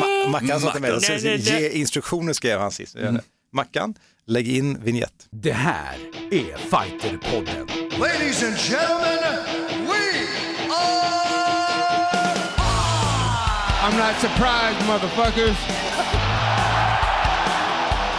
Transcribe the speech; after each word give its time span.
Ma- 0.00 0.28
Mackan 0.30 0.60
sa 0.60 0.72
till 0.72 0.80
mig, 0.80 0.90
alltså, 0.92 1.12
ge 1.12 1.68
instruktioner 1.68 2.32
skrev 2.32 2.60
han 2.60 2.70
sist. 2.70 2.96
Mm. 2.96 3.20
Mackan, 3.52 3.94
lägg 4.26 4.48
in 4.48 4.84
vignett. 4.84 5.12
Det 5.30 5.52
här 5.52 5.96
är 6.30 6.56
Fighterpodden. 6.56 7.66
Ladies 8.00 8.42
and 8.42 8.56
gentlemen, 8.56 9.18
we 9.86 10.26
are. 10.70 11.10
I'm 13.82 13.96
not 13.98 14.16
surprised, 14.20 14.86
motherfuckers. 14.86 15.56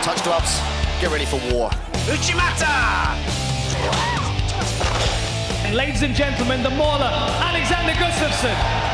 Touch 0.03 0.23
gloves. 0.23 0.61
Get 1.01 1.11
ready 1.11 1.25
for 1.25 1.39
war. 1.53 1.71
Uchimata! 2.13 3.15
Ladies 5.73 6.03
and 6.03 6.15
gentlemen, 6.15 6.63
the 6.63 6.69
mauler, 6.69 7.11
Alexander 7.41 7.93
Gustafsson. 7.93 8.90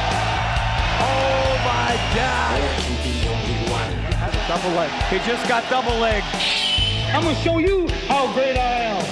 Oh 1.00 1.58
my 1.70 1.94
God! 2.16 2.62
Double 4.48 4.76
leg. 4.76 4.90
He 5.10 5.18
just 5.32 5.48
got 5.48 5.64
double 5.70 6.00
leg. 6.02 6.24
I'm 7.16 7.24
gonna 7.24 7.36
show 7.36 7.60
you 7.62 7.88
how 8.08 8.34
great 8.36 8.56
I 8.58 8.86
am. 8.86 9.04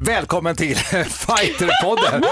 Välkommen 0.00 0.56
till 0.56 0.76
Fighterpodden! 1.06 2.22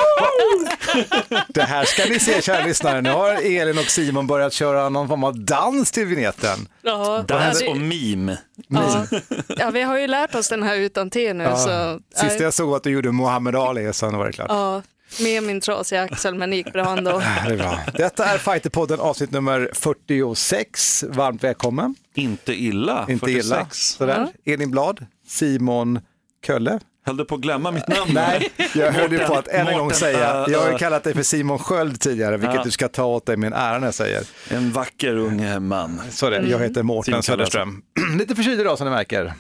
det 1.49 1.63
här 1.63 1.85
ska 1.85 2.05
ni 2.13 2.21
se 2.21 2.43
kära 2.43 2.65
lyssnare, 2.67 3.01
nu 3.01 3.11
har 3.11 3.31
Elin 3.61 3.79
och 3.79 3.85
Simon 3.85 4.27
börjat 4.27 4.53
köra 4.53 4.89
någon 4.89 5.09
form 5.09 5.25
av 5.25 5.45
dans 5.45 5.91
till 5.93 6.07
vignetten. 6.07 6.69
Ja, 6.83 7.25
Dans 7.29 7.63
och 7.63 7.79
det- 7.79 8.15
meme. 8.17 8.39
ja. 8.69 9.07
ja, 9.49 9.71
vi 9.71 9.83
har 9.83 9.99
ju 9.99 10.07
lärt 10.07 10.35
oss 10.35 10.49
den 10.49 10.63
här 10.63 10.77
utan 10.77 11.11
till 11.11 11.37
nu. 11.37 11.45
Ja, 11.45 11.57
Så, 11.57 12.01
Sist 12.21 12.41
jag 12.41 12.55
såg 12.55 12.75
att 12.77 12.83
du 12.83 12.91
gjorde 12.91 13.13
Muhammad 13.13 13.57
Ali, 13.57 13.93
sen 13.93 14.17
var 14.19 14.27
det 14.27 14.33
klart. 14.33 14.47
ja, 14.51 14.83
med 15.23 15.43
min 15.43 15.61
trasiga 15.61 16.03
axel, 16.03 16.35
men 16.35 16.51
det 16.51 16.57
gick 16.57 16.73
bra 16.73 16.97
ändå. 16.99 17.11
Det 17.47 17.53
är 17.53 17.57
bra. 17.57 17.81
Detta 17.95 18.25
är 18.25 18.39
Fighterpodden 18.39 19.01
avsnitt 19.01 19.31
nummer 19.31 19.71
46. 19.73 21.05
Varmt 21.09 21.45
välkommen. 21.45 21.95
Inte 22.15 22.53
illa. 22.55 23.07
Inte 23.09 23.27
46. 23.27 23.47
illa. 23.47 23.67
Sådär. 23.71 24.29
Elin 24.45 24.71
Blad, 24.71 25.07
Simon 25.27 26.01
Kölle. 26.47 26.81
Höll 27.07 27.17
du 27.17 27.25
på 27.25 27.35
att 27.35 27.41
glömma 27.41 27.71
mitt 27.71 27.89
namn? 27.89 28.11
Nej, 28.15 28.51
jag 28.75 28.93
höll 28.93 29.13
ju 29.13 29.19
på 29.19 29.35
att 29.35 29.49
än 29.49 29.67
en 29.67 29.79
gång 29.79 29.93
säga, 29.93 30.47
jag 30.49 30.61
har 30.61 30.73
ju 30.73 30.79
kallat 30.79 31.05
dig 31.05 31.15
för 31.15 31.23
Simon 31.23 31.59
Sköld 31.59 32.01
tidigare, 32.01 32.37
vilket 32.37 32.55
Ja. 32.57 32.63
du 32.65 32.71
ska 32.71 32.89
ta 32.89 33.05
åt 33.05 33.27
dig 33.27 33.35
en 33.35 33.45
ära 33.53 33.79
när 33.79 33.87
jag 33.87 33.95
säger. 33.95 34.23
En 34.51 34.73
vacker 34.73 35.17
ung 35.17 35.67
man. 35.69 36.01
Så 36.11 36.31
det, 36.31 36.43
jag 36.49 36.59
heter 36.59 36.83
Mårten 36.83 37.13
Kölle 37.13 37.23
Söderström. 37.23 37.83
Lite 38.19 38.35
förkyld 38.35 38.61
idag 38.61 38.79
som 38.79 38.87
ni 38.87 38.91
märker. 38.91 39.35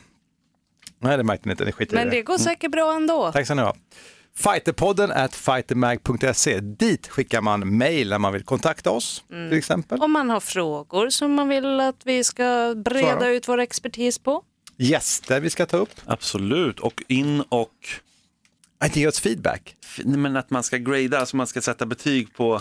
Nej, 1.00 1.16
det 1.16 1.22
märkte 1.24 1.48
ni 1.48 1.52
inte, 1.52 1.64
ni 1.64 1.72
skiter 1.72 1.94
Men 1.94 2.10
det 2.10 2.22
går 2.22 2.38
säkert 2.38 2.70
bra 2.70 2.94
ändå. 2.96 3.32
Tack 3.32 3.44
ska 3.44 3.54
ni 3.54 3.62
ha. 3.62 3.76
Fighterpodden 4.38 5.10
at 5.10 5.34
fightermag.se. 5.34 6.60
Dit 6.60 7.08
skickar 7.08 7.40
man 7.40 7.76
mejl 7.78 8.08
när 8.08 8.18
man 8.18 8.32
vill 8.32 8.42
kontakta 8.44 8.90
oss 8.90 9.24
Mm. 9.32 9.48
till 9.50 9.58
exempel. 9.58 10.00
Om 10.02 10.12
man 10.12 10.30
har 10.30 10.40
frågor 10.40 11.10
som 11.10 11.34
man 11.34 11.48
vill 11.48 11.80
att 11.80 12.00
vi 12.04 12.24
ska 12.24 12.74
breda 12.84 13.16
Svara. 13.18 13.28
ut 13.28 13.48
vår 13.48 13.58
expertis 13.60 14.18
på. 14.18 14.42
Gäster 14.76 15.40
vi 15.40 15.50
ska 15.50 15.66
ta 15.66 15.76
upp. 15.76 15.90
Absolut. 16.04 16.80
Och 16.80 17.02
in 17.08 17.40
och... 17.48 17.72
Att 18.78 18.96
ge 18.96 19.06
oss 19.08 19.20
feedback. 19.20 19.76
f- 19.84 20.00
Men 20.04 20.36
att 20.36 20.50
man 20.50 20.62
ska 20.62 20.76
grada, 20.76 21.18
alltså 21.18 21.36
man 21.36 21.46
ska 21.46 21.60
sätta 21.60 21.86
betyg 21.86 22.34
på, 22.34 22.60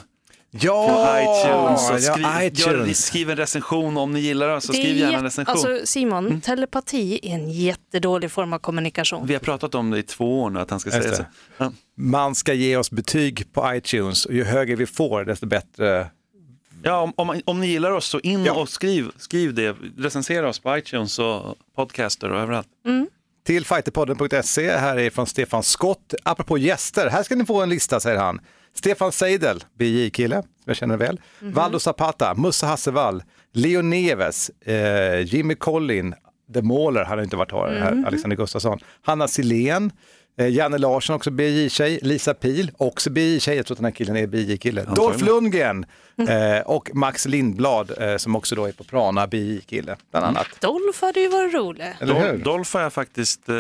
Ja, 0.59 0.87
på 0.87 1.21
iTunes. 1.21 1.89
Och 1.89 1.95
ja, 2.09 2.13
skriv, 2.13 2.25
Gör, 2.59 2.75
iTunes. 2.81 3.05
skriv 3.05 3.29
en 3.29 3.37
recension 3.37 3.97
om 3.97 4.11
ni 4.11 4.19
gillar 4.19 4.49
oss. 4.49 4.63
Så 4.65 4.71
Det 4.71 4.77
skriv 4.77 4.97
gärna 4.97 5.17
en 5.17 5.23
recension. 5.23 5.51
Alltså 5.51 5.85
Simon, 5.85 6.41
telepati 6.41 7.19
är 7.23 7.35
en 7.35 7.49
jättedålig 7.51 8.31
form 8.31 8.53
av 8.53 8.59
kommunikation. 8.59 9.27
Vi 9.27 9.33
har 9.33 9.39
pratat 9.41 9.75
om 9.75 9.91
det 9.91 9.99
i 9.99 10.03
två 10.03 10.41
år 10.41 10.49
nu, 10.49 10.59
att 10.59 10.69
han 10.69 10.79
ska 10.79 10.89
Just 10.89 11.01
säga 11.01 11.11
det. 11.11 11.17
så. 11.17 11.23
Ja. 11.57 11.71
Man 11.97 12.35
ska 12.35 12.53
ge 12.53 12.77
oss 12.77 12.91
betyg 12.91 13.53
på 13.53 13.73
iTunes 13.75 14.25
och 14.25 14.33
ju 14.33 14.43
högre 14.43 14.75
vi 14.75 14.85
får 14.85 15.23
desto 15.25 15.45
bättre. 15.45 16.07
Ja, 16.83 16.99
om, 17.01 17.13
om, 17.15 17.41
om 17.45 17.59
ni 17.59 17.67
gillar 17.67 17.91
oss 17.91 18.05
så 18.05 18.19
in 18.19 18.45
Ja. 18.45 18.53
och 18.53 18.69
skriv, 18.69 19.11
skriv 19.17 19.53
det. 19.53 19.75
Recensera 19.97 20.49
oss 20.49 20.59
på 20.59 20.77
iTunes 20.77 21.19
och 21.19 21.55
podcaster 21.75 22.31
och 22.31 22.39
överallt. 22.39 22.67
Till 23.45 23.65
fighterpodden.se, 23.65 24.71
här 24.77 24.97
är 24.99 25.09
från 25.09 25.27
Stefan 25.27 25.63
Skott. 25.63 26.13
Apropå 26.23 26.57
gäster, 26.57 27.09
här 27.09 27.23
ska 27.23 27.35
ni 27.35 27.45
få 27.45 27.61
en 27.61 27.69
lista 27.69 27.99
säger 27.99 28.17
han. 28.17 28.39
Stefan 28.77 29.11
Seidel, 29.11 29.63
BJ-kille, 29.79 30.41
som 30.41 30.49
jag 30.65 30.75
känner 30.75 30.97
väl. 30.97 31.19
Valdo 31.39 31.79
Zapata, 31.79 32.33
Musse 32.35 32.65
Hassevall, 32.65 33.23
Leo 33.53 33.81
Neves, 33.81 34.49
eh, 34.49 35.19
Jimmy 35.21 35.55
Collin, 35.55 36.15
The 36.53 36.61
Mauler 36.61 37.03
hade 37.03 37.23
inte 37.23 37.35
varit 37.35 37.51
här, 37.51 37.79
här 37.79 38.03
Alexander 38.07 38.37
Gustafsson, 38.37 38.79
Hanna 39.01 39.27
Silén, 39.27 39.91
eh, 40.37 40.47
Janne 40.49 40.77
Larsson, 40.77 41.15
också 41.15 41.31
BJ-tjej, 41.31 41.99
Lisa 42.01 42.33
Pil, 42.33 42.71
också 42.77 43.09
BJ-tjej, 43.09 43.55
jag 43.57 43.65
tror 43.65 43.75
att 43.75 43.77
den 43.77 43.85
här 43.85 43.91
killen 43.91 44.15
är 44.15 44.27
BJ-kille, 44.27 44.85
Dolph 44.95 45.23
Lundgren 45.25 45.85
eh, 46.29 46.59
och 46.65 46.89
Max 46.93 47.25
Lindblad 47.25 47.91
eh, 48.01 48.17
som 48.17 48.35
också 48.35 48.55
då 48.55 48.65
är 48.65 48.71
på 48.71 48.83
Prana, 48.83 49.27
BJ-kille, 49.27 49.95
bland 50.11 50.25
annat. 50.25 50.47
Dolph 50.61 51.01
hade 51.01 51.19
ju 51.19 51.29
varit 51.29 51.53
rolig. 51.53 51.85
Dolph 52.43 52.73
har 52.73 52.81
jag 52.81 52.93
faktiskt 52.93 53.49
eh, 53.49 53.55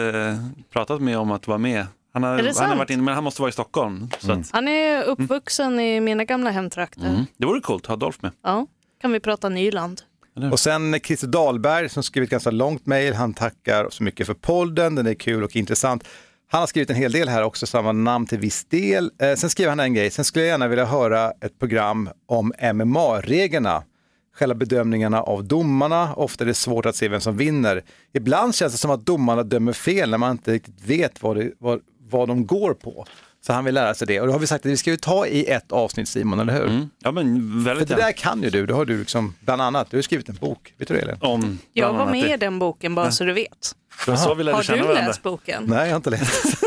pratat 0.73 1.01
med 1.01 1.17
om 1.17 1.31
att 1.31 1.47
vara 1.47 1.57
med. 1.57 1.85
Han 2.15 2.23
har, 2.23 2.31
Är 2.33 2.37
det 2.37 2.41
han 2.43 2.47
har 2.47 2.53
sant? 2.53 2.77
varit 2.77 2.89
inne, 2.89 3.03
men 3.03 3.13
han 3.13 3.23
måste 3.23 3.41
vara 3.41 3.49
i 3.49 3.51
Stockholm. 3.51 4.09
Så 4.19 4.31
att, 4.31 4.49
Han 4.51 4.67
är 4.67 5.03
uppvuxen 5.03 5.79
i 5.79 5.99
mina 5.99 6.23
gamla 6.25 6.49
hemtrakter. 6.51 7.07
mm. 7.09 7.25
Det 7.37 7.45
vore 7.45 7.59
coolt 7.59 7.83
att 7.83 7.87
ha 7.89 7.95
Dolph 7.95 8.17
med. 8.21 8.31
Ja, 8.43 8.67
kan 9.01 9.11
vi 9.11 9.19
prata 9.19 9.49
Nyland. 9.49 10.01
Och 10.51 10.59
sen 10.59 10.99
Christer 11.03 11.27
Dahlberg 11.27 11.89
som 11.89 12.03
skrivit 12.03 12.29
ganska 12.29 12.51
långt 12.51 12.85
mejl. 12.85 13.13
Han 13.13 13.33
tackar 13.33 13.87
så 13.89 14.03
mycket 14.03 14.27
för 14.27 14.33
podden, 14.33 14.95
den 14.95 15.07
är 15.07 15.13
kul 15.13 15.43
och 15.43 15.55
intressant. 15.55 16.03
Han 16.47 16.59
har 16.59 16.67
skrivit 16.67 16.89
en 16.89 16.95
hel 16.95 17.11
del 17.11 17.29
här 17.29 17.43
också, 17.43 17.67
samma 17.67 17.91
namn 17.91 18.25
till 18.27 18.39
viss 18.39 18.65
del. 18.65 19.11
Eh, 19.21 19.33
sen 19.35 19.49
skriver 19.49 19.69
han 19.69 19.79
en 19.79 19.93
grej, 19.93 20.11
sen 20.11 20.25
skulle 20.25 20.45
jag 20.45 20.49
gärna 20.51 20.67
vilja 20.67 20.85
höra 20.85 21.31
ett 21.41 21.59
program 21.59 22.09
om 22.27 22.53
MMA-reglerna. 22.73 23.83
Själva 24.35 24.55
bedömningarna 24.55 25.21
av 25.21 25.43
domarna, 25.43 26.13
ofta 26.15 26.43
är 26.43 26.45
det 26.45 26.53
svårt 26.53 26.85
att 26.85 26.95
se 26.95 27.07
vem 27.07 27.21
som 27.21 27.37
vinner. 27.37 27.83
Ibland 28.13 28.55
känns 28.55 28.73
det 28.73 28.79
som 28.79 28.91
att 28.91 29.05
domarna 29.05 29.43
dömer 29.43 29.73
fel 29.73 30.09
när 30.09 30.17
man 30.17 30.31
inte 30.31 30.51
riktigt 30.51 30.81
vet 30.85 31.23
vad, 31.23 31.37
det, 31.37 31.51
vad, 31.59 31.81
vad 32.09 32.27
de 32.27 32.45
går 32.47 32.73
på. 32.73 33.05
Så 33.45 33.53
han 33.53 33.65
vill 33.65 33.73
lära 33.73 33.93
sig 33.93 34.07
det 34.07 34.21
och 34.21 34.27
då 34.27 34.33
har 34.33 34.39
vi 34.39 34.47
sagt 34.47 34.65
att 34.65 34.71
vi 34.71 34.77
ska 34.77 34.89
ju 34.91 34.97
ta 34.97 35.27
i 35.27 35.45
ett 35.45 35.71
avsnitt 35.71 36.07
Simon, 36.09 36.39
eller 36.39 36.53
hur? 36.53 36.67
Mm. 36.67 36.89
Ja, 36.99 37.11
men 37.11 37.25
För 37.63 37.69
väldigt 37.69 37.87
det 37.87 37.95
där 37.95 38.11
kan 38.11 38.43
ju 38.43 38.49
du, 38.49 38.65
det 38.65 38.73
har 38.73 38.85
du 38.85 38.99
liksom, 38.99 39.35
bland 39.39 39.61
annat, 39.61 39.89
du 39.91 39.97
har 39.97 40.01
skrivit 40.01 40.29
en 40.29 40.35
bok, 40.35 40.73
vet 40.77 40.87
du 40.87 40.93
det 40.93 41.01
Elin? 41.01 41.15
Om 41.21 41.59
Jag 41.73 41.93
var 41.93 42.05
med 42.11 42.31
i 42.31 42.37
den 42.37 42.59
boken 42.59 42.95
bara 42.95 43.11
så 43.11 43.23
du 43.23 43.33
vet. 43.33 43.75
Så 44.17 44.33
vi 44.33 44.43
lärde 44.43 44.57
Har 44.57 44.63
känna 44.63 44.77
du 44.81 44.87
varandra. 44.87 45.07
läst 45.07 45.23
boken? 45.23 45.63
Nej, 45.67 45.77
jag 45.83 45.89
har 45.89 45.95
inte 45.95 46.09
läst. 46.09 46.61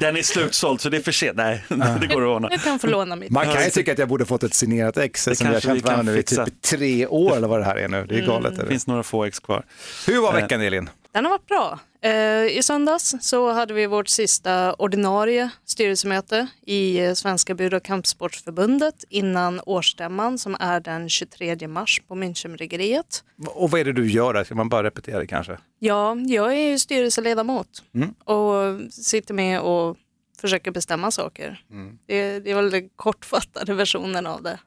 Den 0.00 0.16
är 0.16 0.22
slutsåld 0.22 0.80
så 0.80 0.88
det 0.88 0.96
är 0.96 1.00
för 1.00 1.12
sent. 1.12 1.36
Nej, 1.36 1.64
det 2.00 2.06
går 2.06 2.22
att 2.22 2.36
ordna. 2.36 2.48
Jag 2.50 2.62
kan 2.62 2.78
få 2.78 2.86
låna 2.86 3.16
mitt. 3.16 3.30
Man 3.30 3.44
kan 3.46 3.64
ju 3.64 3.70
tycka 3.70 3.92
att 3.92 3.98
jag 3.98 4.08
borde 4.08 4.24
fått 4.24 4.42
ett 4.42 4.54
signerat 4.54 4.98
ex 4.98 5.24
som 5.24 5.34
vi 5.48 5.54
har 5.54 5.60
känt 5.60 5.82
varandra 5.84 6.12
nu 6.12 6.18
i 6.18 6.22
typ 6.22 6.62
tre 6.62 7.06
år 7.06 7.36
eller 7.36 7.48
vad 7.48 7.60
det 7.60 7.64
här 7.64 7.76
är 7.76 7.88
nu. 7.88 8.06
Det 8.08 8.18
är 8.18 8.26
galet. 8.26 8.52
är 8.52 8.56
Det 8.56 8.62
det? 8.62 8.68
finns 8.68 8.86
några 8.86 9.02
få 9.02 9.24
ex 9.24 9.38
kvar. 9.40 9.64
Hur 10.06 10.20
var 10.20 10.32
veckan 10.32 10.60
Elin? 10.60 10.90
Den 11.12 11.24
har 11.24 11.30
varit 11.32 11.46
bra. 11.46 11.78
Eh, 12.02 12.58
I 12.58 12.60
söndags 12.62 13.14
så 13.20 13.52
hade 13.52 13.74
vi 13.74 13.86
vårt 13.86 14.08
sista 14.08 14.74
ordinarie 14.74 15.50
styrelsemöte 15.64 16.46
i 16.66 17.00
eh, 17.00 17.14
Svenska 17.14 17.54
Bud 17.54 17.74
och 17.74 17.82
kampsportsförbundet 17.82 19.04
innan 19.08 19.60
årsstämman 19.66 20.38
som 20.38 20.56
är 20.60 20.80
den 20.80 21.08
23 21.08 21.68
mars 21.68 22.02
på 22.08 22.14
Münchenbryggeriet. 22.14 23.24
Och 23.46 23.70
vad 23.70 23.80
är 23.80 23.84
det 23.84 23.92
du 23.92 24.10
gör 24.10 24.34
där? 24.34 24.44
Ska 24.44 24.54
man 24.54 24.68
bara 24.68 24.82
repetera 24.82 25.18
det 25.18 25.26
kanske? 25.26 25.58
Ja, 25.78 26.16
jag 26.16 26.54
är 26.54 26.70
ju 26.70 26.78
styrelseledamot 26.78 27.82
och 28.24 28.80
sitter 28.92 29.34
med 29.34 29.60
och 29.60 29.96
försöker 30.40 30.70
bestämma 30.70 31.10
saker. 31.10 31.64
Det, 32.06 32.40
det 32.40 32.50
är 32.50 32.54
väl 32.54 32.70
den 32.70 32.88
kortfattade 32.96 33.74
versionen 33.74 34.26
av 34.26 34.42
det. 34.42 34.58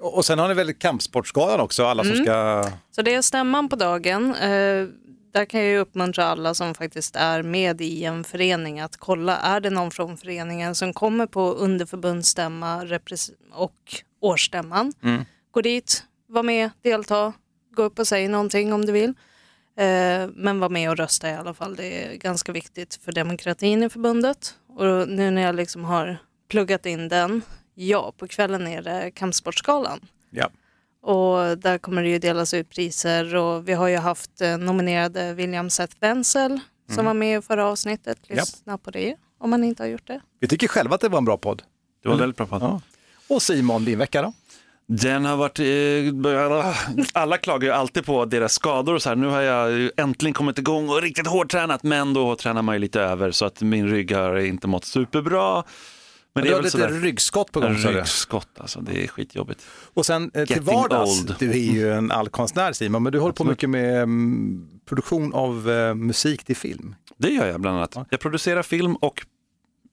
Och 0.00 0.24
sen 0.24 0.38
har 0.38 0.48
ni 0.48 0.54
väl 0.54 0.74
Kampsportsgalan 0.74 1.60
också, 1.60 1.84
alla 1.84 2.04
som 2.04 2.16
ska... 2.16 2.68
Så 2.90 3.02
det 3.02 3.14
är 3.14 3.22
stämman 3.22 3.68
på 3.68 3.76
dagen. 3.76 4.34
Där 5.34 5.44
kan 5.44 5.64
jag 5.64 5.80
uppmuntra 5.80 6.24
alla 6.24 6.54
som 6.54 6.74
faktiskt 6.74 7.16
är 7.16 7.42
med 7.42 7.80
i 7.80 8.04
en 8.04 8.24
förening 8.24 8.80
att 8.80 8.96
kolla, 8.96 9.36
är 9.36 9.60
det 9.60 9.70
någon 9.70 9.90
från 9.90 10.16
föreningen 10.16 10.74
som 10.74 10.92
kommer 10.92 11.26
på 11.26 11.52
underförbundsstämma 11.52 12.86
och 13.52 14.02
årsstämman? 14.20 14.92
Gå 15.50 15.60
dit, 15.60 16.04
var 16.26 16.42
med, 16.42 16.70
delta, 16.82 17.32
gå 17.74 17.82
upp 17.82 17.98
och 17.98 18.08
säg 18.08 18.28
någonting 18.28 18.72
om 18.72 18.86
du 18.86 18.92
vill. 18.92 19.14
Eh, 19.76 20.28
men 20.34 20.60
var 20.60 20.68
med 20.68 20.90
och 20.90 20.96
rösta 20.96 21.30
i 21.30 21.34
alla 21.34 21.54
fall. 21.54 21.76
Det 21.76 22.04
är 22.04 22.16
ganska 22.16 22.52
viktigt 22.52 22.98
för 23.04 23.12
demokratin 23.12 23.82
i 23.82 23.88
förbundet. 23.88 24.54
Och 24.68 25.08
nu 25.08 25.30
när 25.30 25.42
jag 25.42 25.54
liksom 25.54 25.84
har 25.84 26.16
pluggat 26.48 26.86
in 26.86 27.08
den, 27.08 27.42
ja, 27.74 28.12
på 28.18 28.28
kvällen 28.28 28.66
är 28.66 28.82
det 28.82 29.10
Kampsportsgalan. 29.10 30.00
Ja. 30.30 30.50
Och 31.04 31.58
där 31.58 31.78
kommer 31.78 32.02
det 32.02 32.08
ju 32.08 32.18
delas 32.18 32.54
ut 32.54 32.70
priser 32.70 33.34
och 33.34 33.68
vi 33.68 33.72
har 33.72 33.88
ju 33.88 33.96
haft 33.96 34.40
eh, 34.40 34.58
nominerade 34.58 35.34
William 35.34 35.70
Seth 35.70 35.96
Wenzel 36.00 36.60
som 36.94 37.04
var 37.04 37.14
med 37.14 37.38
i 37.38 37.42
förra 37.42 37.66
avsnittet. 37.66 38.18
Lyssna 38.28 38.78
på 38.78 38.90
det 38.90 39.16
om 39.38 39.50
man 39.50 39.64
inte 39.64 39.82
har 39.82 39.88
gjort 39.88 40.06
det. 40.06 40.20
Vi 40.40 40.48
tycker 40.48 40.68
själva 40.68 40.94
att 40.94 41.00
det 41.00 41.08
var 41.08 41.18
en 41.18 41.24
bra 41.24 41.36
podd. 41.36 41.62
Det 42.02 42.08
var 42.08 42.16
väldigt 42.16 42.36
bra 42.36 42.46
podd. 42.46 42.62
Ja. 42.62 42.80
Och 43.28 43.42
Simon, 43.42 43.84
din 43.84 43.98
vecka 43.98 44.22
då? 44.22 44.32
Den 44.86 45.24
har 45.24 45.36
varit, 45.36 45.58
eh, 45.58 46.76
alla 47.12 47.38
klagar 47.38 47.68
ju 47.68 47.74
alltid 47.74 48.04
på 48.04 48.24
deras 48.24 48.52
skador 48.52 48.94
och 48.94 49.02
så 49.02 49.08
här. 49.08 49.16
Nu 49.16 49.26
har 49.26 49.40
jag 49.40 49.72
ju 49.72 49.90
äntligen 49.96 50.34
kommit 50.34 50.58
igång 50.58 50.88
och 50.88 51.02
riktigt 51.02 51.26
hårdtränat, 51.26 51.82
men 51.82 52.14
då 52.14 52.36
tränar 52.36 52.62
man 52.62 52.74
ju 52.74 52.78
lite 52.78 53.00
över 53.00 53.30
så 53.30 53.44
att 53.44 53.62
min 53.62 53.88
rygg 53.88 54.12
har 54.12 54.36
inte 54.36 54.66
mått 54.66 54.84
superbra. 54.84 55.64
Men 56.34 56.44
det 56.44 56.50
du 56.50 56.52
är 56.52 56.56
har 56.56 56.62
lite 56.62 56.88
ryggskott 56.88 57.52
på 57.52 57.60
gång 57.60 57.78
sa 57.78 57.90
du. 57.90 57.98
Ryggskott, 57.98 58.48
alltså 58.58 58.80
det 58.80 59.04
är 59.04 59.08
skitjobbigt. 59.08 59.66
Och 59.94 60.06
sen 60.06 60.30
eh, 60.34 60.46
till 60.46 60.62
vardags, 60.62 61.20
old. 61.20 61.36
du 61.38 61.50
är 61.50 61.72
ju 61.72 61.92
en 61.92 62.10
allkonstnär 62.10 62.72
Simon, 62.72 63.02
men 63.02 63.12
du 63.12 63.18
håller 63.18 63.34
på 63.34 63.44
mycket 63.44 63.70
med 63.70 64.02
mm, 64.02 64.68
produktion 64.84 65.34
av 65.34 65.70
eh, 65.70 65.94
musik 65.94 66.44
till 66.44 66.56
film. 66.56 66.94
Det 67.16 67.28
gör 67.28 67.46
jag 67.46 67.60
bland 67.60 67.76
annat. 67.76 68.08
Jag 68.10 68.20
producerar 68.20 68.62
film 68.62 68.96
och 68.96 69.26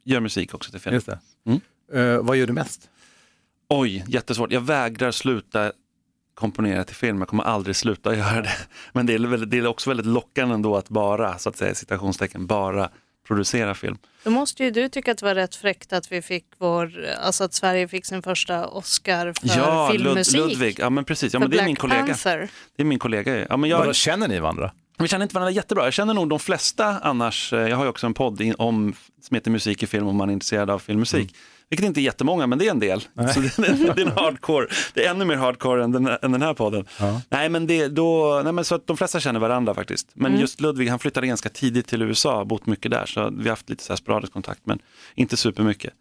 gör 0.04 0.20
musik 0.20 0.54
också 0.54 0.72
till 0.72 0.80
film. 0.80 0.94
Just 0.94 1.06
det. 1.06 1.20
Mm. 1.46 1.62
Eh, 1.94 2.24
vad 2.24 2.38
gör 2.38 2.48
du 2.48 2.54
mest? 2.54 2.90
Oj, 3.70 4.04
jättesvårt. 4.08 4.52
Jag 4.52 4.62
vägrar 4.62 5.12
sluta 5.12 5.72
komponera 6.34 6.84
till 6.84 6.96
film. 6.96 7.20
Jag 7.20 7.28
kommer 7.28 7.44
aldrig 7.44 7.76
sluta 7.76 8.16
göra 8.18 8.42
det. 8.42 8.58
Men 8.94 9.06
det 9.06 9.14
är, 9.14 9.20
väldigt, 9.20 9.50
det 9.50 9.58
är 9.58 9.68
också 9.68 9.90
väldigt 9.90 10.06
lockande 10.06 10.56
ändå 10.56 10.76
att 10.76 10.90
bara, 10.90 11.38
så 11.38 11.50
att 11.50 11.58
säga, 11.58 11.76
citationstecken, 11.76 12.48
bara 12.48 12.90
producera 13.32 13.74
film. 13.76 13.98
Då 14.24 14.30
måste 14.30 14.64
ju 14.64 14.72
du 14.72 14.90
tycka 14.90 15.12
att 15.12 15.18
det 15.18 15.26
var 15.26 15.36
rätt 15.36 15.56
fräckt 15.56 15.94
att 15.94 16.12
vi 16.12 16.22
fick 16.22 16.46
vår, 16.58 17.06
alltså 17.22 17.44
att 17.44 17.54
Sverige 17.54 17.88
fick 17.88 18.06
sin 18.06 18.22
första 18.22 18.68
Oscar 18.68 19.34
för 19.40 19.58
ja, 19.58 19.90
Lud- 19.92 20.02
filmmusik. 20.02 20.36
Ludvig. 20.38 20.80
Ja, 20.80 20.90
men 20.90 21.06
precis. 21.06 21.34
Ja, 21.34 21.40
men 21.40 21.50
det 21.50 21.60
är 21.60 21.66
min 21.66 21.76
kollega. 21.76 22.06
Panther. 22.06 22.50
Det 22.76 22.84
är 22.84 22.86
min 22.86 23.00
kollega. 23.00 23.40
Ja, 23.50 23.58
men 23.58 23.70
Vadå, 23.72 23.86
jag, 23.86 23.96
känner 23.96 24.28
ni 24.28 24.40
varandra? 24.40 24.72
vi 25.00 25.08
känner 25.08 25.24
inte 25.24 25.36
varandra 25.36 25.52
jättebra. 25.52 25.84
Jag 25.84 25.94
känner 25.94 26.14
nog 26.14 26.30
de 26.30 26.40
flesta 26.40 26.86
annars. 27.00 27.54
eh, 27.54 27.60
Jag 27.70 27.78
har 27.78 27.84
ju 27.84 27.90
också 27.90 28.06
en 28.08 28.14
podd 28.14 28.54
om, 28.58 28.94
som 29.22 29.36
heter 29.36 29.52
Musik 29.52 29.84
i 29.84 29.88
film 29.88 30.08
om 30.08 30.16
man 30.16 30.30
är 30.30 30.34
intresserad 30.34 30.70
av 30.70 30.80
filmmusik. 30.80 31.36
Vilket 31.72 31.86
inte 31.88 32.00
är 32.00 32.04
jättemånga, 32.04 32.48
men 32.48 32.58
det 32.60 32.68
är 32.68 32.72
en 32.72 32.80
del. 32.80 33.02
Så 33.02 33.40
det, 33.40 33.60
är- 33.68 33.94
det 33.96 34.02
är 34.02 34.06
en 34.06 34.12
hardcore. 34.12 34.68
Det 34.94 35.06
är 35.06 35.12
ännu 35.12 35.26
mer 35.26 35.36
hardcore 35.36 35.84
än 35.84 35.92
den, 35.92 36.08
än 36.22 36.32
den 36.32 36.42
här 36.42 36.54
podden. 36.54 36.86
Nej, 37.30 37.50
men 37.50 37.68
det, 37.68 37.88
då, 37.88 38.42
nej, 38.44 38.54
men 38.54 38.66
så 38.66 38.76
att 38.76 38.88
de 38.88 38.98
flesta 38.98 39.20
känner 39.20 39.40
varandra 39.40 39.74
faktiskt. 39.74 40.08
Men 40.14 40.40
just 40.40 40.62
Ludvig, 40.62 40.88
han 40.90 41.00
flyttade 41.00 41.28
ganska 41.28 41.50
tidigt 41.50 41.88
till 41.88 42.02
USA, 42.02 42.46
bott 42.46 42.66
mycket 42.66 42.92
där. 42.92 43.06
Så 43.06 43.30
vi 43.30 43.44
har 43.44 43.50
haft 43.50 43.70
lite 43.70 43.84
så 43.84 43.94
här 43.94 43.98
sporadisk 43.98 44.34
kontakt, 44.34 44.62
men 44.64 44.80
inte 45.16 45.38
supermycket. 45.38 45.94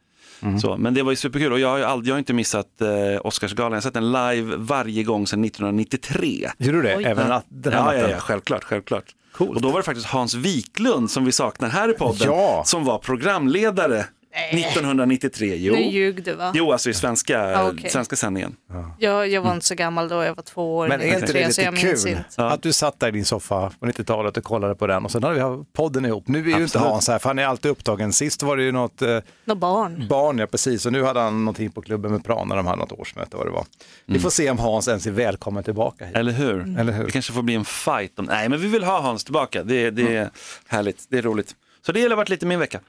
Så, 0.62 0.76
men 0.76 0.94
det 0.94 1.02
var 1.02 1.12
ju 1.12 1.16
superkul 1.16 1.52
och 1.52 1.60
jag 1.60 1.68
har, 1.68 1.78
ju 1.78 1.84
aldrig, 1.84 2.08
jag 2.10 2.14
har 2.14 2.18
inte 2.18 2.32
missat 2.32 2.80
eh, 2.80 3.26
Oscarsgalan. 3.26 3.72
Jag 3.72 3.76
har 3.76 3.80
sett 3.82 3.94
den 3.94 4.12
live 4.12 4.56
varje 4.56 5.02
gång 5.02 5.26
sedan 5.26 5.44
1993. 5.44 6.50
Gjorde 6.58 6.78
du 6.78 6.82
det? 6.82 6.96
Oj. 6.96 7.04
Även 7.04 7.32
att, 7.32 7.44
den 7.48 7.72
här 7.72 7.80
Ja, 7.80 7.84
natten? 7.84 8.00
ja, 8.00 8.08
ja, 8.10 8.18
självklart, 8.20 8.64
självklart. 8.64 9.04
Coolt. 9.32 9.56
Och 9.56 9.62
då 9.62 9.70
var 9.70 9.76
det 9.78 9.82
faktiskt 9.82 10.06
Hans 10.06 10.34
Wiklund 10.34 11.10
som 11.10 11.24
vi 11.24 11.32
saknar 11.32 11.68
här 11.68 11.88
i 11.90 11.92
podden, 11.92 12.26
Ja. 12.26 12.62
som 12.66 12.84
var 12.84 12.98
programledare 12.98 14.06
1993. 14.32 15.56
Jo. 15.56 15.74
Nu 15.74 15.80
ljug 15.80 16.24
du 16.24 16.34
va? 16.34 16.52
Jo, 16.54 16.72
alltså 16.72 16.90
i 16.90 16.94
svenska, 16.94 17.58
Ah, 17.58 17.68
okej. 17.70 17.90
svenska 17.90 18.16
sändningen. 18.16 18.56
Jag, 18.98 19.28
jag 19.28 19.42
var 19.42 19.54
inte 19.54 19.66
så 19.66 19.74
gammal 19.74 20.08
då, 20.08 20.24
jag 20.24 20.34
var 20.34 20.42
två 20.42 20.76
år. 20.76 20.88
Men 20.88 21.00
är 21.00 21.04
inte 21.14 21.32
det 21.32 21.46
93, 21.48 21.52
så 21.52 21.70
lite 21.70 21.76
kul 21.82 22.08
inte. 22.08 22.46
att 22.46 22.62
du 22.62 22.72
satt 22.72 23.00
där 23.00 23.08
i 23.08 23.10
din 23.10 23.24
soffa 23.24 23.72
på 23.80 23.86
90-talet 23.86 24.36
och 24.36 24.44
kollade 24.44 24.74
på 24.74 24.86
den 24.86 25.04
och 25.04 25.10
sen 25.10 25.22
hade 25.22 25.34
vi 25.56 25.64
podden 25.72 26.04
ihop. 26.04 26.28
Nu 26.28 26.38
är 26.38 26.44
ju 26.44 26.50
inte 26.50 26.62
Absolut. 26.64 26.86
Hans 26.86 27.08
här 27.08 27.18
för 27.18 27.28
han 27.28 27.38
är 27.38 27.46
alltid 27.46 27.70
upptagen. 27.70 28.12
Sist 28.12 28.42
var 28.42 28.56
det 28.56 28.62
ju 28.62 28.72
något 28.72 29.02
eh, 29.02 29.18
Nå 29.44 29.54
barn. 29.54 30.06
barn, 30.08 30.38
ja 30.38 30.46
precis, 30.46 30.86
och 30.86 30.92
nu 30.92 31.02
hade 31.04 31.20
han 31.20 31.44
någonting 31.44 31.70
på 31.70 31.82
klubben 31.82 32.12
med 32.12 32.24
Pran 32.24 32.48
när 32.48 32.56
de 32.56 32.66
hade 32.66 32.78
något 32.78 32.92
årsmöte 32.92 33.36
vad 33.36 33.46
det 33.46 33.50
var. 33.50 33.64
Vi 34.06 34.18
får 34.18 34.30
se 34.30 34.50
om 34.50 34.58
Hans 34.58 34.88
ens 34.88 35.06
är 35.06 35.10
välkommen 35.10 35.64
tillbaka 35.64 36.04
hit. 36.06 36.16
Eller 36.16 36.32
hur? 36.32 36.78
Eller 36.78 36.92
hur? 36.92 37.04
Det 37.04 37.10
kanske 37.10 37.32
får 37.32 37.42
bli 37.42 37.54
en 37.54 37.64
fight. 37.64 38.18
Om... 38.18 38.24
Nej, 38.24 38.48
men 38.48 38.60
vi 38.60 38.68
vill 38.68 38.84
ha 38.84 39.00
Hans 39.00 39.24
tillbaka. 39.24 39.62
Det, 39.62 39.90
det 39.90 40.16
är 40.16 40.30
härligt, 40.68 41.04
det 41.08 41.18
är 41.18 41.22
roligt. 41.22 41.54
Så 41.86 41.92
det 41.92 42.02
har 42.02 42.16
varit 42.16 42.28
lite 42.28 42.46
min 42.46 42.58
vecka. 42.58 42.80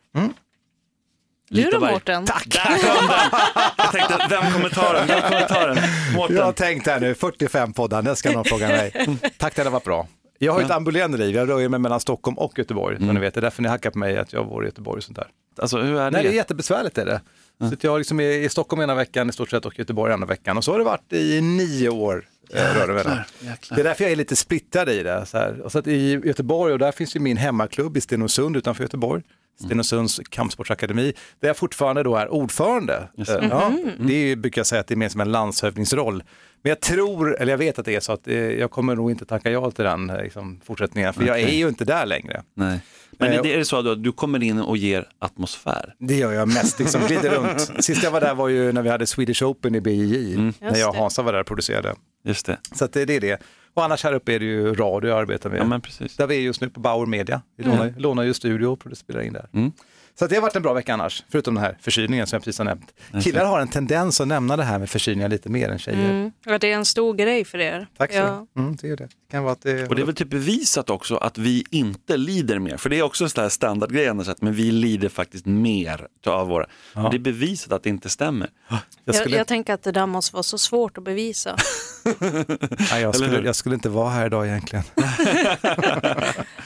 Du 1.52 1.64
då 1.64 1.80
Mårten? 1.80 2.26
Där 2.26 2.34
kom 2.64 3.08
den! 3.08 3.40
Jag 3.78 3.92
tänkte, 3.92 4.28
vem 4.30 4.52
kommer 4.54 4.70
ta 4.70 4.94
den? 4.94 5.08
Vem 5.08 5.22
kommer 5.22 5.42
ta 5.48 5.66
den? 5.68 5.78
Mårten. 6.16 6.36
Jag 6.36 6.44
har 6.46 6.52
tänkt 6.52 6.88
här 6.88 7.00
nu, 7.00 7.16
45 7.16 7.74
poddar, 7.74 8.02
det 8.02 8.16
ska 8.16 8.32
någon 8.32 8.46
fråga 8.46 8.68
mig. 8.68 9.08
Tack, 9.38 9.56
det 9.56 9.70
varit 9.70 9.84
bra. 9.84 10.08
Jag 10.40 10.54
har 10.54 10.60
ju 10.60 10.66
ett 10.66 10.72
ambulerande 10.72 11.18
liv, 11.18 11.36
jag 11.36 11.50
rör 11.50 11.70
mig 11.70 11.80
mellan 11.80 12.00
Stockholm 12.00 12.38
och 12.38 12.58
Göteborg, 12.60 12.98
som 12.98 13.08
ni 13.08 13.20
vet. 13.20 13.34
Det 13.34 13.40
är 13.40 13.42
därför 13.42 13.62
ni 13.62 13.70
hackar 13.70 13.90
på 13.92 13.98
mig 14.00 14.18
att 14.18 14.34
jag 14.34 14.48
bor 14.48 14.64
i 14.64 14.68
Göteborg 14.68 14.98
och 14.98 15.04
sånt 15.04 15.16
där. 15.18 15.28
Alltså, 15.62 15.78
hur 15.78 15.96
är 16.00 16.04
det? 16.06 16.10
Nej, 16.12 16.24
det 16.24 16.30
är 16.30 16.34
jättebesvärligt 16.34 16.98
är 16.98 17.06
det. 17.06 17.22
Så 17.60 17.74
att 17.74 17.84
jag 17.84 17.98
liksom 17.98 18.20
är 18.20 18.30
i 18.32 18.50
Stockholm 18.50 18.82
ena 18.82 18.96
veckan 18.96 19.30
i 19.30 19.34
stort 19.34 19.50
sett 19.50 19.66
och 19.66 19.80
Göteborg 19.80 20.14
andra 20.14 20.28
veckan. 20.28 20.58
Och 20.58 20.64
så 20.64 20.72
har 20.72 20.78
det 20.80 20.86
varit 20.86 21.14
i 21.14 21.42
nio 21.42 21.90
år. 21.90 22.26
eh, 22.54 22.62
Rör 22.76 22.88
det, 22.88 22.94
mellan. 22.94 23.18
jäklar. 23.40 23.76
det 23.76 23.82
är 23.82 23.84
därför 23.84 24.04
jag 24.04 24.12
är 24.12 24.16
lite 24.16 24.36
splittrad 24.36 24.90
i 24.90 25.04
det. 25.04 25.26
Så 25.26 25.38
här. 25.38 25.62
Och 25.62 25.72
så 25.72 25.80
att 25.80 25.88
I 25.88 26.12
Göteborg, 26.26 26.74
och 26.74 26.80
där 26.80 26.92
finns 26.92 27.16
ju 27.16 27.20
min 27.20 27.38
hemmaklubb 27.38 27.98
i 27.98 28.02
Stenungsund 28.02 28.58
utanför 28.58 28.84
Göteborg. 28.84 29.24
Stenungsunds 29.60 30.20
kampsportsakademi, 30.30 31.14
där 31.40 31.50
jag 31.50 31.58
fortfarande 31.58 32.04
då 32.04 32.16
är 32.16 32.30
ordförande. 32.30 33.08
Eh, 33.18 33.26
Ja, 33.50 33.72
det 34.00 34.14
är, 34.14 34.28
ju- 34.28 34.36
brukar 34.36 34.60
jag 34.60 34.68
säga 34.68 34.82
att 34.82 34.88
det 34.88 34.94
är 34.94 34.98
mer 34.98 35.10
som 35.10 35.22
en 35.22 35.32
landshövdingsroll. 35.32 36.24
Men 36.64 36.70
jag 36.70 36.80
tror, 36.80 37.42
eller 37.42 37.54
jag 37.54 37.58
vet 37.58 37.80
att 37.80 37.86
det 37.86 37.96
är 37.96 38.00
så 38.00 38.12
att 38.14 38.28
eh, 38.28 38.36
jag 38.36 38.72
kommer 38.72 38.96
nog 38.96 39.12
inte 39.12 39.26
tacka 39.26 39.52
ja 39.52 39.72
till 39.72 39.84
den 39.86 40.10
eh, 40.10 40.24
liksom, 40.24 40.62
fortsättningen, 40.66 41.14
för 41.14 41.24
jag 41.24 41.40
är 41.40 41.54
ju 41.56 41.68
inte 41.68 41.86
där 41.86 42.06
längre. 42.06 42.44
Nej. 42.54 42.80
Men 43.22 43.32
Eh, 43.32 43.40
är 43.40 43.44
det 43.44 43.54
är 43.54 43.58
det 43.58 43.66
så 43.66 43.92
att 43.92 44.04
du 44.04 44.12
kommer 44.12 44.44
in 44.44 44.60
och 44.62 44.78
ger 44.78 45.08
atmosfär? 45.20 45.96
Det 46.00 46.16
gör 46.16 46.32
jag 46.32 46.48
mest, 46.48 46.80
liksom 46.80 47.02
glider 47.08 47.30
runt. 47.30 47.72
Sist 47.84 48.04
jag 48.04 48.12
var 48.12 48.22
där 48.22 48.36
var 48.36 48.48
ju 48.48 48.72
när 48.72 48.82
vi 48.82 48.90
hade 48.90 49.08
Swedish 49.08 49.44
Open 49.44 49.76
i 49.76 49.82
BJJ, 49.82 50.36
när 50.38 50.54
Just 50.68 50.80
jag 50.80 50.90
och. 50.90 50.96
Hansa 50.96 51.22
var 51.22 51.34
där 51.34 51.40
och 51.40 51.48
producerade. 51.48 51.96
Just 52.24 52.46
det. 52.46 52.58
Så 52.76 52.86
att 52.86 52.94
det, 52.94 53.06
det 53.06 53.16
är 53.16 53.20
det. 53.20 53.42
Och 53.74 53.84
annars 53.84 54.04
här 54.04 54.14
uppe 54.14 54.34
är 54.34 54.40
det 54.40 54.46
ju 54.46 54.74
radio 54.74 55.10
jag 55.10 55.20
arbetar 55.20 55.50
med. 55.50 55.60
Ja, 55.60 55.64
men 55.64 55.82
precis. 55.82 56.18
Där 56.18 56.28
vi 56.28 56.36
är 56.36 56.40
just 56.42 56.62
nu 56.62 56.70
på 56.70 56.80
Bauer 56.80 57.06
Media. 57.06 57.42
Vi 57.58 57.64
lånar, 57.64 57.94
lånar 57.98 58.24
ju 58.24 58.34
studio 58.34 58.68
och 58.68 58.98
spelar 58.98 59.22
in 59.22 59.34
där. 59.34 59.50
Mm. 59.54 59.72
Så 60.20 60.26
att 60.26 60.30
det 60.30 60.36
har 60.36 60.42
varit 60.42 60.56
en 60.56 60.62
bra 60.62 60.74
vecka 60.74 60.94
annars, 60.94 61.24
förutom 61.30 61.56
den 61.56 61.64
här 61.64 61.78
förkylningen 61.82 62.28
som 62.28 62.36
jag 62.36 62.44
precis 62.44 62.58
har 62.58 62.66
nämnt. 62.66 62.94
Killar 63.24 63.46
har 63.46 63.60
en 63.60 63.68
tendens 63.68 64.22
att 64.22 64.28
nämna 64.28 64.58
det 64.58 64.64
här 64.64 64.80
med 64.80 64.90
förkylningar 64.90 65.30
lite 65.30 65.50
mer 65.50 65.70
än 65.70 65.80
tjejer. 65.80 66.10
Mm. 66.10 66.32
Ja, 66.46 66.58
det 66.58 66.72
är 66.72 66.76
en 66.76 66.86
stor 66.86 67.14
grej 67.14 67.46
för 67.46 67.58
er. 67.58 67.88
Tack 67.98 68.12
så 68.12 68.18
ja. 68.18 68.48
mm, 68.58 68.76
det 68.76 68.90
är 68.90 68.98
det. 68.98 69.10
Det. 69.32 69.38
Kan 69.38 69.44
vara 69.44 69.54
att 69.54 69.62
det... 69.62 69.88
Och 69.88 69.96
det 69.96 70.02
är 70.02 70.06
väl 70.06 70.16
typ 70.16 70.30
bevisat 70.30 70.90
också 70.90 71.18
att 71.18 71.38
vi 71.38 71.64
inte 71.72 72.18
lider 72.18 72.60
mer. 72.60 72.78
För 72.78 72.90
det 72.90 73.00
är 73.00 73.04
också 73.04 73.24
en 73.24 73.30
sån 73.30 73.42
här 73.42 73.50
standardgrej 73.50 74.08
annars, 74.08 74.28
att 74.28 74.42
men 74.42 74.54
vi 74.54 74.72
lider 74.72 75.10
faktiskt 75.10 75.46
mer 75.46 76.08
av 76.26 76.48
våra. 76.48 76.66
Och 76.96 77.12
det 77.12 77.18
är 77.18 77.20
bevisat 77.20 77.72
att 77.72 77.84
det 77.84 77.90
inte 77.90 78.10
stämmer. 78.10 78.50
jag, 78.70 78.80
Jag, 79.06 79.16
skulle, 79.16 79.38
jag 79.38 79.48
tänker 79.48 79.74
att 79.74 79.84
det 79.84 79.92
där 79.92 80.06
måste 80.06 80.36
vara 80.36 80.44
så 80.44 80.58
svårt 80.58 80.98
att 80.98 81.04
bevisa. 81.04 81.56
nej, 82.92 83.02
jag, 83.02 83.16
skulle, 83.16 83.42
jag 83.42 83.56
skulle 83.56 83.76
inte 83.76 83.90
vara 83.90 84.10
här 84.10 84.26
idag 84.26 84.48
egentligen. 84.48 84.86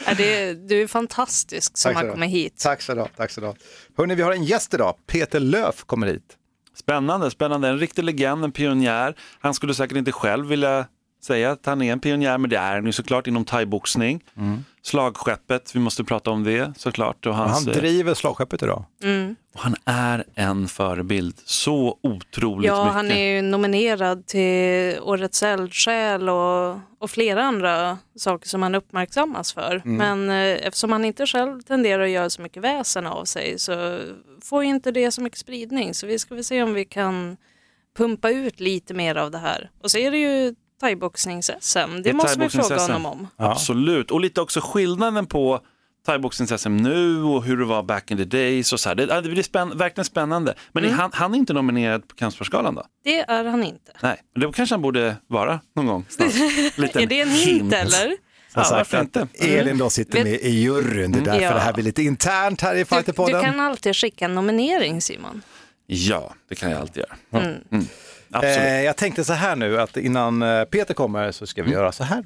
Ja, 0.07 0.13
det, 0.17 0.53
du 0.53 0.81
är 0.81 0.87
fantastisk 0.87 1.77
som 1.77 1.95
har 1.95 2.09
kommit 2.11 2.29
hit. 2.29 2.59
Tack 2.63 2.81
så 2.81 2.93
du 2.93 3.05
Tack 3.17 3.31
så 3.31 3.41
du 3.41 3.47
ha. 3.47 3.55
Hörrni, 3.97 4.15
vi 4.15 4.21
har 4.21 4.31
en 4.31 4.43
gäst 4.43 4.73
idag. 4.73 4.95
Peter 5.07 5.39
Löf 5.39 5.83
kommer 5.83 6.07
hit. 6.07 6.37
Spännande, 6.77 7.31
spännande. 7.31 7.67
En 7.67 7.79
riktig 7.79 8.03
legend, 8.03 8.43
en 8.43 8.51
pionjär. 8.51 9.15
Han 9.39 9.53
skulle 9.53 9.73
säkert 9.73 9.97
inte 9.97 10.11
själv 10.11 10.47
vilja 10.47 10.85
säga 11.25 11.51
att 11.51 11.65
han 11.65 11.81
är 11.81 11.91
en 11.91 11.99
pionjär, 11.99 12.37
men 12.37 12.49
det 12.49 12.57
är 12.57 12.75
han 12.75 12.85
ju 12.85 12.91
såklart 12.91 13.27
inom 13.27 13.45
thaiboxning. 13.45 14.23
Slagskeppet, 14.81 15.75
vi 15.75 15.79
måste 15.79 16.03
prata 16.03 16.31
om 16.31 16.43
det 16.43 16.73
såklart. 16.77 17.25
Och 17.25 17.35
hans, 17.35 17.65
han 17.65 17.73
eh, 17.73 17.79
driver 17.79 18.13
slagskeppet 18.13 18.63
idag. 18.63 18.85
och 19.53 19.59
han 19.61 19.75
är 19.85 20.23
en 20.35 20.67
förebild. 20.67 21.35
Så 21.45 21.97
otroligt 22.01 22.67
Ja, 22.67 22.83
mycket. 22.83 22.93
han 22.95 23.11
är 23.11 23.35
ju 23.35 23.41
nominerad 23.41 24.27
till 24.27 24.99
Årets 25.01 25.43
eldsjäl 25.43 26.29
och, 26.29 26.79
och 26.99 27.09
flera 27.09 27.43
andra 27.43 27.97
saker 28.15 28.47
som 28.47 28.61
han 28.63 28.75
uppmärksammas 28.75 29.53
för. 29.53 29.81
Men 29.85 30.29
eh, 30.29 30.67
eftersom 30.67 30.91
han 30.91 31.05
inte 31.05 31.25
själv 31.25 31.61
tenderar 31.61 32.03
att 32.03 32.09
göra 32.09 32.29
så 32.29 32.41
mycket 32.41 32.63
väsen 32.63 33.05
av 33.07 33.25
sig 33.25 33.59
så 33.59 33.99
får 34.43 34.63
ju 34.63 34.69
inte 34.69 34.91
det 34.91 35.11
så 35.11 35.21
mycket 35.21 35.39
spridning. 35.39 35.93
Så 35.93 36.07
vi 36.07 36.19
ska 36.19 36.35
väl 36.35 36.43
se 36.43 36.63
om 36.63 36.73
vi 36.73 36.85
kan 36.85 37.37
pumpa 37.97 38.29
ut 38.29 38.59
lite 38.59 38.93
mer 38.93 39.15
av 39.15 39.31
det 39.31 39.37
här. 39.37 39.69
Och 39.83 39.91
så 39.91 39.97
är 39.97 40.11
det 40.11 40.17
ju 40.17 40.55
thaiboxnings-SM, 40.81 42.01
det, 42.03 42.13
måste 42.13 42.39
vi 42.39 42.49
fråga 42.49 42.77
honom 42.77 43.05
om. 43.05 43.27
Absolut, 43.37 44.11
och 44.11 44.19
lite 44.21 44.41
också 44.41 44.61
skillnaden 44.63 45.25
på 45.25 45.59
thaiboxnings-SM 46.07 46.69
nu 46.81 47.23
och 47.23 47.43
hur 47.43 47.57
det 47.57 47.65
var 47.65 47.83
back 47.83 48.11
in 48.11 48.17
the 48.17 48.23
days 48.25 48.73
och 48.73 48.79
så 48.79 48.89
här. 48.89 48.95
Det, 48.95 49.05
det 49.05 49.29
blir 49.29 49.43
spänn, 49.43 49.77
verkligen 49.77 50.05
spännande. 50.05 50.53
Men 50.71 50.83
Mm. 50.83 50.95
är 50.95 51.01
han, 51.01 51.11
han 51.13 51.33
är 51.33 51.37
inte 51.37 51.53
nominerad 51.53 52.07
på 52.07 52.15
Kampsportsgalan 52.15 52.75
då? 52.75 52.85
Det 53.03 53.19
är 53.19 53.45
han 53.45 53.63
inte. 53.63 53.91
Nej, 54.01 54.21
men 54.35 54.41
det 54.47 54.53
kanske 54.55 54.73
han 54.75 54.81
borde 54.81 55.15
vara 55.27 55.59
någon 55.75 55.85
gång 55.85 56.05
snart. 56.09 56.29
Liten 56.77 57.01
är 57.01 57.05
det 57.07 57.21
en 57.21 57.29
hint 57.29 57.73
eller? 57.73 58.17
Ja, 58.57 58.67
varför 58.71 59.01
inte? 59.01 59.21
att 59.21 59.35
Elin 59.35 59.77
då 59.77 59.89
sitter 59.89 60.23
med 60.23 60.33
i 60.33 60.49
juryn. 60.49 61.11
Det 61.11 61.19
är 61.19 61.23
därför 61.23 61.41
Ja. 61.41 61.53
det 61.53 61.59
här 61.59 61.73
blir 61.73 61.83
lite 61.83 62.03
internt 62.03 62.61
här 62.61 62.73
i 62.73 62.77
Du, 62.77 62.83
du 62.83 62.85
Fighterpodden. 62.85 63.41
kan 63.43 63.59
alltid 63.59 63.95
skicka 63.95 64.25
en 64.25 64.35
nominering 64.35 65.01
Simon. 65.01 65.41
Ja, 65.87 66.33
det 66.49 66.55
kan 66.55 66.71
jag 66.71 66.81
alltid 66.81 67.03
göra. 67.31 67.43
Mm. 67.43 67.85
Absolut. 68.31 68.57
Eh, 68.57 68.81
jag 68.81 68.97
tänkte 68.97 69.23
så 69.23 69.33
här 69.33 69.55
nu 69.55 69.81
att 69.81 69.97
innan 69.97 70.41
eh, 70.41 70.63
Peter 70.63 70.93
kommer 70.93 71.31
så 71.31 71.47
ska 71.47 71.63
vi 71.63 71.67
Mm. 71.69 71.79
göra 71.79 71.91
så 71.91 72.03
här. 72.03 72.23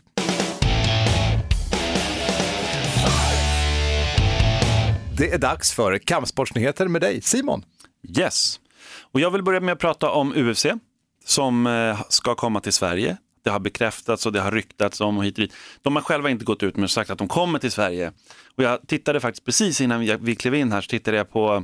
Det 5.17 5.31
är 5.33 5.37
dags 5.37 5.71
för 5.71 5.97
kampsportsnyheter 5.97 6.87
med 6.87 7.01
dig, 7.01 7.21
Simon. 7.21 7.63
Yes. 8.17 8.59
Och 9.11 9.19
jag 9.19 9.31
vill 9.31 9.43
börja 9.43 9.59
med 9.59 9.71
att 9.73 9.79
prata 9.79 10.09
om 10.11 10.33
UFC 10.35 10.65
som 11.25 11.67
eh, 11.67 12.01
ska 12.09 12.35
komma 12.35 12.59
till 12.61 12.73
Sverige. 12.73 13.17
Det 13.43 13.49
har 13.49 13.59
bekräftats 13.59 14.25
och 14.25 14.33
det 14.33 14.41
har 14.41 14.51
ryktats 14.51 15.01
om 15.01 15.17
och 15.17 15.25
hit 15.25 15.37
och 15.37 15.41
dit. 15.41 15.53
De 15.81 15.95
har 15.95 16.03
själva 16.03 16.29
inte 16.29 16.45
gått 16.45 16.63
ut 16.63 16.75
med 16.75 16.83
och 16.83 16.91
sagt 16.91 17.09
att 17.09 17.17
de 17.17 17.27
kommer 17.27 17.59
till 17.59 17.71
Sverige. 17.71 18.11
Och 18.57 18.63
jag 18.63 18.79
tittade 18.87 19.19
faktiskt 19.19 19.45
precis 19.45 19.81
innan 19.81 19.99
vi- 19.99 20.17
vi 20.21 20.35
klev 20.35 20.55
in 20.55 20.71
här 20.71 20.81
så 20.81 20.87
tittade 20.87 21.17
jag 21.17 21.31
på 21.31 21.63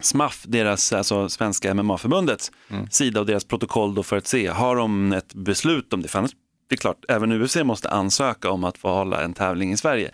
SMAF, 0.00 0.44
deras, 0.48 0.92
alltså 0.92 1.28
Svenska 1.28 1.74
MMA-förbundets 1.74 2.52
sida 2.90 3.20
och 3.20 3.26
deras 3.26 3.44
protokoll 3.44 3.94
då 3.94 4.02
för 4.02 4.16
att 4.16 4.26
se, 4.26 4.46
har 4.46 4.76
de 4.76 5.12
ett 5.12 5.34
beslut 5.34 5.92
om 5.92 6.02
det? 6.02 6.08
För 6.08 6.18
annars, 6.18 6.30
det 6.68 6.74
är 6.74 6.76
klart, 6.78 7.04
även 7.08 7.42
UFC 7.42 7.56
måste 7.56 7.88
ansöka 7.90 8.50
om 8.50 8.64
att 8.64 8.78
få 8.78 8.88
hålla 8.88 9.22
en 9.22 9.32
tävling 9.34 9.72
i 9.72 9.76
Sverige. 9.76 10.10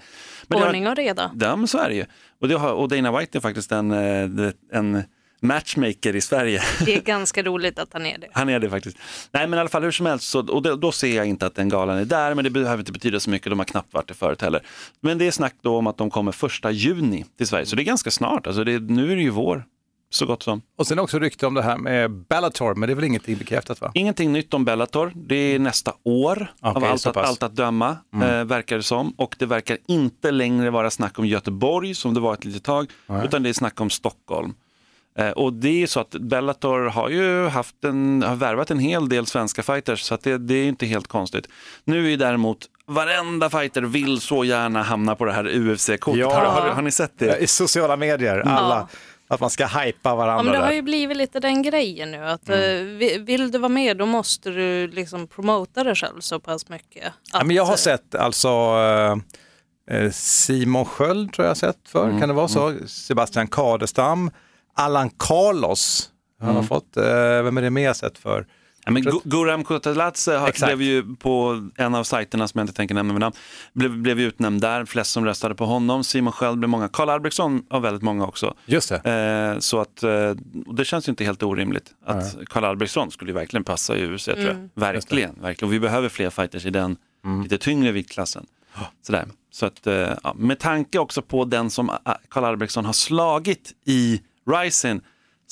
Men 0.49 0.61
det 0.61 0.67
Ordning 0.67 0.87
och 0.88 0.97
reda. 0.97 1.31
Ja, 1.41 1.57
men 1.57 1.69
så 1.69 1.79
är 1.79 1.88
det 1.88 1.95
ju. 1.95 2.05
Och, 2.41 2.49
det 2.49 2.55
har, 2.55 2.73
och 2.73 2.88
Dana 2.88 3.19
White 3.19 3.38
är 3.38 3.41
faktiskt 3.41 3.73
en, 3.73 3.91
eh, 3.91 4.29
det- 4.29 4.53
en 4.73 5.03
matchmaker 5.41 6.17
i 6.17 6.21
Sverige. 6.21 6.62
Det 6.87 6.97
är 6.97 7.00
ganska 7.05 7.43
roligt 7.43 7.79
att 7.79 7.88
han 7.93 8.07
är 8.07 8.19
det. 8.19 8.26
Han 8.33 8.49
är 8.49 8.59
det 8.61 8.71
faktiskt. 8.71 8.97
Nej 9.33 9.47
men 9.49 9.57
i 9.59 9.61
alla 9.61 9.69
fall 9.69 9.83
hur 9.83 9.91
som 9.91 10.07
helst, 10.07 10.29
så, 10.29 10.38
och 10.49 10.62
då, 10.62 10.76
då 10.76 10.93
ser 10.93 11.17
jag 11.17 11.26
inte 11.26 11.47
att 11.47 11.55
den 11.55 11.69
galan 11.69 11.99
är 11.99 12.05
där, 12.05 12.35
men 12.35 12.45
det 12.45 12.50
behöver 12.50 12.79
inte 12.79 12.93
betyda 12.93 13.21
så 13.21 13.31
mycket, 13.31 13.50
de 13.50 13.59
har 13.59 13.67
knappt 13.67 13.95
varit 13.95 14.09
det 14.09 14.14
förut 14.14 14.43
heller. 14.43 14.62
Men 15.00 15.19
det 15.19 15.26
är 15.26 15.31
snack 15.31 15.55
då 15.62 15.76
om 15.76 15.87
att 15.87 15.99
de 15.99 16.11
kommer 16.11 16.33
första 16.33 16.71
juni 16.71 17.25
till 17.38 17.47
Sverige, 17.47 17.67
så 17.67 17.76
det 17.76 17.83
är 17.83 17.85
ganska 17.85 18.11
snart, 18.11 18.47
alltså 18.47 18.64
det, 18.64 18.79
nu 18.79 19.12
är 19.12 19.17
det 19.17 19.23
ju 19.23 19.31
vår, 19.31 19.64
så 20.14 20.26
gott 20.26 20.42
som. 20.42 20.62
Och 20.76 20.87
sen 20.87 20.99
också 20.99 21.18
rykte 21.18 21.47
om 21.47 21.54
det 21.54 21.62
här 21.62 21.76
med 21.76 22.11
Bellator, 22.11 22.75
men 22.75 22.87
det 22.87 22.92
är 22.92 22.94
väl 22.94 23.04
ingenting 23.04 23.37
bekräftat 23.37 23.80
va? 23.80 23.90
Ingenting 23.94 24.33
nytt 24.33 24.54
om 24.54 24.64
Bellator, 24.64 25.12
det 25.14 25.37
är 25.37 25.59
nästa 25.59 25.92
år 26.02 26.52
av 26.61 26.76
Okej, 26.76 26.88
allt 26.88 27.06
att, 27.06 27.16
allt 27.16 27.42
att 27.42 27.56
döma, 27.56 27.97
eh, 28.14 28.44
verkar 28.44 28.76
det 28.76 28.83
som. 28.83 29.14
Och 29.16 29.37
det 29.38 29.47
verkar 29.47 29.78
inte 29.88 30.30
längre 30.30 30.71
vara 30.71 30.90
snack 30.90 31.18
om 31.18 31.26
Göteborg 31.26 31.94
som 31.94 32.14
det 32.14 32.21
var 32.21 32.35
ett 32.35 32.44
litet 32.44 32.64
tag, 32.64 32.90
utan 33.25 33.42
det 33.42 33.49
är 33.49 33.52
snack 33.52 33.80
om 33.80 33.90
Stockholm. 33.90 34.54
Eh, 35.18 35.30
och 35.30 35.52
det 35.52 35.83
är 35.83 35.87
så 35.87 36.00
att 36.00 36.11
Bellator 36.11 36.80
har 36.80 37.09
ju 37.09 37.49
haft 37.49 37.85
en, 37.85 38.23
har 38.23 38.37
värvat 38.37 38.71
en 38.71 38.78
hel 38.78 39.09
del 39.09 39.26
svenska 39.26 39.62
fighters, 39.62 40.00
så 40.00 40.14
att 40.14 40.23
det, 40.23 40.38
det 40.38 40.54
är 40.54 40.66
inte 40.66 40.87
helt 40.87 41.06
konstigt. 41.06 41.49
Nu 41.85 42.12
är 42.12 42.16
däremot 42.16 42.59
varenda 42.87 43.50
fighter 43.50 43.83
vill 43.83 44.21
så 44.21 44.44
gärna 44.44 44.83
hamna 44.83 45.14
på 45.14 45.25
det 45.25 45.33
här 45.33 45.44
UFC-kortet. 45.44 46.21
Ja. 46.21 46.35
Har, 46.35 46.61
har, 46.61 46.68
har 46.68 46.83
ni 46.83 46.90
sett 46.90 47.18
det? 47.18 47.38
I 47.38 47.47
sociala 47.47 47.97
medier, 47.97 48.38
alla. 48.38 48.88
Att 49.28 49.40
man 49.40 49.50
ska 49.50 49.66
hypa 49.66 49.99
Ja, 50.11 50.14
varandra 50.14 50.43
men 50.43 50.52
det 50.61 50.66
har 50.66 50.73
ju 50.73 50.83
blivit 50.83 51.16
lite 51.16 51.40
den 51.40 51.62
grejen 51.62 52.11
nu 52.11 52.25
att 52.26 52.49
Mm. 52.49 52.61
eh, 52.61 52.99
vi- 52.99 53.19
vill 53.19 53.50
du 53.50 53.59
vara 53.59 53.69
med 53.69 53.97
då 53.97 54.07
måste 54.07 54.50
du 54.50 54.88
liksom 54.88 55.26
promota 55.26 55.85
dig 55.85 55.95
själv 55.95 56.21
så 56.21 56.40
pass 56.40 56.69
mycket. 56.69 57.12
Ja, 57.33 57.38
att, 57.40 57.47
men 57.47 57.57
jag 57.57 57.64
har 57.64 57.73
eh, 57.73 57.76
sett 57.76 58.14
alltså 58.14 58.49
eh, 58.49 59.97
eh, 59.99 60.11
Simon 60.11 60.85
Sköld 60.85 61.33
tror 61.33 61.47
jag 61.49 61.57
sett 61.57 61.88
för, 61.88 62.04
Mm, 62.04 62.21
kan 62.21 62.28
det 62.28 62.35
vara 62.35 62.49
så? 62.49 62.75
Sebastian 62.87 63.47
Kadestam, 63.49 64.31
Allan 64.75 65.11
Carlos 65.11 66.11
han 66.40 66.49
Mm. 66.49 66.57
har 66.57 66.62
fått, 66.69 66.97
eh, 66.97 67.43
vem 67.43 67.57
är 67.59 67.62
det 67.62 67.71
mer 67.71 67.85
jag 67.85 67.97
sett 67.97 68.19
för? 68.19 68.47
Ja, 68.85 68.91
men 68.91 69.03
Gu- 69.03 69.21
Guram 69.25 69.64
Kutaladze 69.64 70.38
blev 70.67 70.83
ju 70.83 71.17
på 71.17 71.69
en 71.76 71.95
av 71.95 72.05
sajterna 72.05 72.49
som 72.49 72.59
jag 72.59 72.64
inte 72.64 72.75
tänker 72.75 72.95
nämna 72.95 73.12
med 73.12 73.21
namn, 73.21 73.35
blev, 73.73 73.99
blev 73.99 74.21
utnämnd 74.21 74.61
där, 74.61 74.85
flest 74.85 75.11
som 75.11 75.25
röstade 75.25 75.55
på 75.55 75.67
honom, 75.67 76.05
Simon 76.05 76.33
själv 76.33 76.57
blev 76.57 76.69
många, 76.69 76.88
Karl 76.88 77.09
Albrektsson 77.11 77.62
har 77.71 77.81
väldigt 77.81 78.03
många 78.03 78.26
också. 78.26 78.55
Just 78.67 78.88
det. 78.88 79.53
Eh, 79.55 79.59
så 79.61 79.81
att, 79.81 80.03
eh, 80.03 80.31
det 80.76 80.85
känns 80.85 81.09
ju 81.09 81.11
inte 81.11 81.25
helt 81.25 81.43
orimligt 81.43 81.91
att 82.07 82.37
Karl 82.47 82.64
Albrektsson 82.64 83.11
skulle 83.11 83.31
ju 83.31 83.35
verkligen 83.35 83.64
passa 83.64 83.97
i 83.97 84.07
UFC 84.07 84.25
tror 84.25 84.38
jag. 84.47 84.69
Verkligen, 84.75 85.35
verkligen. 85.41 85.69
Och 85.69 85.73
vi 85.75 85.81
behöver 85.81 86.09
fler 86.09 86.31
fighters 86.31 86.67
i 86.67 86.71
den 86.71 86.97
lite 87.43 87.59
tyngre 87.59 87.93
viktklassen. 87.93 88.47
Sådär. 89.03 89.26
Så 89.50 89.67
att, 89.67 89.87
eh, 89.87 89.95
ja, 90.23 90.35
med 90.37 90.59
tanke 90.59 90.99
också 90.99 91.23
på 91.23 91.45
den 91.45 91.71
som 91.71 91.91
ah, 91.91 92.14
Karl 92.29 92.45
Albrektsson 92.45 92.85
har 92.85 92.93
slagit 92.93 93.73
i 93.85 94.21
Rising 94.50 95.00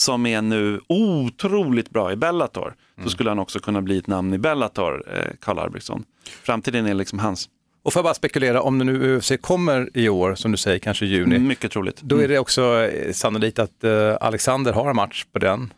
som 0.02 0.26
är 0.26 0.42
nu 0.42 0.80
otroligt 0.86 1.90
bra 1.90 2.12
i 2.12 2.16
Bellator, 2.16 2.74
så 3.02 3.10
skulle 3.10 3.30
han 3.30 3.38
också 3.38 3.58
kunna 3.58 3.82
bli 3.82 3.98
ett 3.98 4.06
namn 4.06 4.34
i 4.34 4.38
Bellator, 4.38 5.04
eh, 5.16 5.32
Karl 5.40 5.58
Albrektsson. 5.58 6.04
Framtiden 6.42 6.86
är 6.86 6.94
liksom 6.94 7.18
hans. 7.18 7.48
Och 7.82 7.92
får 7.92 8.00
jag 8.00 8.04
bara 8.04 8.14
spekulera, 8.14 8.62
om 8.62 8.78
det 8.78 8.84
nu 8.84 9.16
UFC 9.16 9.32
kommer 9.40 9.90
i 9.94 10.08
år, 10.08 10.34
som 10.34 10.50
du 10.50 10.56
säger, 10.56 10.78
kanske 10.78 11.06
juni, 11.06 11.38
Mycket 11.38 11.72
troligt. 11.72 12.00
då 12.02 12.18
är 12.22 12.28
det 12.28 12.38
också 12.38 12.62
eh, 12.82 13.12
sannolikt 13.12 13.58
att 13.58 13.84
eh, 13.84 14.16
Alexander 14.20 14.72
har 14.72 14.90
en 14.90 14.96
match 14.96 15.24
på 15.32 15.38
den. 15.38 15.72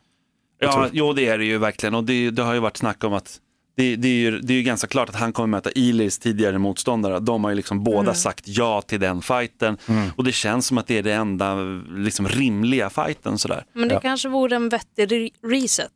Ja, 0.59 0.89
jo 0.93 1.13
det 1.13 1.29
är 1.29 1.39
det 1.39 1.45
ju 1.45 1.59
verkligen 1.59 1.95
och 1.95 2.05
det, 2.05 2.31
det 2.31 2.43
har 2.43 2.55
ju 2.55 2.61
varit 2.61 2.77
snack 2.77 3.05
om 3.05 3.13
att 3.13 3.41
det, 3.77 3.97
det, 3.97 4.09
är 4.09 4.13
ju, 4.13 4.39
det 4.41 4.53
är 4.53 4.57
ju 4.57 4.63
ganska 4.63 4.87
klart 4.87 5.09
att 5.09 5.15
han 5.15 5.33
kommer 5.33 5.47
möta 5.47 5.71
Ilis 5.71 6.19
tidigare 6.19 6.59
motståndare. 6.59 7.21
De 7.21 7.45
har 7.45 7.51
ju 7.51 7.57
liksom 7.57 7.85
båda 7.85 8.15
sagt 8.15 8.45
ja 8.49 8.83
till 8.83 9.01
den 9.01 9.23
fighten 9.23 9.77
och 10.17 10.25
det 10.25 10.33
känns 10.33 10.67
som 10.67 10.79
att 10.79 10.87
det 10.87 10.99
är 10.99 11.03
det 11.03 11.13
enda 11.13 11.55
liksom, 11.97 12.29
rimliga 12.29 12.91
fighten 12.91 13.39
sådär. 13.39 13.65
Men 13.73 13.89
det 13.89 13.99
kanske 14.03 14.29
vore 14.29 14.57
en 14.57 14.69
vettig 14.69 15.09
re- 15.13 15.31
reset. 15.47 15.91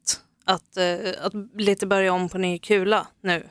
Att, 0.45 0.77
eh, 0.77 1.11
att 1.23 1.33
lite 1.57 1.87
börja 1.87 2.13
om 2.13 2.29
på 2.29 2.39
ny 2.39 2.59
kula 2.59 3.07
nu. 3.23 3.47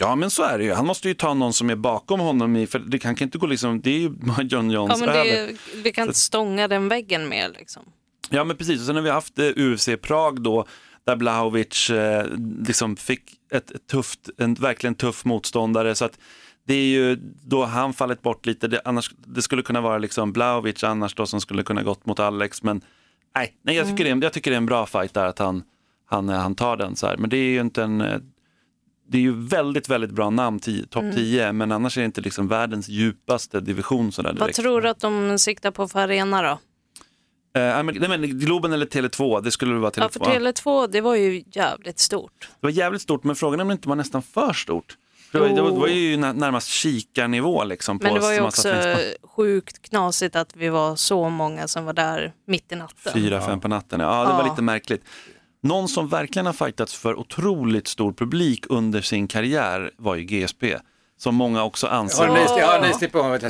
Ja 0.00 0.14
men 0.16 0.30
så 0.30 0.42
är 0.42 0.58
det 0.58 0.64
ju, 0.64 0.72
han 0.72 0.86
måste 0.86 1.08
ju 1.08 1.14
ta 1.14 1.34
någon 1.34 1.52
som 1.52 1.70
är 1.70 1.76
bakom 1.76 2.20
honom 2.20 2.56
i, 2.56 2.66
för 2.66 2.78
det 2.78 2.98
kan 2.98 3.14
kan 3.14 3.26
inte 3.26 3.38
gå 3.38 3.46
liksom, 3.46 3.80
det 3.80 3.90
är 3.90 3.98
ju 3.98 4.04
John 4.42 4.70
Ja, 4.70 4.74
Jones 4.74 5.00
men 5.00 5.08
över. 5.08 5.24
det, 5.24 5.56
vi 5.82 5.92
kan 5.92 6.06
inte 6.06 6.18
stånga 6.20 6.68
den 6.68 6.88
väggen 6.88 7.28
mer 7.28 7.48
liksom. 7.58 7.82
Ja 8.30 8.44
men 8.44 8.56
precis, 8.56 8.80
och 8.80 8.86
sen 8.86 8.96
har 8.96 9.02
vi 9.02 9.10
haft 9.10 9.38
eh, 9.38 9.46
UFC 9.56 9.88
Prag 10.02 10.42
då, 10.42 10.66
där 11.06 11.16
Blahovic 11.16 11.90
eh, 11.90 12.26
liksom 12.66 12.96
fick 12.96 13.22
ett, 13.50 13.70
ett 13.70 13.86
tufft, 13.86 14.30
en 14.38 14.54
verkligen 14.54 14.94
tuff 14.94 15.24
motståndare. 15.24 15.94
Så 15.94 16.04
att 16.04 16.18
det 16.66 16.74
är 16.74 16.84
ju 16.86 17.16
då 17.44 17.64
han 17.64 17.92
fallit 17.92 18.22
bort 18.22 18.46
lite, 18.46 18.68
det, 18.68 18.80
annars, 18.84 19.10
det 19.26 19.42
skulle 19.42 19.62
kunna 19.62 19.80
vara 19.80 19.98
liksom 19.98 20.32
Blahovic 20.32 20.84
annars 20.84 21.14
då 21.14 21.26
som 21.26 21.40
skulle 21.40 21.62
kunna 21.62 21.82
gått 21.82 22.06
mot 22.06 22.20
Alex. 22.20 22.62
Men 22.62 22.80
nej, 23.34 23.54
nej 23.62 23.76
jag, 23.76 23.86
tycker 23.88 24.04
det 24.04 24.10
är, 24.10 24.12
en- 24.12 24.22
jag 24.22 24.32
tycker 24.32 24.50
det 24.50 24.54
är 24.54 24.58
en 24.58 24.66
bra 24.66 24.86
fight 24.86 25.14
där 25.14 25.24
att 25.26 25.38
han, 25.38 25.62
han, 26.06 26.28
han 26.28 26.54
tar 26.54 26.76
den 26.76 26.96
så 26.96 27.06
här. 27.06 27.16
Men 27.16 27.30
det 27.30 27.36
är 27.36 27.50
ju 27.50 27.60
inte 27.60 27.82
en, 27.82 27.98
det 29.10 29.18
är 29.18 29.22
ju 29.22 29.32
väldigt, 29.46 29.88
väldigt 29.88 30.10
bra 30.10 30.30
namn, 30.30 30.60
topp 30.90 31.04
10, 31.14 31.52
men 31.52 31.72
annars 31.72 31.96
är 31.98 32.00
det 32.02 32.04
inte 32.06 32.20
liksom 32.20 32.48
världens 32.48 32.88
djupaste 32.88 33.60
division 33.60 34.12
sådär 34.12 34.30
Vad 34.30 34.38
direkt. 34.48 34.56
tror 34.56 34.80
du 34.80 34.88
att 34.88 35.00
de 35.00 35.38
siktar 35.38 35.70
på 35.70 35.88
för 35.88 36.00
arena 36.00 36.42
då? 36.42 36.58
Eh, 37.58 37.82
nej, 37.82 38.08
men, 38.08 38.38
Globen 38.38 38.72
eller 38.72 38.86
Tele2, 38.86 39.40
det 39.42 39.50
skulle 39.50 39.72
väl 39.72 39.80
vara 39.80 39.90
Tele2. 39.90 40.00
Ja, 40.02 40.08
för 40.08 40.40
Tele2 40.40 40.88
det 40.92 41.00
var 41.00 41.14
ju 41.14 41.44
jävligt 41.52 41.98
stort. 41.98 42.48
Det 42.60 42.66
var 42.66 42.70
jävligt 42.70 43.02
stort, 43.02 43.24
men 43.24 43.36
frågan 43.36 43.60
är 43.60 43.64
om 43.64 43.68
det 43.68 43.72
inte 43.72 43.88
var 43.88 43.96
nästan 43.96 44.22
för 44.22 44.52
stort. 44.52 44.96
Det 45.32 45.38
var, 45.38 45.48
det 45.48 45.62
var, 45.62 45.70
var 45.70 45.86
ju 45.88 46.16
nä- 46.16 46.32
närmast 46.32 46.68
kikarnivå 46.68 47.64
liksom. 47.64 47.98
På 47.98 48.04
Men 48.04 48.14
det 48.14 48.20
var 48.20 48.32
ju 48.32 48.40
också 48.40 48.74
sjukt 49.22 49.82
knasigt 49.88 50.36
att 50.36 50.56
vi 50.56 50.68
var 50.68 50.96
så 50.96 51.28
många 51.28 51.68
som 51.68 51.84
var 51.84 51.92
där 51.92 52.32
mitt 52.46 52.72
i 52.72 52.76
natten. 52.76 53.12
Fyra, 53.12 53.40
fem 53.40 53.60
på 53.60 53.68
natten. 53.68 54.00
Ja, 54.00 54.20
det 54.26 54.32
var 54.32 54.40
Ja. 54.44 54.50
lite 54.50 54.62
märkligt. 54.62 55.02
Någon 55.62 55.88
som 55.88 56.08
verkligen 56.08 56.46
har 56.46 56.52
fightats 56.52 56.94
för 56.94 57.18
otroligt 57.18 57.88
stor 57.88 58.12
publik 58.12 58.64
under 58.68 59.00
sin 59.00 59.28
karriär 59.28 59.90
var 59.96 60.14
ju 60.16 60.24
GSP. 60.24 60.64
Som 61.18 61.34
många 61.34 61.64
också 61.64 61.86
anser. 61.86 62.24
Jag 62.24 62.66
har 62.66 62.88
nyss 62.88 63.12
på 63.12 63.22
mig. 63.22 63.40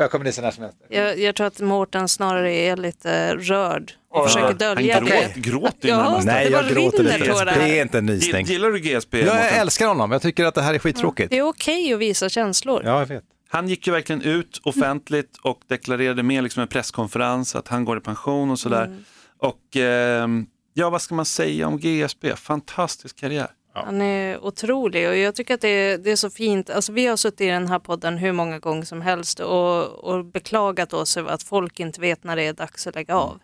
Jag 0.00 0.10
kommer 0.10 0.24
nyss 0.24 0.38
när 0.40 0.50
som 0.50 0.62
helst. 0.62 0.78
Jag, 0.88 1.18
jag 1.18 1.34
tror 1.34 1.46
att 1.46 1.60
Mårten 1.60 2.08
snarare 2.08 2.54
är 2.54 2.76
lite 2.76 3.34
rörd 3.36 3.92
och 4.10 4.26
försöker 4.26 4.54
dölja 4.54 4.94
Han 4.94 5.04
gråt, 5.04 5.20
det. 5.34 5.40
gråter 5.40 5.88
Ja. 5.88 6.20
Nej, 6.24 6.44
det 6.44 6.50
jag 6.50 6.68
gråter 6.68 7.02
lite. 7.02 7.44
Det 7.44 7.78
är 7.78 7.82
inte 7.82 7.98
en 7.98 8.06
nysning. 8.06 8.46
Gill- 8.46 8.50
Gillar 8.52 8.70
du 8.70 8.78
GSP? 8.78 9.18
Jag 9.20 9.26
Mårten? 9.26 9.40
älskar 9.60 9.86
honom, 9.86 10.12
jag 10.12 10.22
tycker 10.22 10.44
att 10.44 10.54
det 10.54 10.62
här 10.62 10.74
är 10.74 10.78
skittråkigt. 10.78 11.30
Det 11.30 11.38
är 11.38 11.42
okej 11.48 11.92
att 11.94 11.98
visa 11.98 12.28
känslor. 12.28 12.82
Ja, 12.84 12.98
jag 12.98 13.06
vet. 13.06 13.24
Han 13.48 13.68
gick 13.68 13.86
ju 13.86 13.92
verkligen 13.92 14.22
ut 14.22 14.60
offentligt 14.64 15.36
och 15.42 15.60
deklarerade 15.68 16.22
med 16.22 16.42
liksom 16.42 16.62
en 16.62 16.68
presskonferens 16.68 17.56
att 17.56 17.68
han 17.68 17.84
går 17.84 17.98
i 17.98 18.00
pension 18.00 18.50
och 18.50 18.58
sådär. 18.58 18.84
Mm. 18.84 19.04
Och 19.38 19.76
ehm, 19.76 20.46
ja, 20.74 20.90
vad 20.90 21.02
ska 21.02 21.14
man 21.14 21.24
säga 21.24 21.66
om 21.68 21.78
GSP? 21.78 22.36
Fantastisk 22.36 23.16
karriär. 23.20 23.46
Han 23.84 24.02
är 24.02 24.44
otrolig 24.44 25.08
och 25.08 25.16
jag 25.16 25.34
tycker 25.34 25.54
att 25.54 25.60
det 25.60 25.68
är, 25.68 25.98
det 25.98 26.10
är 26.10 26.16
så 26.16 26.30
fint. 26.30 26.70
Alltså, 26.70 26.92
vi 26.92 27.06
har 27.06 27.16
suttit 27.16 27.40
i 27.40 27.46
den 27.46 27.68
här 27.68 27.78
podden 27.78 28.18
hur 28.18 28.32
många 28.32 28.58
gånger 28.58 28.82
som 28.84 29.00
helst 29.00 29.40
och, 29.40 30.04
och 30.04 30.24
beklagat 30.24 30.92
oss 30.92 31.16
över 31.16 31.30
att 31.30 31.42
folk 31.42 31.80
inte 31.80 32.00
vet 32.00 32.24
när 32.24 32.36
det 32.36 32.42
är 32.42 32.52
dags 32.52 32.86
att 32.86 32.94
lägga 32.94 33.16
av. 33.16 33.38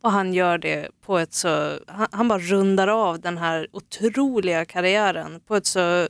Och 0.00 0.12
han 0.12 0.34
gör 0.34 0.58
det 0.58 0.88
på 1.06 1.18
ett 1.18 1.34
så, 1.34 1.78
han, 1.86 2.08
han 2.10 2.28
bara 2.28 2.38
rundar 2.38 2.88
av 2.88 3.20
den 3.20 3.38
här 3.38 3.68
otroliga 3.72 4.64
karriären 4.64 5.40
på 5.46 5.56
ett 5.56 5.66
så, 5.66 6.08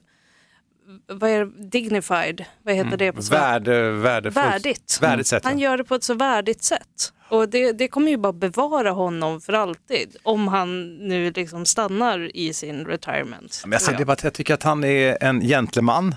vad 1.07 1.30
är 1.30 1.45
det, 1.45 1.68
dignified, 1.68 2.45
vad 2.62 2.75
heter 2.75 2.97
det 2.97 3.12
på 3.12 3.23
svenska? 3.23 3.49
Värde, 3.49 3.90
värdefullt. 3.90 4.47
Värdigt. 4.47 4.99
Värdigt 5.02 5.26
sätt. 5.26 5.42
ja. 5.45 5.50
Han 5.50 5.59
gör 5.59 5.78
det 5.78 5.85
på 5.85 5.95
ett 5.95 6.04
så 6.04 6.14
värdigt 6.14 6.62
sätt. 6.62 7.12
Och 7.28 7.49
det, 7.49 7.73
det 7.73 7.88
kommer 7.88 8.11
ju 8.11 8.16
bara 8.16 8.33
bevara 8.33 8.90
honom 8.90 9.40
för 9.40 9.52
alltid. 9.52 10.16
Om 10.23 10.49
han 10.49 10.97
nu 10.97 11.30
liksom 11.30 11.66
stannar 11.66 12.37
i 12.37 12.52
sin 12.52 12.85
retirement. 12.85 13.62
Men 13.64 13.73
jag, 13.73 13.83
säger 13.83 13.99
det 13.99 14.04
bara 14.04 14.12
att 14.12 14.25
jag 14.25 14.33
tycker 14.33 14.54
att 14.54 14.62
han 14.62 14.85
är 14.85 15.18
en 15.21 15.40
gentleman. 15.40 16.14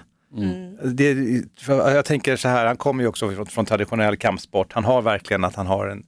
Det, 0.84 1.16
för 1.60 1.92
jag 1.92 2.06
tänker 2.06 2.36
så 2.36 2.48
här, 2.48 2.66
han 2.66 2.78
kommer 2.78 3.04
ju 3.04 3.08
också 3.08 3.32
från, 3.32 3.46
från 3.46 3.66
traditionell 3.66 4.18
kampsport. 4.18 4.74
Han 4.74 4.86
har 4.86 5.02
verkligen 5.02 5.44
att 5.44 5.56
han 5.56 5.68
har 5.68 5.88
en 5.88 6.04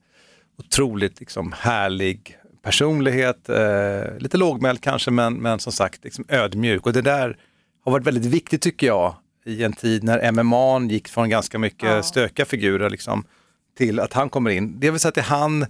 otroligt 0.57 1.19
liksom, 1.19 1.53
härlig 1.57 2.37
personlighet, 2.61 3.49
eh, 3.49 4.17
lite 4.19 4.37
lågmäld 4.37 4.81
kanske, 4.81 5.11
men, 5.11 5.33
men 5.33 5.59
som 5.59 5.73
sagt 5.73 6.03
liksom 6.03 6.25
ödmjuk. 6.27 6.85
Och 6.85 6.93
det 6.93 7.01
där 7.01 7.37
har 7.85 7.91
varit 7.91 8.07
väldigt 8.07 8.25
viktigt 8.25 8.61
tycker 8.61 8.87
jag 8.87 9.15
i 9.45 9.63
en 9.63 9.73
tid 9.73 10.03
när 10.03 10.31
MMA 10.31 10.79
gick 10.93 11.07
från 11.07 11.29
ganska 11.29 11.59
mycket 11.59 11.89
Ja. 11.89 12.03
stökiga 12.03 12.45
figurer 12.45 12.89
liksom, 12.89 13.23
till 13.77 13.99
att 13.99 14.13
han 14.13 14.29
kommer 14.29 14.49
in. 14.49 14.79
Det 14.79 14.91
vill 14.91 14.99
säga 14.99 15.09
att 15.09 15.15
det 15.15 15.21
är 15.21 15.25
han, 15.25 15.65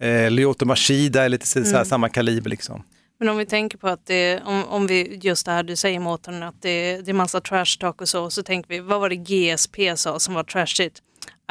eh, 0.00 0.30
Lyoto 0.30 0.64
Mashida 0.66 1.24
är 1.24 1.28
lite 1.28 1.46
så, 1.46 1.64
så 1.64 1.76
här, 1.76 1.84
samma 1.84 2.08
kaliber 2.08 2.50
liksom. 2.50 2.82
Men 3.20 3.28
om 3.28 3.36
vi 3.36 3.46
tänker 3.46 3.78
på 3.78 3.88
att 3.88 4.06
det, 4.06 4.40
om, 4.44 4.64
om 4.64 4.86
vi, 4.86 5.18
just 5.22 5.46
det 5.46 5.52
här 5.52 5.62
du 5.62 5.76
säger 5.76 6.00
Mårten, 6.00 6.42
att 6.42 6.62
det, 6.62 7.00
det 7.02 7.10
är 7.10 7.14
massa 7.14 7.40
trash 7.40 7.78
talk 7.80 8.00
och 8.00 8.08
så, 8.08 8.30
så 8.30 8.42
tänker 8.42 8.68
vi, 8.68 8.80
vad 8.80 9.00
var 9.00 9.08
det 9.08 9.16
GSP 9.16 9.96
sa 9.96 10.18
som 10.18 10.34
var 10.34 10.44
trashigt? 10.44 11.02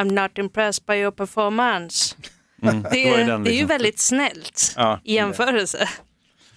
I'm 0.02 0.22
not 0.24 0.38
impressed 0.38 0.86
by 0.86 0.94
your 0.94 1.12
performance. 1.12 2.16
Det, 2.62 2.68
Mm. 2.70 2.82
det 2.92 3.12
var 3.12 3.18
ju 3.20 3.26
den, 3.26 3.44
det 3.44 3.50
är 3.50 3.52
ju 3.52 3.58
liksom. 3.58 3.68
väldigt 3.68 4.00
snällt 4.00 4.74
Ja, 4.76 5.00
i 5.04 5.14
jämförelse. 5.16 5.90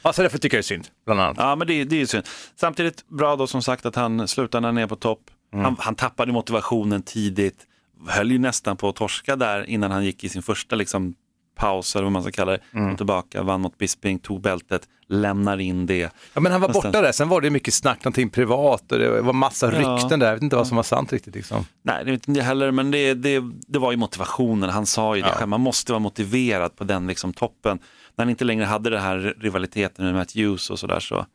Ja, 0.03 0.13
så 0.13 0.23
därför 0.23 0.39
tycker 0.39 0.57
jag 0.57 0.63
det 0.63 0.67
är 0.67 0.77
synd, 0.77 0.89
bland 1.07 1.21
annat. 1.21 1.37
Ja, 1.39 1.57
men 1.57 1.67
det, 1.67 1.85
det 1.85 1.97
är 1.97 2.01
ju 2.01 2.07
synd. 2.07 2.25
Samtidigt 2.57 3.09
bra 3.09 3.37
då 3.37 3.47
som 3.47 3.63
sagt 3.63 3.87
att 3.87 3.97
han 3.97 4.29
slutade 4.29 4.61
när 4.61 4.69
han 4.69 4.79
är 4.79 4.87
på 4.87 4.97
topp. 4.97 5.31
Han, 5.53 5.77
han 5.79 5.95
tappade 5.95 6.33
motivationen 6.33 7.03
tidigt, 7.03 7.67
höll 8.09 8.31
ju 8.31 8.39
nästan 8.39 8.77
på 8.77 8.89
att 8.89 8.97
torska 8.97 9.37
där 9.37 9.71
innan 9.71 9.91
han 9.91 10.05
gick 10.05 10.25
i 10.25 10.29
sin 10.29 10.43
första 10.43 10.77
liksom, 10.77 11.15
paus 11.57 11.97
eller 11.97 12.03
vad 12.03 12.13
man 12.13 12.23
ska 12.23 12.33
kalla 12.33 12.53
det. 12.53 12.59
Kom 12.73 12.97
tillbaka, 12.97 13.43
vann 13.43 13.61
mot 13.61 13.79
Bisping, 13.79 14.19
tog 14.19 14.41
bältet, 14.41 14.89
lämnar 15.09 15.59
in 15.59 15.87
det. 15.87 16.13
Ja, 16.35 16.41
men 16.41 16.53
han 16.53 16.61
var 16.61 16.69
Någonstans. 16.69 16.93
borta 16.93 17.03
där, 17.07 17.13
sen 17.13 17.29
var 17.29 17.41
det 17.41 17.51
mycket 17.51 17.75
snack, 17.75 18.05
någonting 18.05 18.31
privat 18.31 18.93
och 18.93 18.99
det 18.99 19.21
var 19.21 19.33
massa 19.33 19.73
Ja. 19.73 19.79
rykten 19.97 20.21
där. 20.21 20.27
Jag 20.27 20.35
vet 20.35 20.43
inte 20.43 20.57
vad 20.57 20.67
som 20.67 20.77
var 20.77 20.83
sant 20.83 21.13
riktigt. 21.13 21.35
Liksom. 21.35 21.65
Nej, 21.83 22.05
det 22.05 22.11
vet 22.11 22.29
inte 22.29 22.41
jag 22.41 22.45
heller, 22.47 22.71
men 22.71 22.91
det, 22.91 23.15
det, 23.15 23.43
det 23.67 23.79
var 23.79 23.91
ju 23.91 23.97
motivationen. 23.97 24.71
Han 24.71 24.87
sa 24.87 25.17
ju 25.17 25.23
det 25.23 25.29
Ja. 25.29 25.35
själv, 25.35 25.49
man 25.49 25.61
måste 25.61 25.93
vara 25.93 26.01
motiverad 26.01 26.77
på 26.77 26.85
den 26.85 27.07
liksom, 27.07 27.33
toppen. 27.33 27.79
När 28.17 28.25
han 28.25 28.31
inte 28.31 28.45
längre 28.45 28.65
hade 28.65 28.91
den 28.91 29.03
här 29.03 29.35
rivaliteten 29.41 30.05
med 30.05 30.15
Matt 30.15 30.33
Hughes 30.37 30.71
och 30.71 30.79
sådär 30.79 31.01
så, 31.01 31.27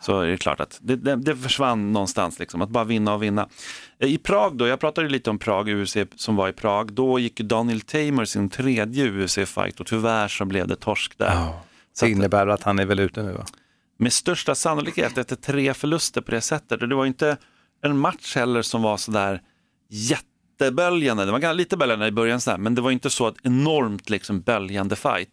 så 0.00 0.20
är 0.20 0.26
det 0.26 0.36
klart 0.36 0.60
att 0.60 0.78
det, 0.82 0.96
det, 0.96 1.16
det 1.16 1.36
försvann 1.36 1.92
någonstans, 1.92 2.38
liksom, 2.38 2.62
att 2.62 2.68
bara 2.70 2.84
vinna 2.84 3.14
och 3.14 3.22
vinna. 3.22 3.48
I 3.98 4.18
Prag 4.18 4.56
då, 4.56 4.66
jag 4.66 4.80
pratade 4.80 5.08
lite 5.08 5.30
om 5.30 5.38
Prag, 5.38 5.68
UFC 5.68 5.96
som 6.16 6.36
var 6.36 6.48
i 6.48 6.52
Prag, 6.52 6.92
då 6.92 7.18
gick 7.18 7.40
Daniel 7.40 7.80
Tamer 7.80 8.24
sin 8.24 8.48
tredje 8.50 9.04
UFC-fight 9.10 9.80
och 9.80 9.86
tyvärr 9.86 10.28
så 10.28 10.44
blev 10.44 10.66
det 10.68 10.76
torsk 10.76 11.18
där. 11.18 11.34
Så 11.92 12.04
Det 12.04 12.06
att- 12.12 12.16
innebär 12.16 12.46
att 12.46 12.62
han 12.62 12.78
är 12.78 12.86
väl 12.86 12.98
ute 13.00 13.22
nu 13.22 13.32
va? 13.32 13.44
med 13.98 14.12
största 14.12 14.54
sannolikhet 14.54 15.18
efter 15.18 15.36
tre 15.36 15.74
förluster 15.74 16.20
på 16.20 16.30
det 16.30 16.40
sättet. 16.40 16.82
Och 16.82 16.88
det 16.88 16.94
var 16.94 17.06
inte 17.06 17.36
en 17.82 17.98
match 17.98 18.36
heller 18.36 18.62
som 18.62 18.82
var 18.82 18.96
sådär 18.96 19.40
jätteböljande. 19.90 21.24
Det 21.24 21.32
var 21.32 21.54
lite 21.54 21.76
böljande 21.76 22.06
i 22.06 22.10
början, 22.12 22.40
sådär, 22.40 22.58
men 22.58 22.74
det 22.74 22.80
var 22.80 22.90
inte 22.90 23.10
så 23.10 23.28
ett 23.28 23.34
enormt 23.42 24.10
liksom, 24.10 24.40
böljande 24.40 24.96
fight. 24.96 25.30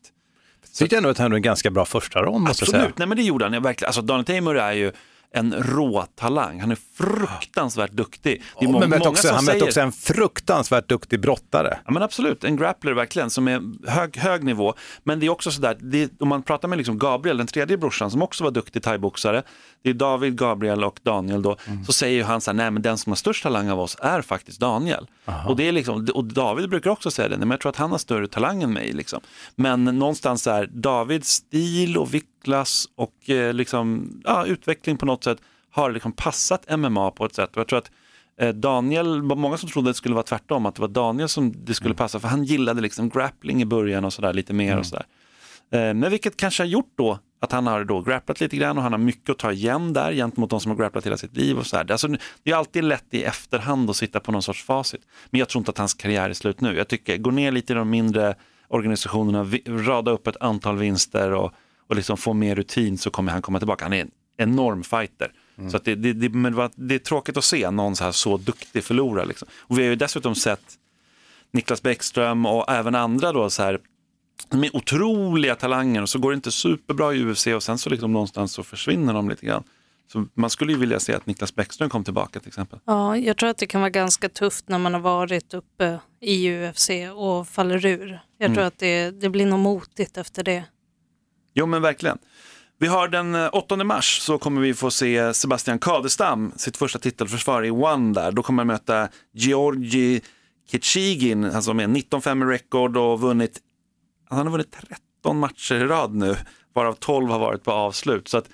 Tyckte 0.78 0.96
jag 0.96 0.98
ändå 1.00 1.10
att 1.10 1.18
han 1.18 1.26
hade 1.26 1.36
en 1.36 1.42
ganska 1.42 1.70
bra 1.72 1.86
första 1.86 2.22
rond 2.22 2.48
måste 2.48 2.64
jag 2.64 2.70
säga. 2.70 2.82
Absolut, 2.82 2.98
nej 2.98 3.08
men 3.08 3.18
det 3.18 3.24
gjorde 3.24 3.46
han. 3.46 3.54
Jag 3.54 3.62
verkligen. 3.62 3.88
Alltså, 3.88 4.02
Daniel 4.02 4.26
Tamer 4.26 4.56
är 4.56 4.72
ju 4.74 4.92
en 5.34 5.54
rå 5.54 6.06
talang. 6.16 6.60
Han 6.60 6.72
är 6.72 6.78
fruktansvärt 6.98 7.92
duktig. 7.92 8.44
Det 8.60 8.66
är 8.66 8.70
må- 8.70 8.80
men 8.80 8.90
många 8.90 9.10
också, 9.10 9.28
som 9.28 9.36
han 9.36 9.46
mötte 9.46 9.54
säger- 9.60 9.66
också 9.68 9.82
en 9.82 9.92
fruktansvärt 9.92 10.90
duktig 10.90 11.20
brottare. 11.22 11.80
Ja 11.86 11.92
men 11.92 12.04
absolut, 12.04 12.44
en 12.44 12.56
grappler 12.58 12.94
verkligen 12.94 13.30
som 13.30 13.48
är 13.48 13.62
hög, 13.90 14.18
hög 14.18 14.44
nivå. 14.44 14.74
Men 15.04 15.20
det 15.20 15.26
är 15.26 15.30
också 15.30 15.52
sådär, 15.52 15.78
det, 15.82 16.12
om 16.22 16.28
man 16.28 16.44
pratar 16.44 16.68
med 16.68 16.78
liksom 16.78 16.98
Gabriel, 17.00 17.38
den 17.38 17.48
tredje 17.48 17.78
brorsan 17.78 18.12
som 18.12 18.22
också 18.22 18.44
var 18.44 18.52
duktig 18.52 18.84
thaiboxare, 18.84 19.44
det 19.84 19.90
är 19.90 19.94
David, 19.94 20.38
Gabriel 20.38 20.84
och 20.84 21.00
Daniel 21.04 21.42
då, 21.42 21.58
så 21.86 21.94
säger 21.94 22.18
ju 22.18 22.24
han 22.24 22.42
så 22.42 22.52
här, 22.52 22.56
nej 22.56 22.72
men 22.72 22.82
den 22.82 22.98
som 22.98 23.12
har 23.12 23.16
störst 23.16 23.44
talang 23.44 23.70
av 23.70 23.80
oss 23.80 23.98
är 24.02 24.22
faktiskt 24.22 24.60
Daniel. 24.60 25.08
Och, 25.48 25.56
det 25.56 25.68
är 25.68 25.72
liksom, 25.72 26.08
och 26.14 26.26
David 26.26 26.70
brukar 26.70 26.90
också 26.90 27.12
säga 27.12 27.28
det, 27.30 27.38
nej, 27.38 27.40
men 27.48 27.52
jag 27.52 27.60
tror 27.60 27.70
att 27.70 27.76
han 27.76 27.92
har 27.92 27.98
större 27.98 28.28
talang 28.28 28.64
än 28.64 28.74
mig. 28.74 28.92
Liksom. 28.92 29.20
Men 29.56 29.84
någonstans 29.84 30.44
så 30.44 30.52
här, 30.52 30.70
Davids 30.74 31.30
stil 31.30 31.98
och 31.98 32.14
viktklass 32.14 32.88
och 32.96 33.30
eh, 33.30 33.54
liksom, 33.54 34.10
ja, 34.26 34.46
utveckling 34.46 34.98
på 34.98 35.06
något 35.06 35.24
sätt 35.24 35.38
har 35.72 35.92
liksom 35.92 36.12
passat 36.12 36.78
MMA 36.80 37.12
på 37.12 37.26
ett 37.26 37.36
sätt. 37.36 37.50
Och 37.56 37.60
jag 37.60 37.68
tror 37.68 37.80
att 37.80 37.92
Eh, 38.40 38.50
Daniel, 38.50 39.22
många 39.22 39.58
som 39.58 39.70
trodde 39.70 39.90
att 39.90 39.96
det 39.96 39.98
skulle 39.98 40.16
vara 40.16 40.24
tvärtom, 40.24 40.66
att 40.66 40.76
det 40.76 40.82
var 40.82 40.88
Daniel 40.88 41.30
som 41.30 41.54
det 41.66 41.74
skulle 41.74 41.96
passa, 41.96 42.20
för 42.20 42.28
han 42.28 42.44
gillade 42.44 42.82
liksom 42.82 43.10
grappling 43.10 43.62
i 43.62 43.66
början 43.66 44.06
och 44.06 44.14
sådär 44.14 44.34
lite 44.34 44.54
mer 44.54 44.78
och 44.78 44.86
sådär. 44.86 45.06
Eh, 45.72 45.94
Men 45.94 46.12
vilket 46.12 46.38
kanske 46.38 46.64
har 46.64 46.68
gjort 46.68 46.92
då 46.98 47.20
att 47.40 47.52
han 47.52 47.68
har 47.68 47.84
då 47.84 48.02
grapplat 48.02 48.40
lite 48.42 48.58
grann 48.58 48.78
och 48.78 48.84
han 48.84 48.92
har 48.92 49.00
mycket 49.00 49.30
att 49.30 49.38
ta 49.38 49.52
igen 49.52 49.94
där 49.94 50.14
gentemot 50.14 50.50
de 50.50 50.60
som 50.60 50.72
har 50.72 50.78
grapplat 50.78 51.06
hela 51.06 51.18
sitt 51.18 51.38
liv 51.38 51.58
och 51.58 51.66
sådär. 51.68 51.92
Alltså, 51.92 52.08
det 52.44 52.52
är 52.52 52.56
alltid 52.56 52.84
lätt 52.84 53.06
i 53.12 53.24
efterhand 53.24 53.90
att 53.90 53.96
sitta 53.96 54.20
på 54.20 54.32
någon 54.32 54.44
sorts 54.44 54.64
facit. 54.64 55.02
Men 55.30 55.40
jag 55.40 55.50
tror 55.50 55.60
inte 55.62 55.72
att 55.72 55.78
hans 55.78 55.94
karriär 55.94 56.30
är 56.30 56.34
slut 56.34 56.62
nu. 56.62 56.78
Jag 56.78 56.88
tycker, 56.88 57.18
gå 57.18 57.32
ner 57.32 57.52
lite 57.52 57.74
i 57.74 57.76
de 57.76 57.90
mindre 57.90 58.36
organisationerna, 58.68 59.46
rada 59.88 60.12
upp 60.12 60.28
ett 60.28 60.38
antal 60.42 60.78
vinster 60.78 61.32
och, 61.34 61.52
och 61.88 61.96
liksom 61.96 62.18
få 62.18 62.34
mer 62.34 62.56
rutin 62.56 62.98
så 62.98 63.10
kommer 63.10 63.32
han 63.32 63.42
komma 63.42 63.60
tillbaka. 63.60 63.86
Han 63.86 63.94
är 63.94 64.02
en 64.02 64.12
enorm 64.38 64.84
fighter. 64.84 65.32
Så 65.72 65.78
att 65.78 65.86
det, 65.86 65.96
det, 65.96 66.14
det, 66.14 66.30
men 66.30 66.52
det 66.52 66.58
var- 66.58 66.72
det 66.76 66.96
är 66.96 67.00
tråkigt 67.00 67.38
att 67.38 67.44
se 67.44 67.72
någon 67.72 67.96
så 67.96 68.04
här 68.04 68.12
så 68.12 68.38
duktig 68.38 68.84
förlora. 68.84 69.24
Liksom. 69.24 69.48
Och 69.60 69.78
vi 69.80 69.84
har 69.84 69.90
ju 69.90 69.96
dessutom 69.96 70.36
sett 70.36 70.62
Niklas 71.52 71.82
Bäckström 71.82 72.46
och 72.46 72.70
även 72.72 72.96
andra 72.96 73.32
då 73.32 73.50
så 73.50 73.64
här 73.64 73.80
med 74.50 74.70
otroliga 74.74 75.56
talanger 75.56 76.02
och 76.02 76.10
så 76.10 76.20
går 76.20 76.32
det 76.32 76.36
inte 76.36 76.52
superbra 76.52 77.14
i 77.14 77.26
UFC 77.26 77.48
och 77.48 77.64
sen 77.64 77.78
så 77.78 77.90
liksom 77.90 78.14
någonstans 78.14 78.54
så 78.54 78.64
försvinner 78.64 79.14
de 79.14 79.30
lite 79.30 79.46
grann. 79.46 79.64
Så 80.12 80.26
man 80.34 80.50
skulle 80.50 80.72
ju 80.72 80.78
vilja 80.78 81.00
se 81.00 81.14
att 81.14 81.26
Niklas 81.26 81.56
Bäckström 81.56 81.90
kom 81.90 82.04
tillbaka 82.04 82.40
till 82.40 82.48
exempel. 82.48 82.80
Ja, 82.86 83.18
jag 83.18 83.38
tror 83.38 83.50
att 83.50 83.58
det 83.58 83.66
kan 83.66 83.82
vara 83.82 83.90
ganska 83.90 84.30
tufft 84.30 84.70
när 84.70 84.78
man 84.78 84.94
har 84.94 85.02
varit 85.02 85.54
uppe 85.54 86.00
i 86.22 86.50
UFC 86.50 86.90
och 87.16 87.48
faller 87.48 87.86
ur. 87.86 88.20
Jag 88.38 88.54
tror 88.54 88.64
att 88.64 88.80
det, 88.80 89.12
det 89.12 89.30
blir 89.30 89.46
nog 89.46 89.60
motigt 89.60 90.18
efter 90.18 90.44
det. 90.44 90.64
Jo 91.54 91.66
men 91.66 91.82
verkligen. 91.82 92.18
Vi 92.80 92.88
har 92.88 93.08
den 93.08 93.36
eh, 93.36 93.50
8 93.54 93.76
mars 93.84 94.20
så 94.22 94.38
kommer 94.38 94.62
vi 94.62 94.74
få 94.74 94.92
se 94.92 95.34
Sebastian 95.34 95.80
Kadestam, 95.80 96.52
sitt 96.56 96.78
första 96.78 97.00
titelförsvar 97.00 97.66
i 97.66 97.72
One 97.72 98.14
där. 98.14 98.32
Då 98.32 98.44
kommer 98.44 98.60
han 98.60 98.68
möta 98.68 99.10
Georgi 99.34 100.22
Kitchigin, 100.72 101.44
han 101.44 101.64
som 101.64 101.80
är 101.80 101.88
19-5 101.88 102.44
i 102.44 102.54
record 102.54 102.98
och 102.98 103.22
vunnit, 103.22 103.60
han 104.30 104.46
har 104.46 104.52
vunnit 104.52 104.76
13 105.22 105.40
matcher 105.40 105.76
i 105.76 105.84
rad 105.84 106.16
nu, 106.16 106.36
varav 106.74 106.94
12 106.94 107.30
har 107.30 107.40
varit 107.40 107.64
på 107.64 107.72
avslut. 107.72 108.28
Så 108.28 108.38
att 108.38 108.50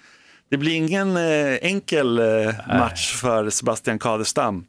det 0.49 0.57
blir 0.57 0.75
ingen 0.75 1.17
eh, 1.17 1.53
enkel 1.61 2.19
eh, 2.19 2.55
match 2.67 3.13
för 3.13 3.49
Sebastian 3.49 3.99
Kadestam. 3.99 4.65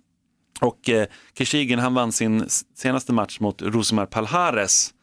Och 0.61 0.89
eh, 0.89 1.07
Kishigin 1.39 1.79
han 1.79 1.95
vann 1.95 2.13
sin 2.13 2.49
senaste 2.75 3.13
match 3.13 3.41
mot 3.41 3.63
Rosemar 3.63 4.07
Palhares 4.07 4.95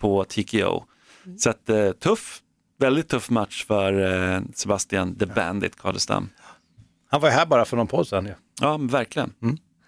på 0.00 0.24
TKO. 0.24 0.84
Så 1.38 1.50
att, 1.50 1.68
eh, 1.68 1.92
tuff, 1.92 2.40
väldigt 2.78 3.08
tuff 3.08 3.30
match 3.30 3.64
för 3.64 3.92
eh, 4.34 4.40
Sebastian 4.54 5.18
The 5.18 5.26
Bandit 5.26 5.76
Kadestam. 5.76 6.28
Han 7.08 7.20
var 7.20 7.28
ju 7.28 7.34
här 7.34 7.46
bara 7.46 7.64
för 7.64 7.76
någon 7.76 7.86
podd 7.86 8.08
sedan. 8.08 8.26
Ja. 8.26 8.34
Ja, 8.60 8.76
verkligen. 8.76 9.32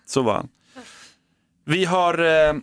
Så 0.07 0.23
var 0.23 0.35
han. 0.35 0.49
Vi 1.65 1.85
har 1.85 2.19
eh, 2.19 2.55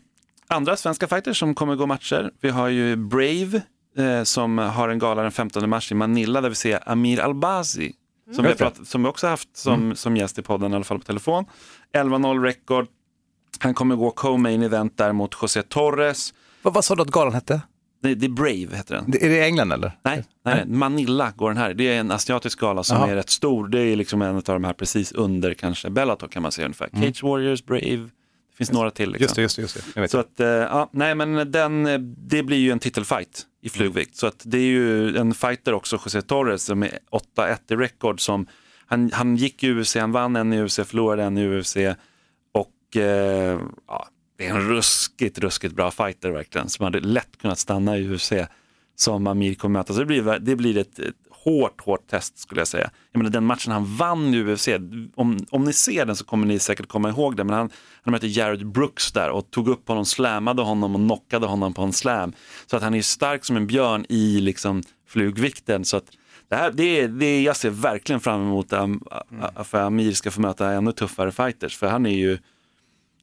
andra 0.47 0.77
svenska 0.77 1.07
fighters 1.07 1.39
som 1.39 1.55
kommer 1.55 1.75
gå 1.75 1.85
matcher. 1.85 2.31
Vi 2.41 2.49
har 2.49 2.67
ju 2.67 2.95
Brave 2.95 3.61
eh, 3.97 4.23
som 4.23 4.57
har 4.57 4.89
en 4.89 4.99
gala 4.99 5.21
den 5.21 5.31
15 5.31 5.69
mars 5.69 5.91
i 5.91 5.95
Manila 5.95 6.41
där 6.41 6.49
vi 6.49 6.55
ser 6.55 6.89
Amir 6.89 7.19
Albazi. 7.19 7.93
Som, 8.31 8.45
vi, 8.45 8.55
pratat, 8.55 8.87
som 8.87 9.03
vi 9.03 9.09
också 9.09 9.27
haft 9.27 9.57
som, 9.57 9.95
som 9.95 10.17
gäst 10.17 10.39
i 10.39 10.41
podden, 10.41 10.71
i 10.71 10.75
alla 10.75 10.83
fall 10.83 10.99
på 10.99 11.05
telefon. 11.05 11.45
11-0 11.93 12.41
record. 12.41 12.87
Han 13.59 13.73
kommer 13.73 13.95
gå 13.95 14.11
co-main 14.11 14.63
event 14.63 14.97
där 14.97 15.13
mot 15.13 15.35
José 15.41 15.61
Torres. 15.61 16.33
Vad, 16.61 16.73
vad 16.73 16.85
sa 16.85 16.95
du 16.95 17.01
att 17.01 17.07
galan 17.07 17.33
hette? 17.33 17.61
Det, 18.01 18.15
det 18.15 18.25
är 18.25 18.29
Brave 18.29 18.77
heter 18.77 18.95
den. 18.95 19.11
Det, 19.11 19.25
är 19.25 19.29
det 19.29 19.45
England 19.45 19.71
eller? 19.71 19.91
Nej, 20.03 20.23
nej, 20.45 20.55
nej, 20.55 20.65
Manila 20.67 21.33
går 21.35 21.49
den 21.49 21.57
här. 21.57 21.73
Det 21.73 21.83
är 21.83 21.99
en 21.99 22.11
asiatisk 22.11 22.59
gala 22.59 22.83
som 22.83 22.97
Jaha. 22.97 23.09
är 23.09 23.15
rätt 23.15 23.29
stor. 23.29 23.67
Det 23.67 23.79
är 23.79 23.95
liksom 23.95 24.21
en 24.21 24.35
av 24.35 24.41
de 24.43 24.63
här 24.63 24.73
precis 24.73 25.11
under 25.11 25.53
kanske 25.53 25.89
Bellator 25.89 26.27
kan 26.27 26.41
man 26.41 26.51
säga 26.51 26.65
ungefär. 26.65 26.89
Cage 26.93 27.23
Warriors, 27.23 27.65
Brave, 27.65 28.09
det 28.55 28.57
finns 28.57 28.71
några 28.71 28.91
till. 28.91 29.11
Liksom. 29.11 29.23
Just 29.23 29.35
det, 29.35 29.41
just 29.41 29.55
det. 29.55 29.61
Just 29.61 29.75
det. 29.75 29.81
Jag 29.95 30.01
vet. 30.01 30.11
Så 30.11 30.17
att, 30.17 30.39
eh, 30.39 30.47
ja, 30.47 30.89
nej 30.93 31.15
men 31.15 31.51
den, 31.51 31.85
eh, 31.85 31.99
det 31.99 32.43
blir 32.43 32.57
ju 32.57 32.71
en 32.71 32.79
titelfight 32.79 33.45
i 33.61 33.69
flugvikt. 33.69 34.15
Så 34.15 34.27
att 34.27 34.41
det 34.45 34.57
är 34.57 34.61
ju 34.61 35.17
en 35.17 35.33
fighter 35.33 35.73
också, 35.73 35.99
José 36.05 36.21
Torres, 36.21 36.63
som 36.63 36.83
är 36.83 36.99
8-1 37.11 37.57
i 37.69 37.75
record. 37.75 38.21
Som, 38.21 38.47
han, 38.85 39.11
han 39.13 39.35
gick 39.35 39.63
i 39.63 39.71
UFC, 39.71 39.95
han 39.95 40.11
vann 40.11 40.35
en 40.35 40.53
i 40.53 40.61
UFC, 40.61 40.75
förlorade 40.75 41.23
en 41.23 41.37
i 41.37 41.47
UFC. 41.47 41.75
Och 42.51 42.97
eh, 42.97 43.59
ja, 43.87 44.07
det 44.37 44.45
är 44.45 44.49
en 44.49 44.69
ruskigt, 44.69 45.39
ruskigt 45.39 45.75
bra 45.75 45.91
fighter 45.91 46.29
verkligen. 46.29 46.69
Som 46.69 46.83
hade 46.83 46.99
lätt 46.99 47.37
kunnat 47.37 47.59
stanna 47.59 47.97
i 47.97 48.07
UFC 48.09 48.33
som 48.95 49.27
Amir 49.27 49.53
kommer 49.53 49.79
möta. 49.79 49.93
Så 49.93 49.99
det 49.99 50.05
blir, 50.05 50.39
det 50.39 50.55
blir 50.55 50.77
ett, 50.77 50.99
ett 50.99 51.24
hårt, 51.45 51.81
hårt 51.81 52.07
test 52.07 52.37
skulle 52.39 52.61
jag 52.61 52.67
säga. 52.67 52.89
Jag 53.11 53.19
menar 53.19 53.31
den 53.31 53.45
matchen 53.45 53.71
han 53.71 53.95
vann 53.95 54.33
i 54.33 54.43
UFC, 54.43 54.67
om, 55.15 55.45
om 55.51 55.63
ni 55.63 55.73
ser 55.73 56.05
den 56.05 56.15
så 56.15 56.25
kommer 56.25 56.47
ni 56.47 56.59
säkert 56.59 56.87
komma 56.87 57.09
ihåg 57.09 57.37
det, 57.37 57.43
men 57.43 57.55
han, 57.55 57.69
han 58.03 58.11
mötte 58.11 58.27
Jared 58.27 58.67
Brooks 58.67 59.11
där 59.11 59.29
och 59.29 59.51
tog 59.51 59.67
upp 59.67 59.87
honom, 59.87 60.05
slammade 60.05 60.61
honom 60.61 60.95
och 60.95 61.01
knockade 61.01 61.45
honom 61.45 61.73
på 61.73 61.81
en 61.81 61.93
slam. 61.93 62.33
Så 62.65 62.77
att 62.77 62.83
han 62.83 62.93
är 62.93 63.01
stark 63.01 63.45
som 63.45 63.57
en 63.57 63.67
björn 63.67 64.05
i 64.09 64.39
liksom 64.39 64.83
flugvikten. 65.07 65.85
Så 65.85 65.97
att 65.97 66.05
det 66.49 66.55
här, 66.55 66.71
det 66.71 66.83
är, 66.83 67.07
det 67.07 67.25
är, 67.25 67.41
jag 67.41 67.55
ser 67.55 67.69
verkligen 67.69 68.19
fram 68.19 68.41
emot 68.41 68.73
att 68.73 69.67
för 69.67 69.81
Amir 69.81 70.11
ska 70.11 70.31
få 70.31 70.41
möta 70.41 70.71
ännu 70.71 70.91
tuffare 70.91 71.31
fighters, 71.31 71.77
för 71.77 71.87
han 71.87 72.05
är 72.05 72.15
ju 72.15 72.37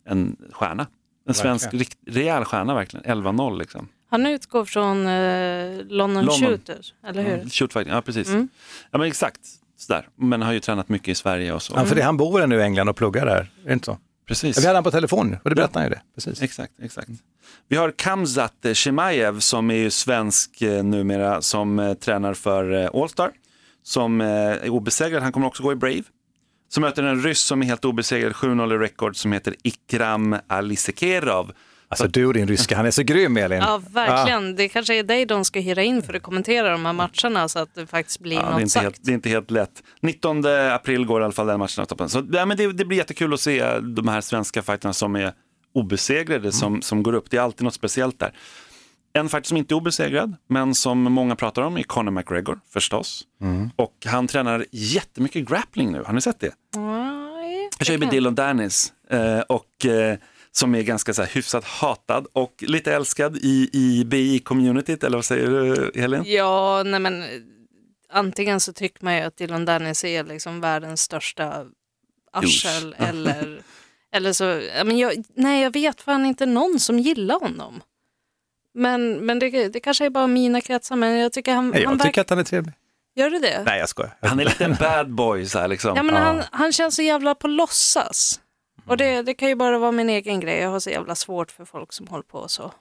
en 0.05 0.37
stjärna. 0.53 0.87
En 1.29 1.35
svensk 1.35 1.75
rikt, 1.75 1.99
rejäl 2.07 2.45
stjärna 2.45 2.75
verkligen, 2.75 3.25
11-0 3.25 3.59
liksom. 3.59 3.89
Han 4.13 4.27
utgår 4.27 4.65
från 4.65 5.07
eh, 5.07 5.77
London, 5.89 6.25
London. 6.25 6.31
Shooter, 6.31 6.81
eller 7.07 7.23
hur? 7.23 7.35
Mm, 7.35 7.51
Shootfighting, 7.51 7.93
ja 7.93 8.03
precis. 8.03 8.29
Ja 8.91 8.99
men 8.99 9.03
exakt, 9.03 9.41
sådär. 9.79 10.09
Men 10.17 10.43
har 10.43 10.53
ju 10.53 10.61
tränat 10.61 10.89
mycket 10.89 11.09
i 11.09 11.15
Sverige 11.15 11.53
och 11.53 11.63
så. 11.63 11.73
Ja, 11.77 11.85
för 11.85 11.97
det, 11.97 12.03
han 12.03 12.17
bor 12.17 12.47
nu 12.47 12.57
i 12.57 12.63
England 12.63 12.89
och 12.89 12.97
pluggar 12.97 13.27
där. 13.27 13.37
Är 13.37 13.67
det 13.67 13.73
inte 13.73 13.87
så? 13.87 13.99
Precis. 14.29 14.57
Ja, 14.57 14.61
vi 14.61 14.67
hade 14.67 14.77
han 14.77 14.85
på 14.85 14.91
telefon 14.91 15.37
och 15.43 15.51
det 15.51 15.57
berättade 15.57 15.79
han 15.79 15.85
ju 15.85 15.91
det. 15.91 16.01
Precis. 16.15 16.43
Exakt, 16.43 16.73
exakt. 16.83 17.11
Vi 17.69 17.77
har 17.77 17.91
Kamzat 17.91 18.67
Chimaev 18.73 19.41
som 19.41 19.71
är 19.71 19.75
ju 19.75 19.91
svensk 19.91 20.63
eh, 20.63 20.85
numera 20.85 21.43
som 21.43 21.79
eh, 21.79 21.95
tränar 21.95 22.35
för 22.35 22.73
eh, 22.85 23.03
Allstar. 23.03 23.31
Som 23.83 24.21
eh, 24.21 24.27
är 24.29 24.69
obesegrad, 24.69 25.23
han 25.23 25.33
kommer 25.33 25.47
också 25.47 25.63
gå 25.63 25.73
i 25.73 25.77
Brave. 25.77 26.03
Så 26.69 26.81
möter 26.81 27.03
en 27.03 27.23
ryss 27.23 27.41
som 27.41 27.63
är 27.63 27.67
helt 27.67 27.85
obesegrad, 27.85 28.33
7-0 28.33 28.75
i 28.75 28.79
rekord, 28.79 29.17
som 29.17 29.33
heter 29.33 29.55
Ikram 29.63 30.37
Alisekerov. 30.47 31.53
Alltså 31.93 32.09
du 32.09 32.27
och 32.27 32.35
din 32.35 32.49
ryska, 32.49 32.77
han 32.77 32.87
är 32.87 32.91
så 32.91 33.03
grym 33.03 33.37
Elin. 33.37 33.59
Ja, 33.59 33.83
verkligen. 33.91 34.57
Det 34.57 34.69
kanske 34.69 34.95
är 34.95 35.03
dig 35.03 35.27
de 35.27 35.45
ska 35.45 35.61
hyra 35.61 35.83
in 35.83 36.03
för 36.03 36.15
att 36.15 36.23
kommentera 36.23 36.71
de 36.71 36.87
här 36.87 36.93
matcherna 36.93 37.49
så 37.49 37.59
att 37.59 37.75
det 37.75 37.87
faktiskt 37.87 38.21
blir 38.21 38.37
Ja, 38.37 38.43
det, 38.43 38.47
är 38.49 38.51
något 38.53 38.61
inte 38.61 38.71
sagt. 38.71 38.83
helt, 38.83 38.97
det 39.05 39.11
är 39.11 39.15
inte 39.15 39.29
helt 39.29 39.51
lätt. 39.51 39.83
19 40.01 40.47
april 40.73 41.05
går 41.07 41.21
i 41.21 41.25
alla 41.25 41.33
fall 41.33 41.47
den 41.47 41.59
matchen 41.59 41.83
av 41.83 41.87
toppen. 41.87 42.09
Så 42.09 42.27
ja, 42.33 42.47
men 42.47 42.57
det, 42.57 42.73
det 42.73 42.85
blir 42.85 42.99
jättekul 42.99 43.35
att 43.35 43.41
se 43.41 43.79
de 43.79 44.09
här 44.09 44.21
svenska 44.21 44.63
fighterna 44.63 44.93
som 44.93 45.17
är 45.17 45.33
obesegrade 45.75 46.53
som, 46.53 46.83
som 46.83 47.03
går 47.03 47.13
upp. 47.13 47.31
Det 47.31 47.37
är 47.37 47.41
alltid 47.41 47.65
något 47.65 47.75
speciellt 47.75 48.19
där. 48.19 48.33
En 49.13 49.29
fighter 49.29 49.49
som 49.49 49.57
inte 49.57 49.75
är 49.75 49.77
obesegrad, 49.77 50.37
men 50.49 50.75
som 50.75 51.03
många 51.03 51.37
pratar 51.37 51.63
om 51.63 51.77
är 51.77 51.83
Conor 51.83 52.11
McGregor 52.11 52.61
förstås. 52.73 53.23
Och 53.77 53.95
han 54.07 54.27
tränar 54.27 54.67
jättemycket 54.71 55.49
grappling 55.49 55.93
nu, 55.93 56.03
har 56.07 56.13
ni 56.13 56.21
sett 56.21 56.41
det? 56.41 56.53
Nej, 56.77 57.69
Han 57.79 57.85
kör 57.85 57.93
ju 57.95 57.99
med 58.01 58.09
Dylan 58.11 58.35
Dennis 58.35 58.93
eh, 59.11 59.41
och 59.41 59.87
eh, 59.87 60.17
som 60.53 60.75
är 60.75 60.83
ganska 60.83 61.15
så 61.15 61.23
här, 61.23 61.31
hyfsat 61.35 61.65
hatad 61.65 62.27
och 62.33 62.55
lite 62.59 62.95
älskad 62.95 63.37
i, 63.37 63.71
i 63.73 64.05
BI-communityt, 64.05 65.07
eller 65.07 65.19
vad 65.19 65.25
säger 65.25 65.51
du 65.51 66.01
Helene? 66.01 66.29
Ja, 66.29 66.83
nej 66.83 67.01
men 67.01 67.25
antingen 68.13 68.61
så 68.61 68.73
tycker 68.73 69.05
man 69.05 69.17
ju 69.17 69.23
att 69.23 69.37
Dylan 69.37 69.65
Dennis 69.65 70.05
är 70.05 70.25
liksom 70.25 70.61
världens 70.61 71.01
största 71.01 71.67
arsel 72.33 72.95
eller, 72.99 73.63
eller 74.13 74.33
så, 74.33 74.45
ja, 74.77 74.85
men 74.85 74.99
jag, 74.99 75.25
nej 75.35 75.63
jag 75.63 75.73
vet 75.73 76.01
fan 76.01 76.27
inte 76.27 76.47
någon 76.47 76.81
som 76.81 76.99
gillar 76.99 77.41
honom. 77.41 77.83
Men, 78.75 79.27
men 79.27 79.39
det, 79.39 79.69
det 79.69 79.81
kanske 79.81 80.07
är 80.07 80.11
bara 80.11 80.27
mina 80.27 80.61
kretsar, 80.61 80.97
men 80.97 81.19
jag 81.19 81.33
tycker 81.33 81.55
han, 81.55 81.71
Nej, 81.71 81.85
han 81.85 81.99
jag 81.99 82.07
tycker 82.07 82.21
att 82.21 82.31
han 82.31 82.39
är 82.39 82.45
trevlig. 82.45 82.75
Gör 83.15 83.31
du 83.31 83.39
det? 83.39 83.63
Nej, 83.67 83.79
jag 83.79 83.89
skojar. 83.89 84.17
Han 84.23 84.41
är 84.41 84.45
lite 84.45 84.65
en 84.65 84.75
bad 84.75 85.11
boy 85.15 85.47
så 85.47 85.59
här 85.59 85.69
liksom. 85.69 85.97
Ja, 85.97 86.03
men 86.03 86.17
han, 86.17 86.43
han 86.51 86.73
känns 86.73 86.97
så 86.97 87.03
jävla 87.03 87.35
på 87.35 87.49
låtsas. 87.49 88.41
Och 88.87 88.97
det, 88.97 89.23
det 89.23 89.35
kan 89.35 89.49
ju 89.49 89.55
bara 89.55 89.79
vara 89.79 89.93
min 89.93 90.09
egen 90.09 90.41
grej. 90.41 90.59
Jag 90.59 90.71
har 90.71 90.81
så 90.81 90.91
jävla 90.91 91.15
svårt 91.15 91.51
för 91.51 91.65
folk 91.65 91.93
som 91.93 92.07
håller 92.07 92.23
på 92.23 92.49
så. 92.49 92.73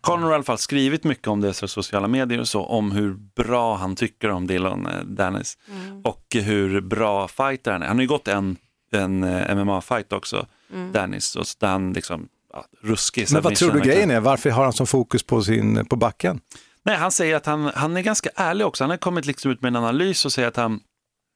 Conor 0.00 0.22
har 0.22 0.30
i 0.30 0.34
alla 0.34 0.44
fall 0.44 0.58
skrivit 0.58 1.04
mycket 1.04 1.26
om 1.26 1.40
det 1.40 1.62
i 1.62 1.68
sociala 1.68 2.08
medier 2.08 2.40
och 2.40 2.48
så, 2.48 2.64
om 2.64 2.90
hur 2.90 3.14
bra 3.14 3.76
han 3.76 3.96
tycker 3.96 4.30
om 4.30 4.46
Dylan 4.46 4.86
eh, 4.86 5.00
Dennis. 5.04 5.58
Och 6.04 6.24
hur 6.32 6.80
bra 6.80 7.28
fighter 7.28 7.72
han 7.72 7.82
är. 7.82 7.86
Han 7.86 7.96
har 7.96 8.02
ju 8.02 8.08
gått 8.08 8.28
en, 8.28 8.56
en 8.92 9.24
eh, 9.24 9.56
MMA-fight 9.56 10.12
också, 10.12 10.46
Dennis, 10.92 11.36
och 11.36 11.44
där 11.58 11.68
han 11.68 11.92
liksom, 11.92 12.28
ja, 12.52 12.64
ruskig. 12.82 13.26
Men 13.32 13.42
vad 13.42 13.54
tror 13.54 13.72
du 13.72 13.80
grejen 13.80 14.10
är? 14.10 14.20
Varför 14.20 14.50
har 14.50 14.64
han 14.64 14.72
som 14.72 14.86
fokus 14.86 15.22
på, 15.22 15.42
sin, 15.42 15.86
på 15.86 15.96
backen? 15.96 16.40
Nej, 16.82 16.96
han 16.96 17.12
säger 17.12 17.36
att 17.36 17.46
han, 17.46 17.70
han 17.74 17.96
är 17.96 18.02
ganska 18.02 18.30
ärlig 18.34 18.66
också. 18.66 18.84
Han 18.84 18.90
har 18.90 18.96
kommit 18.96 19.26
liksom 19.26 19.50
ut 19.50 19.62
med 19.62 19.68
en 19.68 19.76
analys 19.76 20.24
och 20.24 20.32
säger 20.32 20.48
att 20.48 20.56
han 20.56 20.80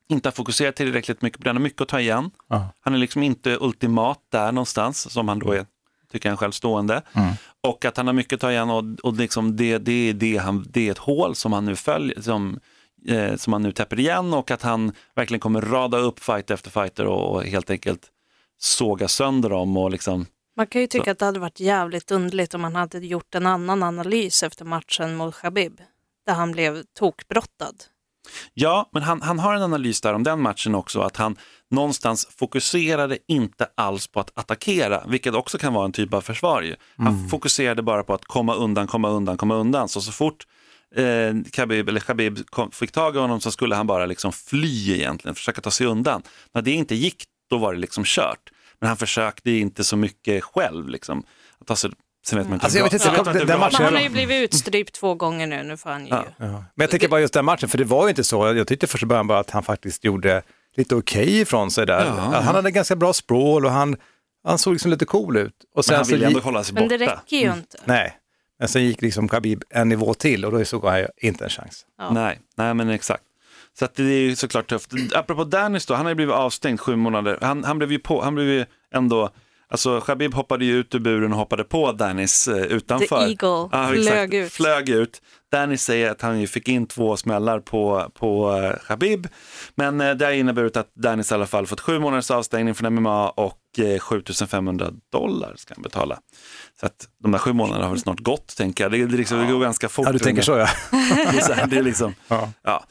inte 0.09 0.29
har 0.29 0.33
fokuserat 0.33 0.77
tillräckligt 0.77 1.23
mycket 1.23 1.39
på 1.39 1.45
det. 1.45 1.49
Han 1.51 1.57
har 1.57 1.63
mycket 1.63 1.81
att 1.81 1.89
ta 1.89 2.01
igen. 2.01 2.31
Ja. 2.49 2.69
Han 2.81 2.95
är 2.95 2.99
liksom 2.99 3.23
inte 3.23 3.59
ultimat 3.61 4.19
där 4.33 4.53
någonstans, 4.53 5.13
som 5.13 5.29
han 5.29 5.39
då 5.39 5.53
är, 5.53 5.67
tycker 6.13 6.29
han 6.29 6.39
själv, 6.39 6.53
stående. 6.53 7.03
Och 7.61 7.85
att 7.85 7.97
han 7.97 8.07
har 8.07 8.15
mycket 8.15 8.33
att 8.33 8.41
ta 8.41 8.51
igen 8.53 8.71
och, 8.71 8.85
och 9.03 9.15
liksom 9.15 9.57
det, 9.57 9.79
det, 9.79 9.93
är 9.93 10.13
det, 10.13 10.37
han, 10.37 10.67
det 10.71 10.89
är 10.89 10.93
ett 10.93 10.99
hål 10.99 11.35
som 11.35 11.53
han 11.53 11.65
nu 11.65 11.77
följer, 11.77 12.21
som, 12.21 12.61
eh, 13.09 13.37
som 13.37 13.53
han 13.53 13.63
nu 13.63 13.73
täpper 13.73 14.01
igen 14.01 14.35
och 14.35 14.51
att 14.51 14.63
han 14.63 14.93
verkligen 15.15 15.41
kommer 15.41 15.61
rada 15.61 15.99
upp 15.99 16.21
fighter 16.21 16.55
efter 16.55 16.71
fighter 16.71 17.07
och, 17.07 17.35
och 17.35 17.45
helt 17.45 17.71
enkelt 17.71 18.09
såga 18.59 19.09
sönder 19.09 19.51
dem 19.51 19.77
och 19.77 19.91
liksom 19.91 20.27
Man 20.57 20.67
kan 20.67 20.81
ju 20.81 20.87
tycka 20.87 21.11
att 21.13 21.19
det 21.19 21.25
hade 21.25 21.41
varit 21.41 21.61
jävligt 21.61 22.11
underligt 22.11 22.55
om 22.55 22.61
man 22.61 22.75
hade 22.75 22.99
gjort 22.99 23.35
en 23.35 23.47
annan 23.47 23.83
analys 23.83 24.43
efter 24.43 24.65
matchen 24.65 25.17
mot 25.17 25.35
Khabib. 25.35 25.81
Där 26.27 26.35
han 26.35 26.53
blev 26.53 26.83
tokbrottad. 26.99 27.85
Ja, 28.55 28.91
men 28.93 29.03
han, 29.03 29.23
han 29.23 29.39
har 29.39 29.55
en 29.55 29.63
analys 29.63 30.01
där 30.01 30.15
om 30.15 30.23
den 30.23 30.41
matchen 30.41 30.75
också, 30.75 31.01
att 31.01 31.17
han 31.17 31.37
någonstans 31.71 32.29
fokuserade 32.39 33.19
inte 33.29 33.69
alls 33.75 34.07
på 34.07 34.21
att 34.21 34.39
attackera, 34.39 35.03
vilket 35.07 35.35
också 35.35 35.59
kan 35.59 35.75
vara 35.75 35.85
en 35.85 35.93
typ 35.93 36.15
av 36.15 36.21
försvar. 36.21 36.77
Han 36.97 37.29
fokuserade 37.29 37.83
bara 37.83 38.03
på 38.03 38.15
att 38.15 38.25
komma 38.25 38.55
undan, 38.55 38.87
komma 38.87 39.09
undan, 39.09 39.37
komma 39.37 39.55
undan. 39.55 39.89
Så 39.89 40.01
så 40.01 40.13
fort 40.13 40.47
eh, 40.95 41.35
Khabib, 41.53 41.89
eller 41.89 42.01
Khabib 42.01 42.47
kom, 42.47 42.71
fick 42.71 42.93
tag 42.93 43.17
i 43.17 43.19
honom 43.19 43.41
så 43.41 43.51
skulle 43.51 43.75
han 43.75 43.87
bara 43.87 44.07
liksom 44.07 44.33
fly 44.33 44.93
egentligen, 44.93 45.35
försöka 45.35 45.61
ta 45.61 45.71
sig 45.71 45.87
undan. 45.87 46.23
När 46.55 46.63
det 46.63 46.73
inte 46.73 46.95
gick, 46.95 47.25
då 47.51 47.59
var 47.59 47.75
det 47.75 47.81
liksom 47.81 48.05
kört. 48.05 48.51
Men 48.81 48.89
han 48.89 48.97
försökte 48.97 49.51
inte 49.51 49.85
så 49.85 49.97
mycket 49.97 50.45
själv. 50.45 50.89
Liksom, 50.89 51.25
att 51.59 51.67
ta 51.67 51.77
sig, 51.77 51.91
sen 52.27 52.39
vet 52.39 52.49
man 52.49 52.55
inte 52.55 52.65
Alltså, 52.65 52.79
jag 52.79 52.85
vet 52.85 52.93
inte, 52.93 53.07
man 53.17 53.25
den- 53.25 53.47
den 53.47 53.61
matchen- 53.61 53.73
Men 53.79 53.85
han 53.85 53.95
har 53.95 54.01
ju 54.03 54.09
blivit 54.09 54.43
utstrypt 54.55 54.95
två 54.95 55.15
gånger 55.15 55.47
nu. 55.47 55.63
Nu 55.63 55.77
får 55.77 55.91
han 55.91 56.07
ju... 56.07 56.11
Ja. 56.11 56.25
Men 56.39 56.65
jag 56.77 56.91
tänker 56.91 57.09
bara 57.09 57.21
just 57.21 57.35
den 57.35 57.45
matchen, 57.45 57.69
för 57.69 57.79
det 57.79 57.85
var 57.85 58.05
ju 58.05 58.09
inte 58.09 58.25
så. 58.25 58.55
Jag 58.55 58.67
tyckte 58.67 58.87
först 58.87 59.03
i 59.03 59.07
början 59.07 59.27
bara 59.27 59.39
att 59.39 59.51
han 59.51 59.63
faktiskt 59.63 60.05
gjorde 60.05 60.43
lite 60.77 60.95
okej 60.95 61.41
ifrån 61.41 61.71
sig 61.71 61.87
där. 61.87 62.05
Ja. 62.07 62.13
Han 62.41 62.55
hade 62.55 62.71
ganska 62.71 62.97
bra 62.97 63.13
språl 63.13 63.65
och 63.67 63.73
han, 63.73 63.97
han 64.45 64.59
såg 64.59 64.73
liksom 64.73 64.91
lite 64.91 65.05
cool 65.05 65.37
ut. 65.37 65.53
Och 65.53 65.77
Men 65.77 65.83
sen 65.83 65.97
han 65.97 66.05
så 66.05 66.13
ville 66.13 66.27
ändå 66.27 66.41
hålla 66.41 66.65
sig 66.65 66.75
Men 66.75 66.83
borta. 66.85 66.97
det 66.97 67.07
räcker 67.07 67.37
ju 67.37 67.53
inte. 67.53 67.79
nej, 67.85 68.17
men 68.59 68.69
sen 68.69 68.85
gick 68.85 69.03
liksom 69.03 69.29
Khabib 69.29 69.63
en 69.71 69.89
nivå 69.89 70.15
till 70.15 70.45
och 70.45 70.53
då 70.53 70.65
såg 70.65 70.85
han 70.85 70.99
ju 70.99 71.07
inte 71.17 71.45
en 71.45 71.51
chans. 71.51 71.87
Ja. 71.99 72.11
Nej, 72.13 72.39
nej 72.57 72.75
men 72.75 72.91
exakt. 72.91 73.23
Så 73.79 73.85
att 73.85 73.95
det 73.95 74.03
är 74.03 74.07
ju 74.21 74.37
såklart 74.37 74.69
tufft. 74.69 74.91
Apropå 75.15 75.45
Dennis 75.45 75.87
då, 75.87 75.95
han 75.95 76.05
har 76.05 76.11
ju 76.11 76.15
blivit 76.15 76.35
avstängd 76.35 76.81
sju 76.81 76.97
månader. 76.97 77.39
Han, 77.41 77.65
han 77.65 77.79
blev 77.79 77.93
ju 77.93 77.99
på, 77.99 78.23
han 78.23 78.35
blev 78.35 78.47
ju 78.47 78.65
ändå, 78.95 79.31
alltså 79.73 80.01
Khabib 80.01 80.35
hoppade 80.35 80.65
ju 80.65 80.79
ut 80.79 80.95
ur 80.95 80.99
buren 80.99 81.33
och 81.33 81.39
hoppade 81.39 81.65
på 81.65 81.93
Dennis 81.93 82.49
eh, 82.49 82.63
utanför. 82.63 83.37
The 83.37 83.47
Eagle 83.47 84.03
flög 84.03 84.35
ut. 84.35 84.53
Flög 84.53 84.89
ut. 84.89 85.23
Dennis 85.53 85.83
säger 85.85 86.11
att 86.11 86.23
han 86.23 86.41
ju 86.41 86.47
fick 86.47 86.69
in 86.69 86.87
två 86.87 87.17
smällar 87.17 87.61
på, 87.61 88.11
på 88.15 88.53
eh, 88.53 88.79
Khabib. 88.89 89.29
Men 89.75 90.01
eh, 90.01 90.15
det 90.15 90.25
har 90.25 90.33
inneburit 90.33 90.77
att 90.77 90.91
Dennis 90.95 91.31
i 91.31 91.35
alla 91.35 91.47
fall 91.47 91.67
fått 91.67 91.81
sju 91.81 91.99
månaders 91.99 92.31
avstängning 92.31 92.75
från 92.75 92.95
MMA 92.95 93.31
och 93.31 93.59
eh, 93.79 93.99
7500 93.99 94.91
dollar 95.13 95.55
ska 95.57 95.75
han 95.75 95.83
betala. 95.83 96.19
Så 96.83 96.87
att 96.87 97.09
de 97.23 97.33
där 97.33 97.39
sju 97.39 97.53
månaderna 97.53 97.85
har 97.85 97.91
väl 97.91 98.01
snart 98.01 98.21
gått, 98.21 98.57
tänker 98.57 98.85
jag. 98.85 98.93
Det, 98.93 99.07
det, 99.07 99.17
liksom, 99.17 99.39
det 99.39 99.53
går 99.53 99.61
ganska 99.61 99.89
fort. 99.89 100.07
Ja, 100.07 100.13
du 100.13 100.19
tänker 100.19 100.43
så 100.43 100.53
ja. 100.53 100.69
Det 100.91 101.39
är, 101.39 101.41
så 101.41 101.53
här, 101.53 101.67
det 101.67 101.77
är 101.79 101.83
liksom, 101.83 102.15
Ja. 102.29 102.49
ja. 102.63 102.85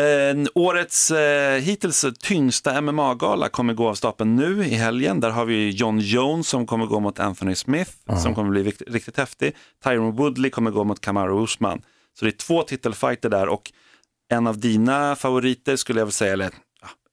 Eh, 0.00 0.36
årets 0.54 1.10
eh, 1.10 1.60
hittills 1.60 2.04
tyngsta 2.20 2.80
MMA-gala 2.80 3.48
kommer 3.48 3.74
gå 3.74 3.88
av 3.88 3.94
stapeln 3.94 4.36
nu 4.36 4.64
i 4.66 4.74
helgen. 4.74 5.20
Där 5.20 5.30
har 5.30 5.44
vi 5.44 5.70
John 5.70 5.98
Jones 5.98 6.48
som 6.48 6.66
kommer 6.66 6.86
gå 6.86 7.00
mot 7.00 7.20
Anthony 7.20 7.54
Smith 7.54 7.90
som 8.22 8.34
kommer 8.34 8.50
bli 8.50 8.62
vikt- 8.62 8.82
riktigt 8.86 9.16
häftig. 9.16 9.56
Tyron 9.84 10.16
Woodley 10.16 10.50
kommer 10.50 10.70
gå 10.70 10.84
mot 10.84 11.00
Kamaru 11.00 11.44
Usman. 11.44 11.82
Så 12.18 12.24
det 12.24 12.28
är 12.30 12.36
två 12.36 12.62
titelfighter 12.62 13.28
där 13.28 13.48
och 13.48 13.72
en 14.32 14.46
av 14.46 14.58
dina 14.58 15.16
favoriter 15.16 15.76
skulle 15.76 16.00
jag 16.00 16.06
väl 16.06 16.12
säga, 16.12 16.32
eller 16.32 16.50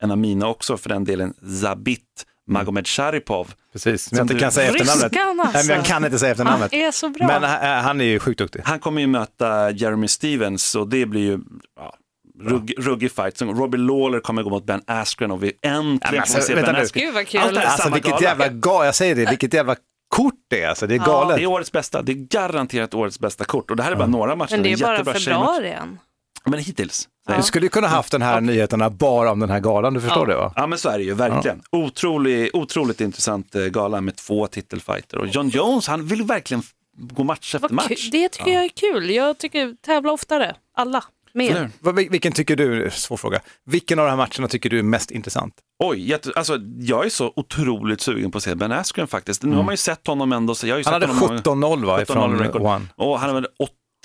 en 0.01 0.11
av 0.11 0.17
mina 0.17 0.47
också 0.47 0.77
för 0.77 0.89
den 0.89 1.03
delen, 1.03 1.33
Zabit 1.61 2.25
Magomed 2.47 2.87
Sharipov. 2.87 3.53
Precis, 3.73 4.11
men 4.11 4.17
jag 4.17 4.23
inte 4.23 4.33
du- 4.33 4.39
kan 4.39 4.51
säga 4.51 4.67
efternamnet. 4.71 5.03
Ryskan 5.13 5.39
alltså. 5.39 5.57
Nej, 5.57 5.67
men 5.67 5.75
jag 5.75 5.85
kan 5.85 6.05
inte 6.05 6.19
säga 6.19 6.29
Han 6.29 6.31
efternamnet. 6.47 6.73
är 6.73 6.91
så 6.91 7.09
bra. 7.09 7.27
Men 7.27 7.43
han, 7.43 7.83
han 7.83 8.01
är 8.01 8.05
ju 8.05 8.19
sjukt 8.19 8.37
duktig. 8.39 8.61
Han 8.65 8.79
kommer 8.79 9.01
ju 9.01 9.07
möta 9.07 9.71
Jeremy 9.71 10.07
Stevens 10.07 10.75
och 10.75 10.87
det 10.89 11.05
blir 11.05 11.21
ju 11.21 11.39
ja, 11.79 11.93
rugg, 12.41 12.73
ruggig 12.77 13.11
fight. 13.11 13.37
Så 13.37 13.45
Robbie 13.45 13.77
Lawler 13.77 14.19
kommer 14.19 14.43
gå 14.43 14.49
mot 14.49 14.65
Ben 14.65 14.81
Askren 14.87 15.31
och 15.31 15.43
vi 15.43 15.51
äntligen 15.61 15.99
Ja, 16.15 16.19
alltså, 16.21 16.35
får 16.37 16.41
se 16.41 16.55
vänta 16.55 16.73
Ben. 16.73 16.81
Askren. 16.81 17.05
Gud 17.05 17.13
vad 17.13 17.21
Allt 17.21 17.29
kul. 17.29 17.41
det 17.53 17.59
här- 17.59 17.65
Alltså 17.67 17.83
samma 17.83 17.93
vilket 17.95 18.11
gala. 18.11 18.23
jävla, 18.23 18.47
ga, 18.47 18.85
jag 18.85 18.95
säger 18.95 19.15
det, 19.15 19.25
vilket 19.29 19.53
jävla 19.53 19.75
kort 20.15 20.33
det 20.49 20.61
är. 20.63 20.69
Alltså, 20.69 20.87
det 20.87 20.95
är 20.95 20.99
galet. 20.99 21.37
Det 21.37 21.43
är 21.43 21.47
årets 21.47 21.71
bästa, 21.71 22.01
det 22.01 22.11
är 22.11 22.27
garanterat 22.29 22.93
årets 22.93 23.19
bästa 23.19 23.45
kort 23.45 23.71
och 23.71 23.77
det 23.77 23.83
här 23.83 23.91
är 23.91 23.95
bara 23.95 24.07
några 24.07 24.35
matcher. 24.35 24.51
Men 24.51 24.63
det 24.63 24.71
är 24.73 24.77
bara 24.77 24.91
jättebra 24.93 25.13
tjejmatch. 25.13 25.45
februari 25.55 25.71
än. 25.71 25.99
Men 26.45 26.59
hittills. 26.59 27.07
Du 27.35 27.43
skulle 27.43 27.65
ju 27.65 27.69
kunna 27.69 27.87
haft 27.87 28.11
den 28.11 28.21
här 28.21 28.41
nyheterna 28.41 28.89
bara 28.89 29.31
om 29.31 29.39
den 29.39 29.49
här 29.49 29.59
galan, 29.59 29.93
du 29.93 30.01
förstår 30.01 30.29
Ja. 30.29 30.33
det 30.35 30.39
va? 30.41 30.53
Ja 30.55 30.67
men 30.67 30.77
så 30.79 30.89
är 30.89 30.97
det 30.97 31.03
ju, 31.03 31.13
verkligen. 31.13 31.61
Otrolig, 31.71 32.49
otroligt 32.53 33.01
intressant 33.01 33.55
eh, 33.55 33.61
gala 33.61 34.01
med 34.01 34.15
två 34.15 34.47
titelfighter 34.47 35.17
och 35.17 35.27
John 35.27 35.49
Jones 35.49 35.87
han 35.87 36.05
vill 36.05 36.23
verkligen 36.23 36.63
gå 36.97 37.23
match 37.23 37.55
efter 37.55 37.69
match. 37.73 38.09
Det 38.11 38.29
tycker 38.29 38.51
jag 38.51 38.63
är 38.65 38.69
kul. 38.69 39.09
Jag 39.09 39.37
tycker 39.37 39.75
tävla 39.85 40.11
oftare. 40.11 40.55
Alla. 40.77 41.03
Mer. 41.33 41.69
Vilken 42.09 42.31
tycker 42.31 42.55
du, 42.55 42.89
svår 42.91 43.17
fråga, 43.17 43.39
vilken 43.65 43.99
av 43.99 44.05
de 44.05 44.09
här 44.09 44.17
matcherna 44.17 44.47
tycker 44.47 44.69
du 44.69 44.79
är 44.79 44.83
mest 44.83 45.11
intressant? 45.11 45.53
Oj, 45.83 46.09
jätte, 46.09 46.31
alltså, 46.35 46.57
jag 46.79 47.05
är 47.05 47.09
så 47.09 47.33
otroligt 47.35 48.01
sugen 48.01 48.31
på 48.31 48.37
att 48.37 48.43
se 48.43 48.55
Ben 48.55 48.71
Askren 48.71 49.07
faktiskt. 49.07 49.43
Nu 49.43 49.55
har 49.55 49.63
man 49.63 49.73
ju 49.73 49.77
sett 49.77 50.07
honom 50.07 50.31
ändå. 50.31 50.55
Så 50.55 50.67
jag 50.67 50.75
har 50.75 50.79
ju 50.79 50.83
Han 50.85 51.01
sett 51.01 51.09
hade 51.09 51.19
honom 51.19 51.81
17-0 51.81 51.85
va, 51.85 51.99
17-0 51.99 52.49
ifrån. 52.49 52.65
One. 52.65 52.85
Och 52.95 53.19
han 53.19 53.35
hade 53.35 53.47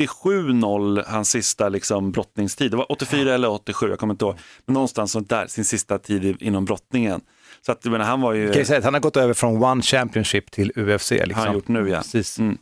87-0 0.01 1.05
hans 1.07 1.31
sista 1.31 1.69
liksom, 1.69 2.13
brottningstid. 2.13 2.71
Det 2.71 2.77
var 2.77 2.93
84 2.93 3.35
eller 3.35 3.51
87, 3.51 3.89
jag 3.89 3.99
kommer 3.99 4.15
inte 4.15 4.25
ihåg. 4.25 4.39
Men 4.67 4.75
någonstans 4.75 5.13
sånt 5.13 5.29
där, 5.29 5.47
sin 5.47 5.65
sista 5.65 5.99
tid 5.99 6.43
inom 6.43 6.65
brottningen. 6.65 7.21
Så 7.67 7.73
att, 7.73 7.85
menar, 7.85 8.05
han 8.05 8.21
var 8.21 8.33
ju... 8.33 8.49
Kan 8.49 8.59
jag 8.59 8.67
säga 8.67 8.79
att 8.79 8.85
han 8.85 8.95
har 8.95 9.01
gått 9.01 9.17
över 9.17 9.35
från 9.35 9.65
One 9.65 9.83
Championship 9.83 10.51
till 10.51 10.73
UFC. 10.77 11.11
Liksom. 11.11 11.35
Har 11.35 11.47
han 11.47 11.55
gjort 11.55 11.69
nu 11.69 11.89
ja. 11.89 11.99
Precis. 11.99 12.39
Mm. 12.39 12.59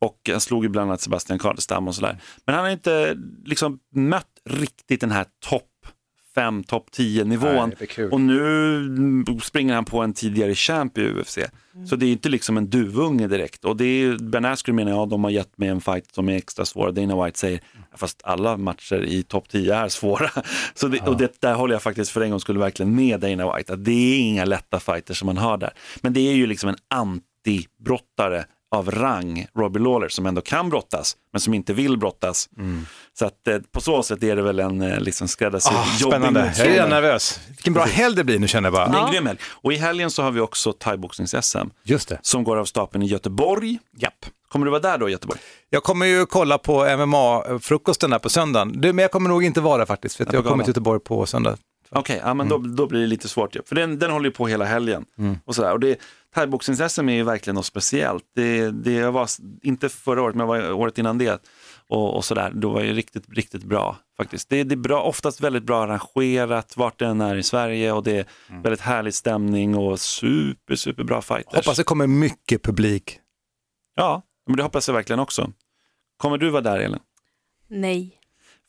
Och 0.00 0.30
han 0.30 0.40
slog 0.40 0.64
ju 0.64 0.68
bland 0.68 0.90
annat 0.90 1.00
Sebastian 1.00 1.38
Kardestam 1.38 1.88
och 1.88 1.94
sådär. 1.94 2.20
Men 2.46 2.54
han 2.54 2.64
har 2.64 2.70
inte 2.70 3.16
liksom 3.44 3.78
mött 3.94 4.26
riktigt 4.50 5.00
den 5.00 5.10
här 5.10 5.26
topp 5.48 5.67
5, 6.38 6.64
topp 6.64 6.86
10 6.92 7.24
Nej, 7.24 7.28
nivån. 7.30 7.70
det 7.78 7.84
är 7.84 7.86
kul. 7.86 8.12
och 8.12 8.20
nu 8.20 9.24
springer 9.42 9.74
han 9.74 9.84
på 9.84 10.00
en 10.00 10.12
tidigare 10.12 10.54
champ 10.54 10.98
i 10.98 11.02
UFC. 11.08 11.38
Så 11.88 11.96
det 11.96 12.06
är 12.06 12.12
inte 12.12 12.28
liksom 12.28 12.56
en 12.56 12.70
duvunge 12.70 13.26
direkt. 13.28 13.64
Och 13.64 13.76
det 13.76 13.84
är, 13.84 14.18
Ben 14.18 14.44
Askren 14.44 14.76
menar 14.76 14.92
jag, 14.92 15.08
de 15.08 15.24
har 15.24 15.30
gett 15.30 15.58
mig 15.58 15.68
en 15.68 15.80
fight 15.80 16.14
som 16.14 16.28
är 16.28 16.36
extra 16.36 16.64
svår. 16.64 16.92
Dana 16.92 17.24
White 17.24 17.38
säger, 17.38 17.60
fast 17.96 18.20
alla 18.24 18.56
matcher 18.56 19.04
i 19.04 19.22
topp 19.22 19.48
10 19.48 19.74
är 19.74 19.88
svåra. 19.88 20.30
Så 20.74 20.88
det, 20.88 21.00
Och 21.00 21.16
det, 21.16 21.40
där 21.40 21.54
håller 21.54 21.74
jag 21.74 21.82
faktiskt 21.82 22.10
för 22.10 22.20
en 22.20 22.30
gång 22.30 22.40
skulle 22.40 22.58
verkligen 22.58 22.94
med 22.94 23.20
Dana 23.20 23.56
White, 23.56 23.72
att 23.72 23.84
det 23.84 23.92
är 23.92 24.20
inga 24.20 24.44
lätta 24.44 24.80
fighters 24.80 25.18
som 25.18 25.26
man 25.26 25.36
har 25.36 25.56
där. 25.56 25.70
Men 26.00 26.12
det 26.12 26.20
är 26.20 26.34
ju 26.34 26.46
liksom 26.46 26.68
en 26.68 26.76
antibrottare 26.94 28.44
av 28.70 28.90
rang, 28.90 29.46
Robbie 29.56 29.80
Lawler, 29.80 30.08
som 30.08 30.26
ändå 30.26 30.40
kan 30.40 30.70
brottas, 30.70 31.16
men 31.32 31.40
som 31.40 31.54
inte 31.54 31.72
vill 31.72 31.98
brottas. 31.98 32.48
Så 33.18 33.24
att 33.26 33.48
eh, 33.48 33.58
på 33.72 33.80
så 33.80 34.02
sätt 34.02 34.22
är 34.22 34.36
det 34.36 34.42
väl 34.42 34.58
en 34.58 34.82
eh, 34.82 35.00
liksom 35.00 35.28
skräddarsydd 35.28 35.76
Ah, 35.76 35.84
jobbig 36.00 36.18
spännande, 36.18 36.54
jag 36.56 36.66
är 36.66 36.70
redan 36.70 36.90
nervös. 36.90 37.40
Vilken 37.48 37.72
bra 37.72 37.84
helg 37.84 38.16
det 38.16 38.24
blir 38.24 38.38
nu 38.38 38.48
känner 38.48 38.66
jag 38.66 38.72
bara. 38.72 38.88
Det 38.88 38.98
är 38.98 39.06
en 39.06 39.12
grym 39.12 39.26
helg. 39.26 39.38
Och 39.44 39.72
i 39.72 39.76
helgen 39.76 40.10
så 40.10 40.22
har 40.22 40.30
vi 40.30 40.40
också 40.40 40.72
thaiboxnings-SM 40.72 41.70
Just 41.82 42.08
det. 42.08 42.18
som 42.22 42.44
går 42.44 42.56
av 42.56 42.64
stapeln 42.64 43.02
i 43.02 43.06
Göteborg. 43.06 43.78
Japp. 43.96 44.26
Kommer 44.48 44.66
du 44.66 44.70
vara 44.70 44.80
där 44.80 44.98
då 44.98 45.08
i 45.08 45.12
Göteborg? 45.12 45.40
Jag 45.70 45.82
kommer 45.82 46.06
ju 46.06 46.26
kolla 46.26 46.58
på 46.58 46.84
MMA-frukosten 46.84 48.10
där 48.10 48.18
på 48.18 48.28
söndagen. 48.28 48.72
Du, 48.80 48.92
men 48.92 49.02
jag 49.02 49.10
kommer 49.10 49.28
nog 49.28 49.44
inte 49.44 49.60
vara 49.60 49.78
där 49.78 49.86
faktiskt, 49.86 50.16
för 50.16 50.24
att 50.24 50.32
jag 50.32 50.44
kommer 50.44 50.64
till 50.64 50.70
Göteborg 50.70 51.00
på 51.00 51.26
söndag. 51.26 51.56
Okej, 51.90 52.20
ja, 52.24 52.34
men 52.34 52.48
då, 52.48 52.58
då 52.58 52.86
blir 52.86 53.00
det 53.00 53.06
lite 53.06 53.28
svårt. 53.28 53.56
För 53.66 53.74
den, 53.74 53.98
den 53.98 54.10
håller 54.10 54.28
ju 54.28 54.32
på 54.34 54.46
hela 54.46 54.64
helgen. 54.64 55.04
Och 55.44 55.54
sådär. 55.54 55.72
Och 55.72 55.80
det, 55.80 55.98
thaiboxnings-SM 56.34 57.10
är 57.10 57.14
ju 57.14 57.22
verkligen 57.22 57.54
något 57.54 57.66
speciellt. 57.66 58.24
Det, 58.34 58.70
det 58.70 58.92
jag 58.92 59.12
var, 59.12 59.28
inte 59.62 59.88
förra 59.88 60.22
året, 60.22 60.34
men 60.36 60.48
jag 60.48 60.62
var 60.62 60.72
året 60.72 60.98
innan 60.98 61.18
det. 61.18 61.42
Och, 61.88 62.16
och 62.16 62.24
sådär. 62.24 62.52
Då 62.54 62.70
var 62.70 62.82
det 62.82 62.92
riktigt, 62.92 63.24
riktigt 63.28 63.64
bra 63.64 63.96
faktiskt. 64.16 64.48
Det, 64.48 64.64
det 64.64 64.74
är 64.74 64.76
bra, 64.76 65.02
oftast 65.02 65.40
väldigt 65.40 65.62
bra 65.62 65.82
arrangerat 65.82 66.76
vart 66.76 66.98
det 66.98 67.06
än 67.06 67.20
är 67.20 67.36
i 67.36 67.42
Sverige 67.42 67.92
och 67.92 68.02
det 68.02 68.18
är 68.18 68.26
väldigt 68.62 68.80
härlig 68.80 69.14
stämning 69.14 69.76
och 69.76 70.00
super, 70.00 70.74
super 70.76 71.04
bra 71.04 71.22
fighters. 71.22 71.54
Hoppas 71.54 71.76
det 71.76 71.84
kommer 71.84 72.06
mycket 72.06 72.62
publik. 72.62 73.20
Ja, 73.94 74.22
men 74.46 74.56
det 74.56 74.62
hoppas 74.62 74.88
jag 74.88 74.94
verkligen 74.94 75.20
också. 75.20 75.52
Kommer 76.16 76.38
du 76.38 76.50
vara 76.50 76.62
där 76.62 76.78
Elin? 76.78 77.00
Nej, 77.68 78.18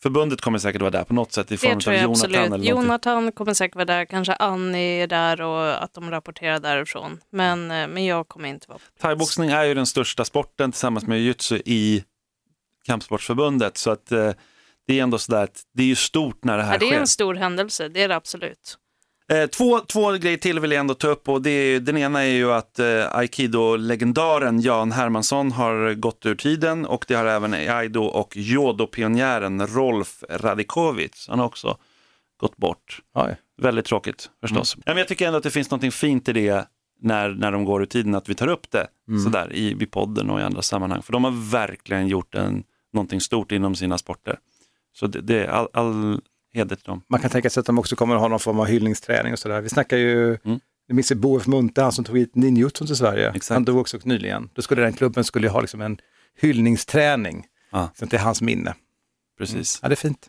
Förbundet 0.02 0.42
kommer 0.42 0.60
säkert 0.60 0.82
vara 0.82 0.92
där 0.92 1.04
på 1.04 1.14
något 1.14 1.32
sätt 1.32 1.52
i 1.52 1.58
form 1.58 1.70
det 1.70 1.76
av 1.76 1.80
tror 1.80 1.96
jag 1.96 2.04
Jonathan 2.04 2.16
absolut. 2.16 2.36
eller 2.38 2.50
någonting. 2.50 2.70
Jonathan 2.70 3.32
kommer 3.32 3.54
säkert 3.54 3.76
vara 3.76 3.86
där, 3.86 4.06
kanske 4.06 4.34
Annie 4.34 5.02
är 5.04 5.08
där 5.08 5.42
och 5.42 5.84
att 5.84 5.94
de 5.94 6.12
rapporterar 6.12 6.60
därifrån. 6.60 7.20
Men, 7.30 7.72
eh, 7.72 7.88
men 7.88 8.06
jag 8.06 8.28
kommer 8.28 8.50
inte 8.50 8.66
vara 8.68 8.78
på 8.78 8.84
plats. 8.84 9.02
Thaiboxning 9.02 9.50
är 9.50 9.64
ju 9.64 9.74
den 9.74 9.86
största 9.86 10.26
sporten 10.26 10.72
tillsammans 10.72 11.08
med 11.08 11.20
jujutsu 11.20 11.62
i 11.66 12.04
kampsportsförbundet 12.86 13.78
så 13.78 13.92
att 13.92 14.12
eh, 14.12 14.32
det 14.88 15.00
är 15.00 15.04
ändå 15.04 15.18
sådär 15.18 15.44
att 15.44 15.62
det 15.74 15.84
är 15.84 15.88
ju 15.88 15.96
stort 15.96 16.44
när 16.44 16.58
det 16.58 16.64
här 16.64 16.74
Ja, 16.74 16.78
det 16.80 16.86
är 16.86 16.90
sker. 16.90 17.00
en 17.00 17.08
stor 17.08 17.36
händelse, 17.36 17.90
det 17.90 18.04
är 18.04 18.08
det 18.08 18.16
absolut. 18.16 18.78
Eh, 19.32 19.48
två, 19.48 19.80
två 19.80 20.12
grejer 20.12 20.38
till 20.38 20.60
vill 20.60 20.72
jag 20.72 20.80
ändå 20.80 20.94
ta 20.94 21.08
upp 21.08 21.30
och 21.30 21.42
det 21.42 21.50
är, 21.50 21.80
den 21.80 21.98
ena 21.98 22.20
är 22.24 22.32
ju 22.32 22.52
att 22.52 22.80
eh, 22.80 23.16
aikido-legendaren 23.16 24.62
Jan 24.62 24.92
Hermansson 24.92 25.52
har 25.52 25.94
gått 25.94 26.26
ur 26.26 26.36
tiden 26.36 26.86
och 26.86 27.06
det 27.08 27.14
har 27.16 27.26
även 27.26 27.54
aido 27.54 28.04
och 28.04 28.36
judo-pionjären 28.38 29.68
Rolf 29.68 30.24
Radikovic. 30.30 31.26
Han 31.30 31.40
har 31.40 31.46
också 31.46 31.78
gått 32.40 32.58
bort. 32.58 33.00
Oj. 33.16 33.36
Väldigt 33.62 33.86
tråkigt 33.86 34.30
förstås. 34.42 34.76
Mm. 34.76 34.84
Ja, 34.86 34.92
men 34.92 34.98
jag 34.98 35.08
tycker 35.08 35.26
ändå 35.28 35.38
att 35.38 35.44
det 35.44 35.52
finns 35.52 35.72
något 35.72 35.94
fint 35.94 36.30
i 36.30 36.34
det 36.34 36.66
när, 37.02 37.30
när 37.30 37.52
de 37.52 37.66
går 37.66 37.82
ur 37.82 37.86
tiden, 37.86 38.16
att 38.16 38.30
vi 38.30 38.36
tar 38.36 38.48
upp 38.48 38.72
det 38.72 38.88
Mm. 39.08 39.22
sådär 39.24 39.54
i, 39.54 39.72
i 39.84 39.86
podden 39.86 40.30
och 40.30 40.40
i 40.40 40.44
andra 40.44 40.62
sammanhang. 40.62 41.02
För 41.02 41.14
de 41.14 41.24
har 41.24 41.52
verkligen 41.52 42.08
gjort 42.08 42.36
en, 42.36 42.64
någonting 42.94 43.22
stort 43.22 43.52
inom 43.52 43.76
sina 43.76 43.98
sporter. 43.98 44.40
Så 44.94 45.08
det, 45.08 45.22
det 45.22 45.46
är 45.46 45.48
all, 45.48 45.68
all 45.74 46.22
heder 46.54 46.76
till 46.76 46.86
dem. 46.86 47.02
Man 47.10 47.20
kan 47.20 47.30
tänka 47.30 47.50
sig 47.50 47.60
att 47.62 47.66
de 47.68 47.80
också 47.80 47.96
kommer 47.96 48.16
att 48.16 48.22
ha 48.22 48.28
någon 48.28 48.40
form 48.40 48.60
av 48.60 48.66
hyllningsträning 48.66 49.34
och 49.34 49.40
sådär. 49.40 49.62
Vi 49.62 49.70
snackar 49.70 49.98
ju, 49.98 50.38
Mm. 50.44 50.60
jag 50.88 50.96
minns 50.96 51.12
ju 51.12 51.16
Bo 51.16 51.38
F. 51.38 51.48
Munthe, 51.48 51.82
han 51.82 51.92
som 51.92 52.06
tog 52.06 52.18
hit 52.18 52.36
ninjutsun 52.36 52.88
till 52.88 52.96
Sverige. 52.96 53.30
Exakt. 53.30 53.50
Han 53.56 53.66
dog 53.66 53.78
också 53.78 53.98
nyligen. 54.04 54.50
Då 54.54 54.62
skulle 54.62 54.82
den 54.82 54.94
klubben 54.94 55.24
skulle 55.24 55.50
ha 55.50 55.62
liksom 55.62 55.82
en 55.82 55.98
hyllningsträning. 56.42 57.46
Så 57.96 58.08
till 58.08 58.20
hans 58.20 58.42
minne. 58.42 58.74
Precis. 59.38 59.80
Ja, 59.82 59.88
det 59.90 59.94
är 59.94 59.96
fint. 59.96 60.28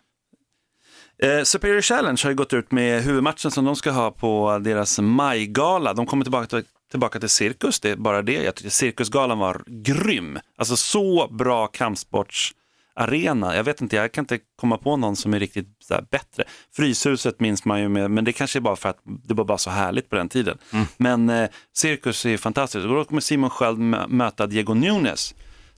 Eh, 1.22 1.42
Superior 1.42 1.80
Challenge 1.80 2.20
har 2.22 2.30
ju 2.30 2.36
gått 2.36 2.52
ut 2.52 2.72
med 2.72 3.02
huvudmatchen 3.02 3.50
som 3.50 3.64
de 3.64 3.76
ska 3.76 3.90
ha 3.90 4.10
på 4.10 4.58
deras 4.58 4.98
majgala. 4.98 5.94
De 5.94 6.06
kommer 6.06 6.24
tillbaka 6.24 6.46
till, 6.46 6.62
tillbaka 6.90 7.20
till 7.20 7.28
cirkus, 7.28 7.80
det 7.80 7.90
är 7.90 7.96
bara 7.96 8.22
det. 8.22 8.32
Jag 8.42 8.54
tycker 8.54 8.70
cirkusgalan 8.70 9.38
var 9.38 9.62
grym. 9.66 10.38
Alltså 10.58 10.76
så 10.76 11.28
bra 11.30 11.66
kampsportsarena. 11.66 13.56
Jag 13.56 13.64
vet 13.64 13.80
inte, 13.80 13.96
jag 13.96 14.12
kan 14.12 14.22
inte 14.22 14.38
komma 14.60 14.76
på 14.78 14.96
någon 14.96 15.16
som 15.16 15.34
är 15.34 15.38
riktigt 15.40 15.88
bättre. 16.10 16.44
Fryshuset 16.76 17.40
minns 17.40 17.64
man 17.64 17.80
ju 17.80 17.88
med, 17.88 18.10
men 18.10 18.24
det 18.24 18.32
kanske 18.32 18.58
är 18.58 18.60
bara 18.60 18.76
för 18.76 18.88
att 18.88 18.98
det 19.04 19.34
var 19.34 19.44
bara 19.44 19.58
så 19.58 19.70
härligt 19.70 20.08
på 20.10 20.16
den 20.16 20.28
tiden. 20.28 20.58
Men 20.96 21.30
eh, 21.30 21.48
cirkus 21.76 22.26
är 22.26 22.36
fantastiskt. 22.36 22.84
Och 22.86 22.94
då 22.94 23.04
kommer 23.04 23.20
Simon 23.20 23.50
mö- 23.50 24.08
möta 24.08 24.46
Diego 24.46 24.74
Nunes. 24.74 25.34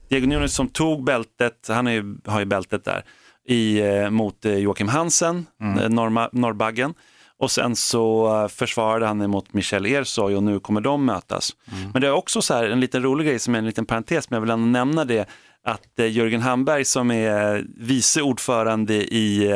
Diego 0.09 0.27
Nunes 0.27 0.53
som 0.55 0.67
tog 0.67 1.03
bältet, 1.03 1.65
han 1.67 1.87
är 1.87 1.91
ju, 1.91 2.17
har 2.25 2.39
ju 2.39 2.45
bältet 2.45 2.85
där, 2.85 3.03
i, 3.47 3.79
eh, 3.79 4.09
mot 4.09 4.45
eh, 4.45 4.57
Joakim 4.57 4.87
Hansen, 4.87 5.45
eh, 5.61 5.89
Norma, 5.89 6.29
Norrbaggen. 6.31 6.93
Och 7.39 7.51
sen 7.51 7.75
så 7.75 8.49
försvarade 8.51 9.05
han 9.05 9.21
emot 9.21 9.53
Michel 9.53 9.85
Ersoy 9.85 10.35
och 10.35 10.43
nu 10.43 10.59
kommer 10.59 10.81
de 10.81 11.05
mötas. 11.05 11.51
Men 11.93 12.01
det 12.01 12.07
är 12.07 12.11
också 12.11 12.41
så 12.41 12.53
här, 12.53 12.63
en 12.63 12.79
liten 12.79 13.03
rolig 13.03 13.27
grej 13.27 13.39
som 13.39 13.55
är 13.55 13.59
en 13.59 13.65
liten 13.65 13.85
parentes, 13.85 14.29
men 14.29 14.37
jag 14.37 14.41
vill 14.41 14.49
ändå 14.49 14.65
nämna 14.65 15.05
det, 15.05 15.29
att 15.63 16.09
Jörgen 16.09 16.41
Hamberg 16.41 16.85
som 16.85 17.11
är 17.11 17.65
vice 17.77 18.21
ordförande 18.21 18.93
i 18.93 19.51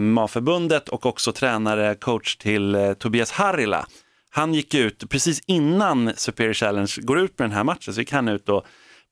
MMA-förbundet 0.00 0.88
och 0.88 1.06
också 1.06 1.32
tränare, 1.32 1.94
coach 1.94 2.36
till 2.36 2.94
Tobias 2.98 3.30
Harila. 3.30 3.86
Han 4.30 4.54
gick 4.54 4.74
ut 4.74 5.10
precis 5.10 5.42
innan 5.46 6.12
Superior 6.16 6.54
Challenge 6.54 6.92
går 6.98 7.18
ut 7.18 7.38
med 7.38 7.48
den 7.48 7.56
här 7.56 7.64
matchen, 7.64 7.94
så 7.94 8.00
gick 8.00 8.12
han 8.12 8.28
ut 8.28 8.48
och 8.48 8.66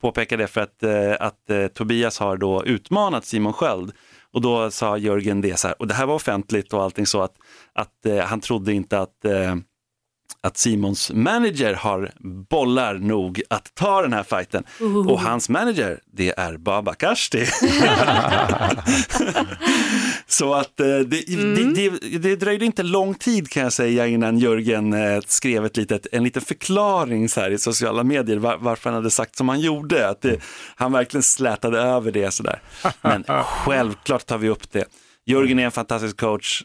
påpeka 0.05 0.37
det 0.37 0.47
för 0.47 0.61
att, 0.61 0.83
eh, 0.83 1.13
att 1.21 1.51
eh, 1.51 1.67
Tobias 1.67 2.19
har 2.19 2.37
då 2.37 2.65
utmanat 2.65 3.25
Simon 3.25 3.53
Sköld. 3.53 3.93
Och 4.33 4.41
då 4.41 4.71
sa 4.71 4.97
Jörgen 4.97 5.41
det 5.41 5.59
så 5.59 5.69
här, 5.69 5.75
och 5.81 5.89
det 5.89 5.95
här 5.95 6.07
var 6.07 6.15
offentligt 6.15 6.73
och 6.73 6.83
allting 6.83 7.07
så 7.07 7.23
att, 7.23 7.35
att 7.73 8.07
eh, 8.07 8.19
han 8.19 8.41
trodde 8.41 8.73
inte 8.73 9.01
att 9.01 9.25
eh, 9.25 9.55
att 10.45 10.57
Simons 10.57 11.13
manager 11.13 11.75
har 11.75 12.11
bollar 12.51 12.95
nog 12.95 13.43
att 13.51 13.75
ta 13.75 14.03
den 14.03 14.13
här 14.13 14.23
fighten. 14.23 14.65
Och 15.09 15.21
hans 15.21 15.49
manager, 15.49 16.01
det 16.13 16.39
är 16.39 16.57
Baba 16.57 16.95
Kashti. 16.95 17.47
Så 20.27 20.55
att 20.55 20.81
eh, 20.81 20.87
det, 20.87 21.05
det, 21.27 21.75
det, 21.75 22.19
det 22.19 22.37
dröjde 22.37 22.65
inte 22.65 22.83
lång 22.83 23.15
tid 23.15 23.51
kan 23.51 23.63
jag 23.63 23.73
säga 23.73 24.07
innan 24.07 24.39
Jörgen 24.39 24.93
eh, 24.93 25.21
skrev 25.27 25.65
ett 25.65 25.77
litet, 25.77 26.07
en 26.13 26.25
liten 26.25 26.43
förklaring 26.43 27.29
så 27.29 27.41
här 27.41 27.51
i 27.51 27.59
sociala 27.59 28.05
medier 28.05 28.37
var, 28.37 28.57
varför 28.57 28.91
han 28.91 28.95
hade 28.95 29.11
sagt 29.11 29.37
som 29.37 29.49
han 29.49 29.61
gjorde. 29.61 30.09
Att 30.09 30.25
han 30.77 30.93
verkligen 30.93 31.23
slätade 31.23 31.79
över 31.79 32.13
det 32.13 32.31
sådär. 32.31 32.63
Men 33.03 33.25
självklart 33.45 34.27
tar 34.27 34.39
vi 34.39 34.49
upp 34.49 34.73
det. 34.73 34.85
Jörgen 35.27 35.59
är 35.59 35.65
en 35.65 35.71
fantastisk 35.71 36.17
coach 36.17 36.63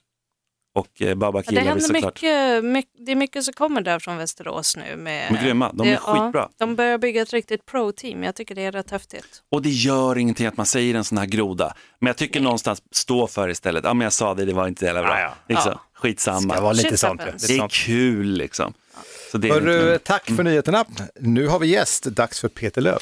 och 0.79 1.01
eh, 1.01 1.15
Babak 1.15 1.45
Det 1.45 1.51
gillar 1.51 1.61
vi 1.63 1.67
händer 1.69 1.85
såklart. 1.85 2.03
mycket, 2.21 2.63
mycket, 2.65 3.05
det 3.05 3.11
är 3.11 3.15
mycket 3.15 3.43
som 3.43 3.53
kommer 3.53 3.81
där 3.81 3.99
från 3.99 4.17
Västerås 4.17 4.77
nu. 4.77 4.95
Med, 4.97 5.31
De 5.31 5.37
är 5.37 5.43
grymma, 5.43 5.71
de 5.73 5.87
är 5.87 5.91
det- 5.91 5.97
skitbra. 5.97 6.31
Ja, 6.41 6.49
de 6.57 6.75
börjar 6.75 6.97
bygga 6.97 7.21
ett 7.21 7.33
riktigt 7.33 7.65
pro-team, 7.65 8.23
jag 8.23 8.35
tycker 8.35 8.55
det 8.55 8.61
är 8.65 8.71
rätt 8.71 8.91
häftigt. 8.91 9.25
Och 9.51 9.61
det 9.61 9.69
gör 9.69 10.17
ingenting 10.17 10.47
att 10.47 10.57
man 10.57 10.65
säger 10.65 10.95
en 10.95 11.03
sån 11.03 11.17
här 11.17 11.25
groda. 11.25 11.73
Men 11.99 12.07
jag 12.07 12.17
tycker 12.17 12.39
någonstans 12.41 12.81
stå 12.91 13.27
för 13.27 13.49
istället. 13.49 13.83
Ja 13.83 13.93
men 13.93 14.03
jag 14.05 14.13
sa 14.13 14.33
det, 14.33 14.45
det 14.45 14.53
var 14.53 14.67
inte 14.67 14.85
jävla 14.85 15.01
bra. 15.01 15.19
Ja, 15.19 15.21
ja. 15.21 15.33
Liksom. 15.55 15.71
Ja. 15.71 15.81
Skitsamma. 15.93 16.55
Det 16.55 16.61
var 16.61 16.73
lite 16.73 16.89
Shit 16.89 16.99
sånt. 16.99 17.21
Det 17.47 17.57
är 17.57 17.67
kul 17.69 18.27
liksom. 18.37 18.73
Så 19.31 19.37
det 19.37 19.47
är 19.49 19.53
Hörru, 19.53 19.93
inte- 19.93 20.05
tack 20.05 20.25
för 20.25 20.43
nyheterna. 20.43 20.85
Nu 21.19 21.47
har 21.47 21.59
vi 21.59 21.67
gäst, 21.67 22.03
dags 22.03 22.39
för 22.39 22.47
Peter 22.47 22.81
Löf. 22.81 23.01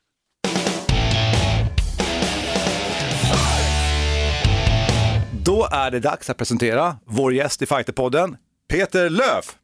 Då 5.45 5.67
är 5.71 5.91
det 5.91 5.99
dags 5.99 6.29
att 6.29 6.37
presentera 6.37 6.97
vår 7.05 7.33
gäst 7.33 7.61
i 7.61 7.65
Fighterpodden, 7.65 8.37
Peter 8.69 9.09
Löf. 9.09 9.55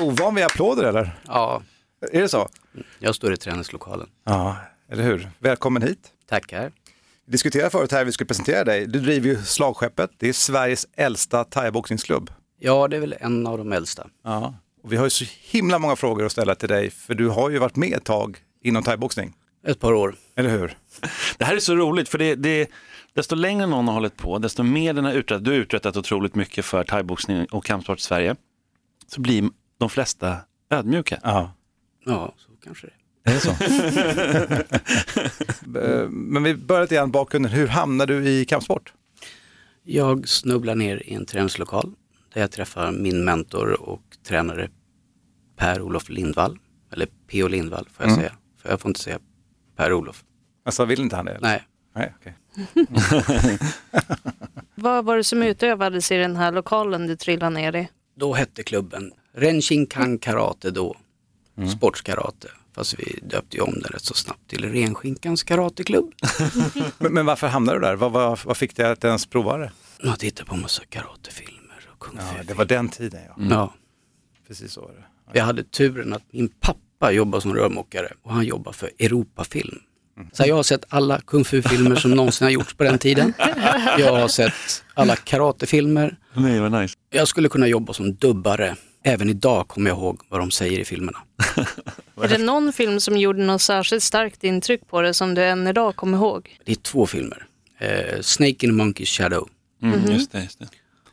Ovan 0.00 0.34
vid 0.34 0.44
applåder 0.44 0.84
eller? 0.84 1.18
Ja, 1.26 1.62
Är 2.12 2.20
det 2.20 2.28
så? 2.28 2.48
jag 2.98 3.14
står 3.14 3.32
i 3.32 3.36
träningslokalen. 3.36 4.06
Ja, 4.24 4.56
eller 4.90 5.02
hur? 5.04 5.30
Välkommen 5.38 5.82
hit. 5.82 5.98
Tackar. 6.28 6.72
Vi 7.26 7.32
diskuterade 7.32 7.70
förut 7.70 7.92
här, 7.92 8.04
vi 8.04 8.12
skulle 8.12 8.28
presentera 8.28 8.64
dig. 8.64 8.86
Du 8.86 9.00
driver 9.00 9.28
ju 9.28 9.42
Slagskeppet, 9.42 10.10
det 10.16 10.28
är 10.28 10.32
Sveriges 10.32 10.86
äldsta 10.96 11.44
thaiboxningsklubb. 11.44 12.30
Ja, 12.60 12.88
det 12.88 12.96
är 12.96 13.00
väl 13.00 13.14
en 13.20 13.46
av 13.46 13.58
de 13.58 13.72
äldsta. 13.72 14.06
Ja. 14.24 14.54
Och 14.82 14.92
vi 14.92 14.96
har 14.96 15.04
ju 15.04 15.10
så 15.10 15.24
himla 15.40 15.78
många 15.78 15.96
frågor 15.96 16.26
att 16.26 16.32
ställa 16.32 16.54
till 16.54 16.68
dig, 16.68 16.90
för 16.90 17.14
du 17.14 17.28
har 17.28 17.50
ju 17.50 17.58
varit 17.58 17.76
med 17.76 17.92
ett 17.92 18.04
tag 18.04 18.38
inom 18.62 18.82
thaiboxning. 18.82 19.34
Ett 19.66 19.80
par 19.80 19.92
år. 19.92 20.14
Eller 20.36 20.50
hur? 20.50 20.76
Det 21.38 21.44
här 21.44 21.56
är 21.56 21.60
så 21.60 21.76
roligt 21.76 22.08
för 22.08 22.18
det, 22.18 22.34
det, 22.34 22.70
desto 23.14 23.34
längre 23.36 23.66
någon 23.66 23.86
har 23.86 23.94
hållit 23.94 24.16
på, 24.16 24.38
desto 24.38 24.62
mer 24.62 24.92
den 24.94 25.04
har 25.04 25.12
uträttat, 25.12 25.44
du 25.44 25.50
har 25.50 25.58
uträttat 25.58 25.96
otroligt 25.96 26.34
mycket 26.34 26.64
för 26.64 26.84
thaiboxning 26.84 27.46
och 27.46 27.64
kampsport 27.64 27.98
i 27.98 28.02
Sverige, 28.02 28.36
så 29.06 29.20
blir 29.20 29.50
de 29.78 29.90
flesta 29.90 30.36
ödmjuka. 30.70 31.20
Ja. 31.22 31.52
Ja, 32.04 32.34
så 32.36 32.50
kanske 32.64 32.86
det 32.86 33.30
Är 33.30 33.34
det 33.34 33.40
så? 33.40 33.54
Men 36.10 36.42
vi 36.42 36.54
börjar 36.54 36.82
lite 36.82 36.94
grann 36.94 37.10
bakgrunden. 37.10 37.52
Hur 37.52 37.66
hamnade 37.66 38.20
du 38.20 38.28
i 38.28 38.44
kampsport? 38.44 38.92
Jag 39.82 40.28
snubblar 40.28 40.74
ner 40.74 41.02
i 41.06 41.14
en 41.14 41.26
träningslokal 41.26 41.92
där 42.34 42.40
jag 42.40 42.50
träffar 42.50 42.92
min 42.92 43.24
mentor 43.24 43.80
och 43.82 44.02
tränare 44.26 44.70
Per-Olof 45.56 46.08
Lindvall. 46.08 46.58
Eller 46.92 47.06
P.O. 47.06 47.48
Lindvall 47.48 47.88
får 47.92 48.04
jag 48.06 48.12
Mm. 48.12 48.20
säga. 48.20 48.32
För 48.62 48.68
jag 48.70 48.80
får 48.80 48.88
inte 48.88 49.00
säga 49.00 49.18
Per-Olof. 49.76 50.24
Alltså 50.68 50.84
vill 50.84 51.00
inte 51.00 51.16
han 51.16 51.24
det? 51.24 51.30
eller? 51.32 51.48
Nej. 51.48 51.62
Nej 51.94 52.14
okej. 52.20 52.34
Vad 54.74 55.04
var 55.04 55.16
det 55.16 55.24
som 55.24 55.42
utövades 55.42 56.12
i 56.12 56.16
den 56.16 56.36
här 56.36 56.52
lokalen 56.52 57.06
du 57.06 57.16
trillade 57.16 57.50
ner 57.50 57.76
i? 57.76 57.88
Då 58.16 58.34
hette 58.34 58.62
klubben 58.62 59.12
Renshinkan 59.32 60.18
Karate 60.18 60.70
då. 60.70 60.96
Sportskarate. 61.76 62.48
Fast 62.74 62.98
vi 62.98 63.18
döpte 63.22 63.56
ju 63.56 63.62
om 63.62 63.72
den 63.72 63.82
rätt 63.92 64.02
så 64.02 64.14
snabbt 64.14 64.50
till 64.50 64.72
Renskinkans 64.72 65.42
Karateklubb. 65.42 66.12
Men, 66.98 67.12
men 67.12 67.26
varför 67.26 67.46
hamnade 67.46 67.78
du 67.78 67.82
där? 67.82 67.96
Vad, 67.96 68.12
vad, 68.12 68.38
vad 68.44 68.56
fick 68.56 68.76
dig 68.76 68.86
att 68.90 69.04
ens 69.04 69.26
prova 69.26 69.56
det? 69.56 69.72
Jag 70.02 70.18
tittade 70.18 70.48
på 70.50 70.56
massa 70.56 70.82
karatefilmer 70.84 71.88
och 71.92 71.98
kung 71.98 72.16
Ja, 72.18 72.42
det 72.44 72.54
var 72.54 72.64
den 72.64 72.88
tiden 72.88 73.20
ja. 73.28 73.44
Ja. 73.50 73.74
Precis 74.48 74.72
så 74.72 74.80
var 74.80 74.88
det. 74.88 75.38
Jag 75.38 75.44
hade 75.44 75.64
turen 75.64 76.12
att 76.12 76.22
min 76.30 76.48
pappa 76.48 77.12
jobbar 77.12 77.40
som 77.40 77.54
rörmokare 77.54 78.12
och 78.22 78.32
han 78.32 78.44
jobbar 78.44 78.72
för 78.72 78.90
Europafilm. 78.98 79.78
Så 80.32 80.44
jag 80.46 80.54
har 80.56 80.62
sett 80.62 80.84
alla 80.88 81.20
kung 81.20 81.44
fu-filmer 81.44 81.96
som 81.96 82.10
någonsin 82.10 82.44
har 82.44 82.52
gjorts 82.52 82.74
på 82.74 82.84
den 82.84 82.98
tiden. 82.98 83.32
Jag 83.98 84.12
har 84.16 84.28
sett 84.28 84.52
alla 84.94 85.16
karatefilmer. 85.16 86.16
Nej, 86.34 86.60
vad 86.60 86.72
nice. 86.72 86.94
Jag 87.10 87.28
skulle 87.28 87.48
kunna 87.48 87.66
jobba 87.66 87.92
som 87.92 88.14
dubbare. 88.14 88.76
Även 89.04 89.30
idag 89.30 89.68
kommer 89.68 89.90
jag 89.90 89.98
ihåg 89.98 90.20
vad 90.28 90.40
de 90.40 90.50
säger 90.50 90.78
i 90.78 90.84
filmerna. 90.84 91.18
Är 92.22 92.28
det 92.28 92.38
någon 92.38 92.72
film 92.72 93.00
som 93.00 93.16
gjorde 93.16 93.42
något 93.42 93.62
särskilt 93.62 94.02
starkt 94.02 94.44
intryck 94.44 94.86
på 94.88 95.00
dig 95.02 95.14
som 95.14 95.34
du 95.34 95.44
än 95.44 95.66
idag 95.66 95.96
kommer 95.96 96.18
ihåg? 96.18 96.58
Det 96.64 96.72
är 96.72 96.76
två 96.76 97.06
filmer. 97.06 97.46
Eh, 97.78 98.20
Snake 98.20 98.66
in 98.66 98.80
a 98.80 98.84
Monkey's 98.84 99.04
Shadow. 99.18 99.48
Mm, 99.82 100.00
Mhm. 100.00 100.12
Just 100.12 100.32
det, 100.32 100.42
just 100.42 100.58
det. 100.58 100.66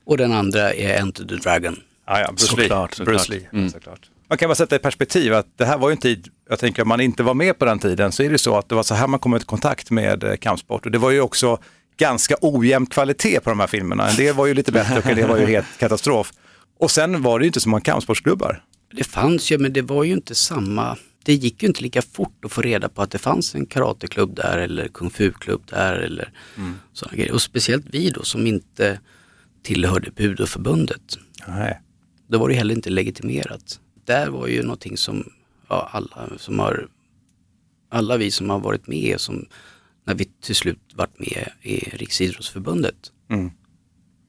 Och 0.06 0.18
den 0.18 0.32
andra 0.32 0.74
är 0.74 1.00
Enter 1.00 1.26
the 1.26 1.36
Dragon. 1.36 1.80
Ja, 2.08 2.20
ja, 2.20 2.28
Bruce 2.32 2.46
Såklart, 2.48 2.70
Lee. 2.92 2.96
såklart. 3.06 3.06
Bruce 3.28 3.32
Lee 3.32 3.50
Mm. 3.54 3.70
såklart. 3.70 4.10
Man 4.30 4.38
kan 4.38 4.50
bara 4.50 4.56
sätta 4.56 4.76
i 4.76 4.80
perspektiv 4.80 5.34
att 5.34 5.48
det 5.58 5.66
här 5.66 5.78
var 5.78 5.90
ju 5.90 5.92
en 5.92 5.98
tid, 5.98 6.28
jag 6.50 6.60
tänker 6.60 6.82
om 6.82 6.88
man 6.88 7.02
inte 7.02 7.24
var 7.24 7.34
med 7.34 7.60
på 7.60 7.66
den 7.66 7.80
tiden 7.80 8.12
så 8.12 8.24
är 8.24 8.30
det 8.30 8.38
så 8.38 8.58
att 8.58 8.70
det 8.70 8.76
var 8.76 8.84
så 8.84 8.96
här 8.96 9.08
man 9.08 9.20
kom 9.20 9.36
i 9.36 9.40
kontakt 9.40 9.92
med 9.92 10.24
eh, 10.24 10.36
kampsport 10.36 10.86
och 10.86 10.92
det 10.92 10.98
var 10.98 11.12
ju 11.12 11.22
också 11.22 11.60
ganska 11.98 12.36
ojämn 12.42 12.86
kvalitet 12.86 13.40
på 13.40 13.50
de 13.50 13.60
här 13.60 13.68
filmerna. 13.68 14.10
En 14.10 14.16
del 14.16 14.36
var 14.36 14.46
ju 14.46 14.54
lite 14.54 14.72
bättre 14.72 14.98
och 14.98 15.06
en 15.06 15.16
del 15.16 15.28
var 15.28 15.38
ju 15.38 15.46
helt 15.46 15.78
katastrof. 15.80 16.32
Och 16.80 16.92
sen 16.92 17.22
var 17.22 17.40
det 17.40 17.44
ju 17.44 17.48
inte 17.48 17.60
så 17.60 17.70
många 17.70 17.82
kampsportsklubbar. 17.82 18.64
Det 18.92 19.04
fanns 19.04 19.52
ju, 19.52 19.58
men 19.58 19.74
det 19.74 19.82
var 19.82 20.04
ju 20.04 20.14
inte 20.14 20.36
samma. 20.36 20.98
Det 21.24 21.34
gick 21.34 21.64
ju 21.64 21.68
inte 21.68 21.82
lika 21.82 22.02
fort 22.02 22.46
att 22.46 22.52
få 22.52 22.62
reda 22.62 22.90
på 22.90 23.02
att 23.02 23.12
det 23.12 23.18
fanns 23.18 23.56
en 23.56 23.66
karateklubb 23.66 24.36
där 24.36 24.58
eller 24.58 24.88
kung 24.88 25.10
fu-klubb 25.10 25.62
där 25.66 25.94
eller 25.94 26.32
sådana 26.94 27.18
grejer. 27.18 27.34
Och 27.34 27.42
speciellt 27.42 27.86
vi 27.90 28.10
då 28.10 28.24
som 28.24 28.48
inte 28.48 29.00
tillhörde 29.64 30.12
budoförbundet. 30.12 31.18
Nej. 31.48 31.82
Då 32.28 32.40
var 32.40 32.50
det 32.50 32.56
heller 32.56 32.76
inte 32.76 32.90
legitimerat. 32.90 33.80
Där 34.06 34.30
var 34.30 34.48
ju 34.48 34.62
någonting 34.62 34.98
som 34.98 35.30
ja, 35.76 35.90
alla 35.92 36.38
som 36.38 36.60
har, 36.60 36.88
alla 37.90 38.18
vi 38.18 38.32
som 38.32 38.50
har 38.50 38.60
varit 38.60 38.88
med, 38.88 39.20
som, 39.20 39.46
när 40.06 40.16
vi 40.16 40.26
till 40.26 40.56
slut 40.56 40.80
vart 40.96 41.20
med 41.20 41.50
i 41.62 41.78
Riksidrottsförbundet, 41.78 43.12
Mm. 43.30 43.52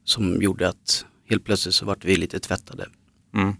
som 0.03 0.41
gjorde 0.41 0.69
att 0.69 1.05
helt 1.29 1.43
plötsligt 1.45 1.75
så 1.75 1.85
vart 1.85 2.05
vi 2.05 2.15
lite 2.15 2.39
tvättade. 2.39 2.85
Mm. 3.33 3.53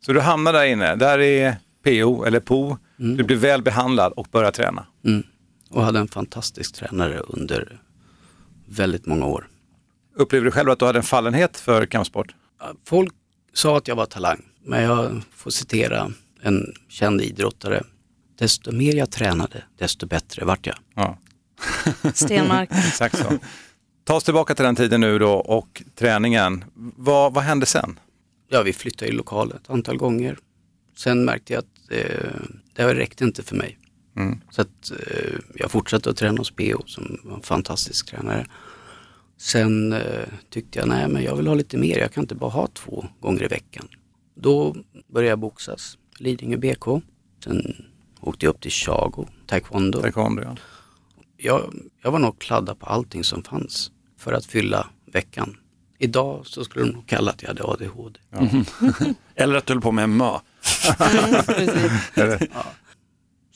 Så 0.00 0.12
du 0.12 0.20
hamnar 0.20 0.52
där 0.52 0.64
inne, 0.64 0.96
där 0.96 1.18
är 1.18 1.56
PO 1.84 2.24
eller 2.24 2.40
PO, 2.40 2.76
du 2.96 3.22
blir 3.24 3.36
väl 3.36 3.62
behandlad 3.62 4.12
och 4.12 4.26
börjar 4.30 4.50
träna. 4.52 4.86
Mm. 5.04 5.22
Och 5.70 5.82
hade 5.82 5.98
en 5.98 6.08
fantastisk 6.08 6.74
tränare 6.74 7.18
under 7.18 7.80
väldigt 8.68 9.06
många 9.06 9.26
år. 9.26 9.48
Upplever 10.16 10.44
du 10.44 10.50
själv 10.50 10.70
att 10.70 10.78
du 10.78 10.84
hade 10.84 10.98
en 10.98 11.02
fallenhet 11.02 11.56
för 11.56 11.86
kampsport? 11.86 12.34
Folk 12.84 13.12
sa 13.54 13.76
att 13.76 13.88
jag 13.88 13.96
var 13.96 14.06
talang, 14.06 14.42
men 14.64 14.82
jag 14.82 15.22
får 15.32 15.50
citera 15.50 16.12
en 16.42 16.74
känd 16.88 17.20
idrottare. 17.20 17.84
Desto 18.38 18.72
mer 18.72 18.94
jag 18.94 19.10
tränade, 19.10 19.64
desto 19.78 20.06
bättre 20.06 20.44
vart 20.44 20.66
jag. 20.66 20.76
Ja. 20.94 21.18
Stenmark. 22.14 22.68
Exakt 22.72 23.18
så. 23.18 23.38
Ta 24.04 24.14
oss 24.14 24.24
tillbaka 24.24 24.54
till 24.54 24.64
den 24.64 24.76
tiden 24.76 25.00
nu 25.00 25.18
då 25.18 25.32
och 25.32 25.82
träningen. 25.94 26.64
Vad, 26.96 27.34
vad 27.34 27.44
hände 27.44 27.66
sen? 27.66 28.00
Ja, 28.48 28.62
vi 28.62 28.72
flyttade 28.72 29.10
i 29.10 29.14
lokal 29.14 29.52
ett 29.52 29.70
antal 29.70 29.96
gånger. 29.96 30.38
Sen 30.96 31.24
märkte 31.24 31.52
jag 31.52 31.58
att 31.58 31.90
eh, 31.90 32.40
det 32.74 32.94
räckte 32.94 33.24
inte 33.24 33.42
för 33.42 33.56
mig. 33.56 33.78
Mm. 34.16 34.40
Så 34.50 34.60
att 34.62 34.90
eh, 34.90 35.38
jag 35.54 35.70
fortsatte 35.70 36.10
att 36.10 36.16
träna 36.16 36.38
hos 36.38 36.50
PO 36.50 36.82
som 36.86 37.20
var 37.24 37.36
en 37.36 37.42
fantastisk 37.42 38.06
tränare. 38.10 38.46
Sen 39.38 39.92
eh, 39.92 40.28
tyckte 40.50 40.78
jag, 40.78 40.88
nej 40.88 41.08
men 41.08 41.22
jag 41.22 41.36
vill 41.36 41.46
ha 41.46 41.54
lite 41.54 41.76
mer, 41.76 41.98
jag 41.98 42.12
kan 42.12 42.24
inte 42.24 42.34
bara 42.34 42.50
ha 42.50 42.66
två 42.66 43.06
gånger 43.20 43.42
i 43.42 43.46
veckan. 43.46 43.88
Då 44.34 44.76
började 45.12 45.30
jag 45.30 45.38
boxas, 45.38 45.98
Lidingö 46.18 46.56
BK. 46.56 47.02
Sen 47.44 47.84
åkte 48.20 48.46
jag 48.46 48.54
upp 48.54 48.60
till 48.60 48.70
Chago, 48.70 49.26
taekwondo. 49.46 50.00
Taekwondo 50.00 50.42
ja. 50.42 50.56
Jag, 51.36 51.74
jag 52.02 52.10
var 52.10 52.18
nog 52.18 52.38
kladdad 52.38 52.78
på 52.78 52.86
allting 52.86 53.24
som 53.24 53.42
fanns 53.42 53.90
för 54.18 54.32
att 54.32 54.46
fylla 54.46 54.86
veckan. 55.12 55.56
Idag 55.98 56.46
så 56.46 56.64
skulle 56.64 56.84
de 56.84 56.90
nog 56.90 57.06
kalla 57.06 57.30
att 57.30 57.42
jag 57.42 57.48
hade 57.48 57.64
ADHD. 57.64 58.20
Eller 59.34 59.54
att 59.54 59.66
du 59.66 59.72
höll 59.72 59.82
på 59.82 59.92
med 59.92 60.08
MMA. 60.08 60.42
Ja. 62.14 62.64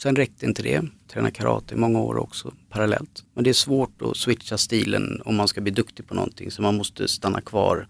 Sen 0.02 0.16
räckte 0.16 0.46
inte 0.46 0.62
det. 0.62 0.82
Tränade 1.08 1.34
karate 1.34 1.74
i 1.74 1.78
många 1.78 2.00
år 2.00 2.16
också 2.16 2.54
parallellt. 2.68 3.24
Men 3.34 3.44
det 3.44 3.50
är 3.50 3.54
svårt 3.54 4.02
att 4.02 4.16
switcha 4.16 4.58
stilen 4.58 5.22
om 5.24 5.36
man 5.36 5.48
ska 5.48 5.60
bli 5.60 5.72
duktig 5.72 6.08
på 6.08 6.14
någonting. 6.14 6.50
Så 6.50 6.62
man 6.62 6.76
måste 6.76 7.08
stanna 7.08 7.40
kvar, 7.40 7.88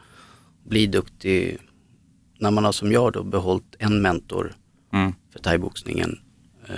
bli 0.65 0.87
duktig. 0.87 1.59
När 2.41 2.51
man 2.51 2.65
har 2.65 2.73
som 2.73 2.93
jag 2.93 3.13
då 3.13 3.23
behållit 3.23 3.77
en 3.79 4.03
mentor 4.03 4.55
Mm. 4.93 5.13
för 5.33 5.39
thaiboxningen 5.39 6.19
eh, 6.69 6.75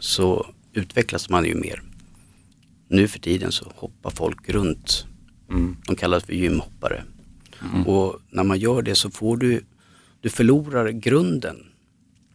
så 0.00 0.46
utvecklas 0.72 1.30
man 1.30 1.44
ju 1.44 1.54
mer. 1.54 1.82
Nu 2.88 3.08
för 3.08 3.18
tiden 3.18 3.52
så 3.52 3.72
hoppar 3.74 4.10
folk 4.10 4.48
runt. 4.48 5.06
Mm. 5.50 5.76
De 5.86 5.96
kallas 5.96 6.24
för 6.24 6.32
gymhoppare. 6.32 7.04
Och 7.86 8.20
när 8.30 8.44
man 8.44 8.58
gör 8.58 8.82
det 8.82 8.94
så 8.94 9.10
får 9.10 9.36
du, 9.36 9.64
du 10.20 10.30
förlorar 10.30 10.88
grunden. 10.88 11.56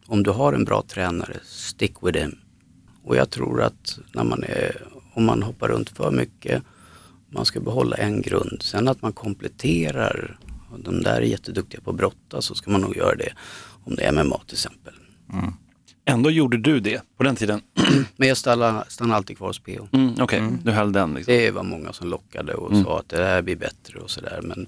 Om 0.06 0.22
du 0.22 0.30
har 0.30 0.52
en 0.52 0.64
bra 0.64 0.82
tränare, 0.88 1.36
stick 1.44 1.94
with 2.02 2.18
him. 2.18 2.38
Och 3.02 3.16
jag 3.16 3.30
tror 3.30 3.62
att 3.62 3.98
när 4.14 4.24
man 4.24 4.42
är, 4.44 4.82
om 5.12 5.24
man 5.24 5.42
hoppar 5.42 5.68
runt 5.68 5.90
för 5.90 6.10
mycket, 6.10 6.62
man 7.28 7.44
ska 7.44 7.60
behålla 7.60 7.96
en 7.96 8.22
grund. 8.22 8.62
Sen 8.62 8.88
att 8.88 9.02
man 9.02 9.12
kompletterar, 9.12 10.38
de 10.78 11.02
där 11.02 11.16
är 11.16 11.20
jätteduktiga 11.20 11.80
på 11.80 11.90
att 11.90 11.96
brotta, 11.96 12.42
så 12.42 12.54
ska 12.54 12.70
man 12.70 12.80
nog 12.80 12.96
göra 12.96 13.14
det. 13.16 13.32
Om 13.84 13.94
det 13.94 14.02
är 14.04 14.12
MMA 14.24 14.38
till 14.46 14.54
exempel. 14.54 14.94
Ändå 16.04 16.30
gjorde 16.30 16.56
du 16.58 16.80
det 16.80 17.02
på 17.16 17.22
den 17.22 17.36
tiden. 17.36 17.60
Men 18.16 18.28
jag 18.28 18.36
stannade, 18.36 18.84
stannade 18.88 19.16
alltid 19.16 19.36
kvar 19.36 19.46
hos 19.46 19.58
PO. 19.58 19.88
Mm, 19.92 20.14
Okej, 20.20 20.42
du 20.64 20.70
höll 20.70 20.92
den. 20.92 21.14
Liksom. 21.14 21.34
Det 21.34 21.50
var 21.50 21.62
många 21.62 21.92
som 21.92 22.08
lockade 22.08 22.54
och 22.54 22.70
Mm. 22.72 22.84
sa 22.84 22.98
att 22.98 23.08
det 23.08 23.24
här 23.24 23.42
blir 23.42 23.56
bättre 23.56 23.98
och 23.98 24.10
sådär. 24.10 24.40
Men 24.42 24.66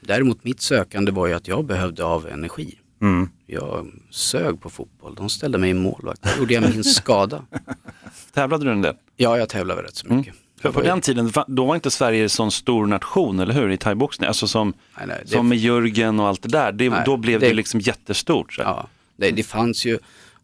däremot 0.00 0.44
mitt 0.44 0.60
sökande 0.60 1.12
var 1.12 1.26
ju 1.26 1.32
att 1.34 1.48
jag 1.48 1.64
behövde 1.64 2.04
av 2.04 2.28
energi. 2.28 2.78
Mm. 3.02 3.28
Jag 3.46 3.86
sög 4.10 4.60
på 4.60 4.70
fotboll. 4.70 5.14
De 5.14 5.28
ställde 5.28 5.58
mig 5.58 5.70
i 5.70 5.74
målvakt. 5.74 6.22
Där 6.22 6.36
gjorde 6.38 6.54
jag 6.54 6.62
min 6.74 6.84
skada. 6.84 7.44
Tävlade 8.32 8.64
du 8.64 8.70
en 8.72 8.82
del? 8.82 8.94
Ja, 9.16 9.38
jag 9.38 9.48
tävlade 9.48 9.82
rätt 9.82 9.96
så 9.96 10.08
mycket. 10.08 10.34
För 10.72 10.72
på 10.72 10.86
den 10.86 11.00
tiden, 11.00 11.32
då 11.46 11.64
var 11.64 11.74
inte 11.74 11.90
Sverige 11.90 12.22
en 12.22 12.28
sån 12.28 12.50
stor 12.50 12.86
nation, 12.86 13.40
eller 13.40 13.54
hur, 13.54 13.70
i 13.70 13.76
thaiboxning? 13.76 14.28
Alltså 14.28 14.48
som, 14.48 14.74
Nej, 14.96 15.06
nej, 15.06 15.22
det- 15.24 15.30
som 15.30 15.48
med 15.48 15.58
Jörgen 15.58 16.20
och 16.20 16.26
allt 16.28 16.42
det 16.42 16.48
där. 16.48 16.72
Det, 16.72 16.90
Nej, 16.90 17.02
då 17.06 17.16
blev 17.16 17.40
det, 17.40 17.48
det- 17.48 17.54
liksom 17.54 17.80
jättestort. 17.80 18.56
Ja, 18.58 18.88
det, 19.16 19.30
det 19.30 19.42
fanns 19.42 19.84
ju, 19.84 19.98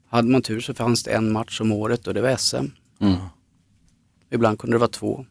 hade 0.09 0.29
man 0.29 0.43
tur 0.43 0.61
så 0.61 0.75
fanns 0.75 1.03
det 1.03 1.11
en 1.11 1.33
match 1.33 1.61
om 1.61 1.73
året 1.73 2.07
och 2.07 2.15
det 2.15 2.21
var 2.23 2.37
SM. 2.37 2.57
Mm. 3.01 3.15
Ibland 4.31 4.59
kunde 4.59 4.75
det 4.75 4.79
vara 4.79 4.91
två. 4.91 5.27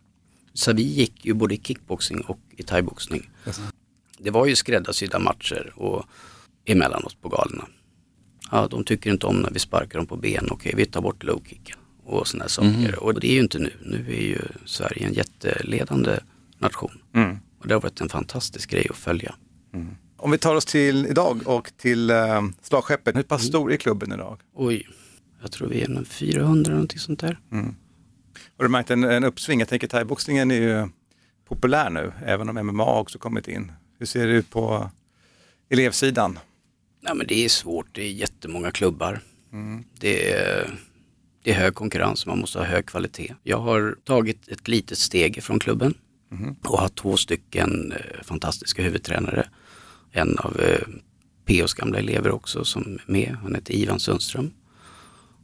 Så 0.54 0.74
vi 0.74 0.82
gick 0.84 1.26
ju 1.26 1.34
både 1.34 1.54
i 1.56 1.58
kickboxing 1.64 2.22
och 2.22 2.40
i 2.58 2.64
thaiboxning. 2.64 3.30
Det 4.18 4.32
var 4.32 4.46
ju 4.46 4.56
skräddarsydda 4.56 5.20
matcher 5.20 5.74
och 5.76 6.06
emellanåt 6.66 7.22
på 7.22 7.30
galorna. 7.30 7.66
Ja, 8.52 8.68
de 8.72 8.84
tycker 8.84 9.12
inte 9.12 9.28
om 9.28 9.36
när 9.42 9.52
vi 9.52 9.60
sparkar 9.60 10.00
dem 10.00 10.06
på 10.08 10.16
ben. 10.16 10.48
Okej, 10.52 10.74
vi 10.78 10.86
tar 10.86 11.02
bort 11.02 11.24
low 11.24 11.42
kicken 11.46 11.78
och 12.10 12.28
sådana 12.28 12.50
saker. 12.50 12.70
Mhm. 12.70 12.94
Och 13.00 13.20
det 13.20 13.28
är 13.28 13.34
ju 13.34 13.40
inte 13.40 13.60
nu. 13.60 13.74
Nu 13.82 14.06
är 14.08 14.22
ju 14.22 14.42
Sverige 14.66 15.08
en 15.08 15.14
jätteledande 15.14 16.20
nation. 16.58 17.02
Mm. 17.16 17.38
Och 17.60 17.68
det 17.68 17.74
har 17.74 17.82
varit 17.82 18.02
en 18.02 18.10
fantastisk 18.10 18.70
grej 18.70 18.88
att 18.90 18.98
följa. 18.98 19.36
Om 20.18 20.32
vi 20.32 20.38
tar 20.38 20.56
oss 20.56 20.66
till 20.66 21.06
idag 21.06 21.42
och 21.46 21.72
till 21.78 22.10
eh, 22.10 22.42
slagskeppet. 22.62 23.16
Hur 23.16 23.24
pass 23.24 23.44
stor 23.44 23.74
är 23.74 23.78
klubben 23.78 24.12
idag? 24.12 24.40
Oj, 24.56 24.88
jag 25.42 25.52
tror 25.52 25.68
vi 25.68 25.82
är 25.82 25.90
en 25.90 26.06
400 26.06 26.72
någonting 26.72 27.00
sånt 27.00 27.20
där. 27.20 27.40
Har 28.58 28.64
du 28.64 28.70
märkt 28.70 28.92
en, 28.92 29.04
en 29.04 29.24
uppsving? 29.24 29.60
Jag 29.60 29.70
tänker 29.70 29.88
thaiboxningen 29.88 30.52
är 30.52 30.56
ju 30.56 30.88
populär 31.48 31.90
nu, 31.90 32.12
även 32.26 32.50
om 32.50 32.68
MMA 32.68 33.00
också 33.00 33.20
kommit 33.20 33.48
in. 33.48 33.72
Hur 34.00 34.06
ser 34.06 34.28
det 34.28 34.34
ut 34.34 34.50
på 34.50 34.90
elevsidan? 35.70 36.40
Nej, 37.02 37.16
men 37.16 37.28
det 37.28 37.46
är 37.46 37.50
svårt, 37.50 37.88
det 37.92 38.02
är 38.02 38.12
jättemånga 38.12 38.72
klubbar. 38.72 39.22
Det, 40.00 40.32
är, 40.34 40.80
det 41.44 41.52
är 41.52 41.56
hög 41.56 41.76
konkurrens, 41.76 42.26
man 42.26 42.40
måste 42.40 42.60
ha 42.60 42.66
hög 42.66 42.86
kvalitet. 42.86 43.36
Jag 43.44 43.60
har 43.60 43.96
tagit 44.04 44.48
ett 44.48 44.68
litet 44.68 44.98
steg 44.98 45.44
från 45.44 45.60
klubben 45.60 45.94
och 46.64 46.80
har 46.80 46.88
två 46.88 47.18
stycken 47.18 47.92
eh, 47.92 48.24
fantastiska 48.24 48.82
huvudtränare. 48.82 49.50
En 50.12 50.38
av 50.38 50.60
eh, 50.60 50.88
POs 51.46 51.74
gamla 51.74 52.00
elever 52.00 52.32
också 52.32 52.66
som 52.66 52.82
är 52.82 53.12
med. 53.12 53.38
Han 53.44 53.56
heter 53.56 53.74
Ivan 53.74 54.00
Sundström. 54.00 54.52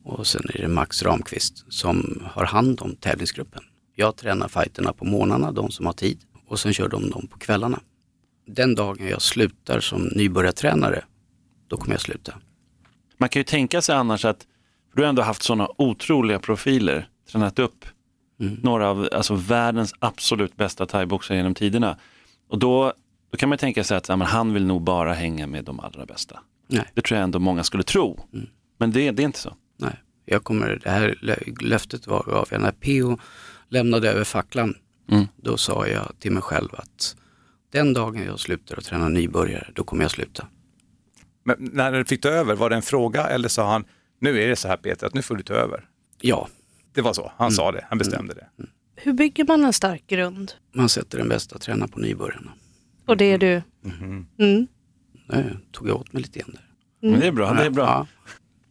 Och 0.04 0.28
sen 0.28 0.42
är 0.54 0.62
det 0.62 0.68
Max 0.68 1.04
Ramqvist 1.04 1.66
som 1.70 2.24
har 2.32 2.46
hand 2.46 2.82
om 2.82 2.96
tävlingsgruppen. 2.96 3.64
Jag 3.96 4.16
tränar 4.16 4.48
fighterna 4.48 4.94
på 4.94 5.06
morgnarna, 5.06 5.52
de 5.52 5.72
som 5.72 5.86
har 5.86 5.94
tid. 5.94 6.20
Och 6.48 6.60
sen 6.60 6.74
kör 6.74 6.88
de 6.88 7.10
dem 7.10 7.28
på 7.28 7.38
kvällarna. 7.38 7.80
Den 8.48 8.76
dagen 8.76 9.08
jag 9.08 9.22
slutar 9.22 9.80
som 9.80 10.04
nybörjartränare, 10.04 11.04
då 11.68 11.78
kommer 11.78 11.94
jag 11.94 12.02
sluta. 12.02 12.34
Man 13.18 13.30
kan 13.30 13.40
ju 13.40 13.44
tänka 13.44 13.82
sig 13.82 13.96
annars 13.96 14.26
att 14.26 14.46
du 14.96 15.02
har 15.02 15.10
ändå 15.10 15.22
haft 15.22 15.44
sådana 15.44 15.68
otroliga 15.78 16.40
profiler, 16.40 17.10
tränat 17.32 17.60
upp 17.60 17.86
mm. 18.40 18.60
några 18.64 18.90
av 18.90 19.10
alltså, 19.12 19.36
världens 19.36 19.94
absolut 20.00 20.56
bästa 20.56 20.86
thaiboxare 20.86 21.38
genom 21.38 21.54
tiderna. 21.54 21.98
Och 22.50 22.60
då, 22.60 22.94
då 23.32 23.38
kan 23.38 23.50
man 23.50 23.58
tänka 23.58 23.84
sig 23.84 23.98
att 23.98 24.10
ja, 24.10 24.16
men 24.16 24.28
han 24.28 24.54
vill 24.54 24.66
nog 24.66 24.82
bara 24.82 25.14
hänga 25.14 25.48
med 25.48 25.66
de 25.66 25.80
allra 25.80 26.06
bästa. 26.06 26.40
Nej. 26.68 26.86
Det 26.94 27.02
tror 27.02 27.18
jag 27.18 27.24
ändå 27.24 27.40
många 27.40 27.64
skulle 27.64 27.84
tro. 27.84 28.20
Mm. 28.34 28.48
Men 28.78 28.92
det, 28.92 29.12
det 29.12 29.24
är 29.24 29.26
inte 29.26 29.40
så. 29.40 29.54
Nej, 29.78 30.04
jag 30.26 30.44
kommer, 30.44 30.80
det 30.84 30.90
här 30.90 31.16
löftet 31.62 32.08
var 32.08 32.24
gav 32.24 32.48
jag 32.52 32.62
när 32.62 32.72
PO 32.72 33.22
lämnade 33.70 34.10
över 34.10 34.24
facklan. 34.24 34.76
Mm. 35.12 35.26
Då 35.36 35.58
sa 35.58 35.88
jag 35.88 36.12
till 36.20 36.32
mig 36.32 36.42
själv 36.42 36.70
att 36.74 37.16
den 37.72 37.94
dagen 37.94 38.26
jag 38.26 38.40
slutar 38.40 38.78
att 38.78 38.86
träna 38.86 39.10
nybörjare, 39.10 39.68
då 39.74 39.84
kommer 39.84 40.04
jag 40.04 40.12
sluta. 40.12 40.48
Men 41.44 41.56
när 41.60 41.92
du 41.92 42.06
fick 42.06 42.22
ta 42.22 42.30
över, 42.30 42.56
var 42.56 42.70
det 42.70 42.76
en 42.76 42.82
fråga 42.82 43.28
eller 43.28 43.48
sa 43.50 43.72
han, 43.72 43.86
nu 44.20 44.44
är 44.44 44.48
det 44.48 44.56
så 44.56 44.68
här 44.68 44.78
Peter, 44.78 45.08
att 45.08 45.14
nu 45.14 45.22
får 45.22 45.36
du 45.36 45.44
ta 45.44 45.54
över? 45.54 45.90
Ja. 46.22 46.48
Det 46.94 47.02
var 47.02 47.14
så, 47.14 47.32
han 47.38 47.48
mm. 47.48 47.56
sa 47.56 47.72
det, 47.72 47.86
han 47.90 47.98
bestämde 47.98 48.34
mm. 48.34 48.46
det. 48.58 48.66
Hur 49.02 49.14
bygger 49.14 49.46
man 49.46 49.64
en 49.64 49.74
stark 49.74 50.08
grund? 50.08 50.52
Man 50.74 50.90
sätter 50.90 51.18
den 51.18 51.30
bästa 51.30 51.58
tränaren 51.58 51.90
på 51.92 52.00
nybörjarna. 52.00 52.52
Och 53.06 53.18
det 53.18 53.26
är 53.26 53.38
du? 53.38 53.62
Mm. 53.84 54.26
Mm. 54.40 54.68
Nej, 55.28 55.58
tog 55.72 55.90
jag 55.90 55.96
åt 55.96 56.14
mig 56.14 56.22
lite 56.22 56.40
grann 56.40 56.52
där. 56.52 56.66
Mm. 57.02 57.12
Men 57.12 57.20
det 57.20 57.28
är 57.28 57.32
bra, 57.32 57.54
det 57.54 57.66
är 57.66 57.70
bra. 57.70 57.86
Ja. 57.86 58.08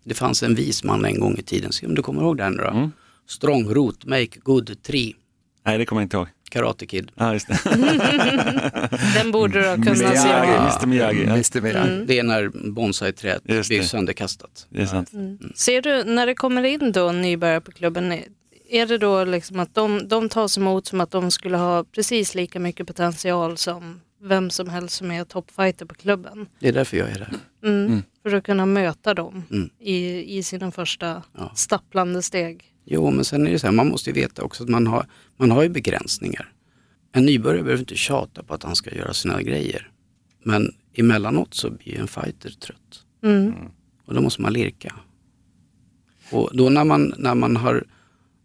Det 0.04 0.14
fanns 0.14 0.42
en 0.42 0.54
vis 0.54 0.84
man 0.84 1.04
en 1.04 1.20
gång 1.20 1.38
i 1.38 1.42
tiden, 1.42 1.72
se 1.72 1.86
om 1.86 1.94
du 1.94 2.02
kommer 2.02 2.22
ihåg 2.22 2.36
den 2.36 2.56
då? 2.56 2.64
Mm. 2.64 2.90
Strong 3.26 3.68
root, 3.68 4.04
make 4.04 4.40
good 4.42 4.82
tree. 4.82 5.14
Nej, 5.64 5.78
det 5.78 5.86
kommer 5.86 6.02
jag 6.02 6.06
inte 6.06 6.16
ihåg. 6.16 6.28
Karate 6.54 6.86
Kid. 6.86 7.10
Ja, 7.14 7.32
just 7.32 7.48
det. 7.48 7.58
Den 9.14 9.30
borde 9.30 9.60
du 9.60 9.68
ha 9.68 9.74
kunnat 9.74 9.98
se. 9.98 10.28
Mr 10.28 10.86
Miyagi. 10.86 11.24
Mr 11.24 11.60
Miyagi. 11.60 11.88
Mm. 11.88 12.06
Det 12.06 12.18
är 12.18 12.22
när 12.22 12.48
bonsai-trädet 12.48 13.44
blir 13.44 13.82
sönderkastat. 13.82 14.66
Det 14.68 14.82
är 14.82 14.86
sant. 14.86 15.12
Mm. 15.12 15.38
Ser 15.54 15.82
du, 15.82 16.04
när 16.04 16.26
det 16.26 16.34
kommer 16.34 16.62
in 16.62 16.92
då 16.92 17.12
nybörjare 17.12 17.60
på 17.60 17.72
klubben, 17.72 18.12
är 18.70 18.86
det 18.86 18.98
då 18.98 19.24
liksom 19.24 19.60
att 19.60 19.74
de, 19.74 20.08
de 20.08 20.28
tas 20.28 20.58
emot 20.58 20.86
som 20.86 21.00
att 21.00 21.10
de 21.10 21.30
skulle 21.30 21.56
ha 21.56 21.84
precis 21.84 22.34
lika 22.34 22.60
mycket 22.60 22.86
potential 22.86 23.56
som 23.56 24.00
vem 24.22 24.50
som 24.50 24.68
helst 24.68 24.96
som 24.96 25.10
är 25.10 25.24
toppfighter 25.24 25.86
på 25.86 25.94
klubben? 25.94 26.46
Det 26.60 26.68
är 26.68 26.72
därför 26.72 26.96
jag 26.96 27.10
är 27.10 27.18
där. 27.18 27.34
Mm. 27.64 27.86
Mm. 27.86 28.02
För 28.22 28.34
att 28.34 28.44
kunna 28.44 28.66
möta 28.66 29.14
dem 29.14 29.42
mm. 29.50 29.70
i, 29.80 30.24
i 30.38 30.42
sina 30.42 30.70
första 30.70 31.22
ja. 31.38 31.52
stapplande 31.54 32.22
steg. 32.22 32.73
Jo, 32.84 33.10
men 33.10 33.24
sen 33.24 33.46
är 33.46 33.50
det 33.50 33.58
så 33.58 33.66
här, 33.66 33.74
man 33.74 33.88
måste 33.88 34.10
ju 34.10 34.14
veta 34.14 34.42
också 34.42 34.62
att 34.62 34.68
man 34.68 34.86
har, 34.86 35.06
man 35.36 35.50
har 35.50 35.62
ju 35.62 35.68
begränsningar. 35.68 36.52
En 37.12 37.26
nybörjare 37.26 37.62
behöver 37.62 37.82
inte 37.82 37.96
tjata 37.96 38.42
på 38.42 38.54
att 38.54 38.62
han 38.62 38.76
ska 38.76 38.94
göra 38.94 39.14
sina 39.14 39.42
grejer. 39.42 39.90
Men 40.42 40.74
emellanåt 40.94 41.54
så 41.54 41.70
blir 41.70 41.98
en 41.98 42.08
fighter 42.08 42.50
trött. 42.50 43.04
Mm. 43.22 43.54
Och 44.04 44.14
då 44.14 44.20
måste 44.20 44.42
man 44.42 44.52
lirka. 44.52 44.94
Och 46.30 46.50
då 46.52 46.68
när 46.68 46.84
man, 46.84 47.14
när 47.18 47.34
man 47.34 47.56
har, 47.56 47.84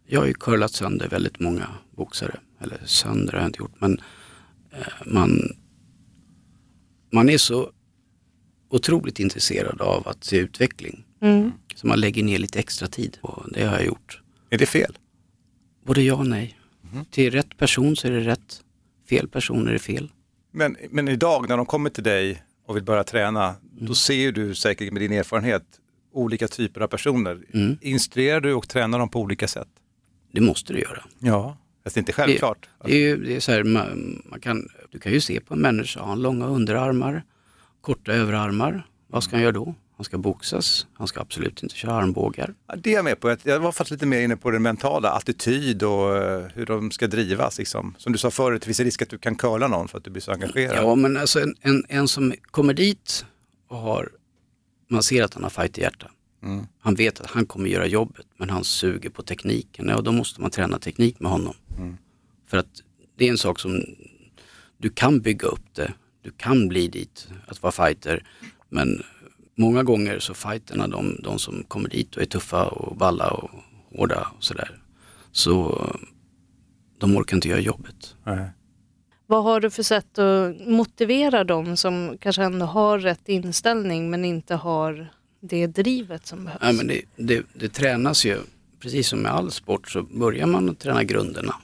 jag 0.06 0.20
har 0.20 0.26
ju 0.26 0.34
curlat 0.34 0.72
sönder 0.72 1.08
väldigt 1.08 1.40
många 1.40 1.68
boxare. 1.96 2.40
Eller 2.60 2.80
sönder 2.84 3.32
har 3.32 3.38
jag 3.38 3.48
inte 3.48 3.58
gjort, 3.58 3.80
men 3.80 4.00
eh, 4.70 5.06
man, 5.06 5.40
man 7.12 7.28
är 7.28 7.38
så 7.38 7.72
otroligt 8.68 9.20
intresserad 9.20 9.80
av 9.80 10.08
att 10.08 10.24
se 10.24 10.36
utveckling. 10.36 11.04
Mm. 11.20 11.52
Så 11.74 11.86
man 11.86 12.00
lägger 12.00 12.22
ner 12.22 12.38
lite 12.38 12.58
extra 12.58 12.88
tid 12.88 13.18
och 13.20 13.52
det 13.52 13.64
har 13.64 13.76
jag 13.76 13.86
gjort. 13.86 14.22
Är 14.50 14.58
det 14.58 14.66
fel? 14.66 14.98
Både 15.86 16.02
ja 16.02 16.14
och 16.14 16.26
nej. 16.26 16.58
Mm. 16.92 17.04
Till 17.04 17.30
rätt 17.30 17.58
person 17.58 17.96
så 17.96 18.08
är 18.08 18.12
det 18.12 18.20
rätt. 18.20 18.60
Fel 19.08 19.28
person 19.28 19.68
är 19.68 19.72
det 19.72 19.78
fel. 19.78 20.12
Men, 20.52 20.76
men 20.90 21.08
idag 21.08 21.48
när 21.48 21.56
de 21.56 21.66
kommer 21.66 21.90
till 21.90 22.04
dig 22.04 22.42
och 22.66 22.76
vill 22.76 22.84
börja 22.84 23.04
träna, 23.04 23.44
mm. 23.44 23.86
då 23.86 23.94
ser 23.94 24.32
du 24.32 24.54
säkert 24.54 24.92
med 24.92 25.02
din 25.02 25.12
erfarenhet 25.12 25.62
olika 26.12 26.48
typer 26.48 26.80
av 26.80 26.88
personer. 26.88 27.40
Mm. 27.54 27.76
Instruerar 27.80 28.40
du 28.40 28.54
och 28.54 28.68
tränar 28.68 28.98
dem 28.98 29.08
på 29.08 29.20
olika 29.20 29.48
sätt? 29.48 29.68
Det 30.32 30.40
måste 30.40 30.72
du 30.72 30.80
göra. 30.80 31.04
Ja, 31.18 31.56
fast 31.84 31.94
det 31.94 31.98
är 31.98 32.02
inte 32.02 32.12
självklart. 32.12 32.68
Det, 32.84 32.88
det 32.88 33.10
är, 33.10 33.16
det 33.16 33.36
är 33.36 33.40
så 33.40 33.52
här, 33.52 33.64
man, 33.64 34.22
man, 34.24 34.40
kan, 34.40 34.68
du 34.90 34.98
kan 34.98 35.12
ju 35.12 35.20
se 35.20 35.40
på 35.40 35.54
en 35.54 35.60
människa, 35.60 36.00
har 36.00 36.08
han 36.08 36.22
långa 36.22 36.46
underarmar, 36.46 37.24
korta 37.80 38.12
överarmar, 38.12 38.86
vad 39.06 39.24
ska 39.24 39.36
han 39.36 39.42
göra 39.42 39.52
då? 39.52 39.74
Han 40.00 40.04
ska 40.04 40.18
boxas, 40.18 40.86
han 40.94 41.08
ska 41.08 41.20
absolut 41.20 41.62
inte 41.62 41.74
köra 41.74 41.92
armbågar. 41.92 42.54
Ja, 42.66 42.76
det 42.76 42.90
är 42.90 42.94
jag 42.94 43.04
med 43.04 43.20
på. 43.20 43.36
Jag 43.42 43.60
var 43.60 43.72
faktiskt 43.72 43.90
lite 43.90 44.06
mer 44.06 44.20
inne 44.20 44.36
på 44.36 44.50
den 44.50 44.62
mentala 44.62 45.10
attityd 45.10 45.82
och 45.82 46.14
uh, 46.14 46.46
hur 46.54 46.66
de 46.66 46.90
ska 46.90 47.06
drivas. 47.06 47.58
Liksom. 47.58 47.94
Som 47.98 48.12
du 48.12 48.18
sa 48.18 48.30
förut, 48.30 48.62
det 48.62 48.66
finns 48.66 48.80
en 48.80 48.84
risk 48.84 49.02
att 49.02 49.08
du 49.08 49.18
kan 49.18 49.34
curla 49.34 49.68
någon 49.68 49.88
för 49.88 49.98
att 49.98 50.04
du 50.04 50.10
blir 50.10 50.22
så 50.22 50.32
engagerad. 50.32 50.76
Ja, 50.76 50.94
men 50.94 51.16
alltså 51.16 51.40
en, 51.40 51.54
en, 51.60 51.84
en 51.88 52.08
som 52.08 52.34
kommer 52.50 52.74
dit 52.74 53.24
och 53.68 53.76
har, 53.76 54.12
man 54.88 55.02
ser 55.02 55.22
att 55.22 55.34
han 55.34 55.42
har 55.42 55.50
fight 55.50 55.78
i 55.78 55.80
hjärta. 55.80 56.10
Mm. 56.42 56.66
Han 56.80 56.94
vet 56.94 57.20
att 57.20 57.30
han 57.30 57.46
kommer 57.46 57.68
göra 57.68 57.86
jobbet, 57.86 58.26
men 58.36 58.50
han 58.50 58.64
suger 58.64 59.10
på 59.10 59.22
tekniken. 59.22 59.88
Ja, 59.88 60.00
då 60.00 60.12
måste 60.12 60.40
man 60.40 60.50
träna 60.50 60.78
teknik 60.78 61.20
med 61.20 61.30
honom. 61.30 61.54
Mm. 61.78 61.96
För 62.46 62.56
att 62.56 62.82
det 63.16 63.26
är 63.26 63.30
en 63.30 63.38
sak 63.38 63.60
som 63.60 63.84
du 64.78 64.90
kan 64.90 65.20
bygga 65.20 65.48
upp 65.48 65.74
det, 65.74 65.92
du 66.22 66.30
kan 66.30 66.68
bli 66.68 66.88
dit 66.88 67.28
att 67.46 67.62
vara 67.62 67.72
fighter, 67.72 68.24
men 68.68 69.02
många 69.60 69.82
gånger 69.82 70.18
så 70.18 70.34
fighterna, 70.34 70.88
de, 70.88 71.20
de 71.22 71.38
som 71.38 71.64
kommer 71.68 71.88
dit 71.88 72.16
och 72.16 72.22
är 72.22 72.26
tuffa 72.26 72.64
och 72.68 72.96
balla 72.96 73.30
och 73.30 73.50
hårda 73.94 74.28
och 74.36 74.44
sådär, 74.44 74.78
så 75.32 75.84
de 76.98 77.16
orkar 77.16 77.36
inte 77.36 77.48
göra 77.48 77.60
jobbet. 77.60 78.16
Nej. 78.24 78.50
Vad 79.26 79.44
har 79.44 79.60
du 79.60 79.70
för 79.70 79.82
sätt 79.82 80.18
att 80.18 80.66
motivera 80.66 81.44
dem 81.44 81.76
som 81.76 82.16
kanske 82.20 82.42
ändå 82.42 82.66
har 82.66 82.98
rätt 82.98 83.28
inställning 83.28 84.10
men 84.10 84.24
inte 84.24 84.54
har 84.54 85.12
det 85.40 85.66
drivet 85.66 86.26
som 86.26 86.44
behövs? 86.44 86.60
Ja, 86.62 86.72
men 86.72 86.86
det, 86.86 87.02
det, 87.16 87.46
det 87.54 87.68
tränas 87.68 88.24
ju, 88.24 88.38
precis 88.80 89.08
som 89.08 89.18
med 89.18 89.32
all 89.32 89.50
sport 89.50 89.90
så 89.90 90.02
börjar 90.02 90.46
man 90.46 90.70
att 90.70 90.78
träna 90.78 91.04
grunderna 91.04 91.54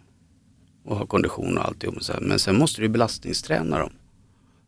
och 0.85 0.97
ha 0.97 1.07
kondition 1.07 1.59
och 1.59 1.65
alltihop. 1.65 1.97
Men 2.21 2.39
sen 2.39 2.59
måste 2.59 2.81
du 2.81 2.89
belastningsträna 2.89 3.79
dem. 3.79 3.93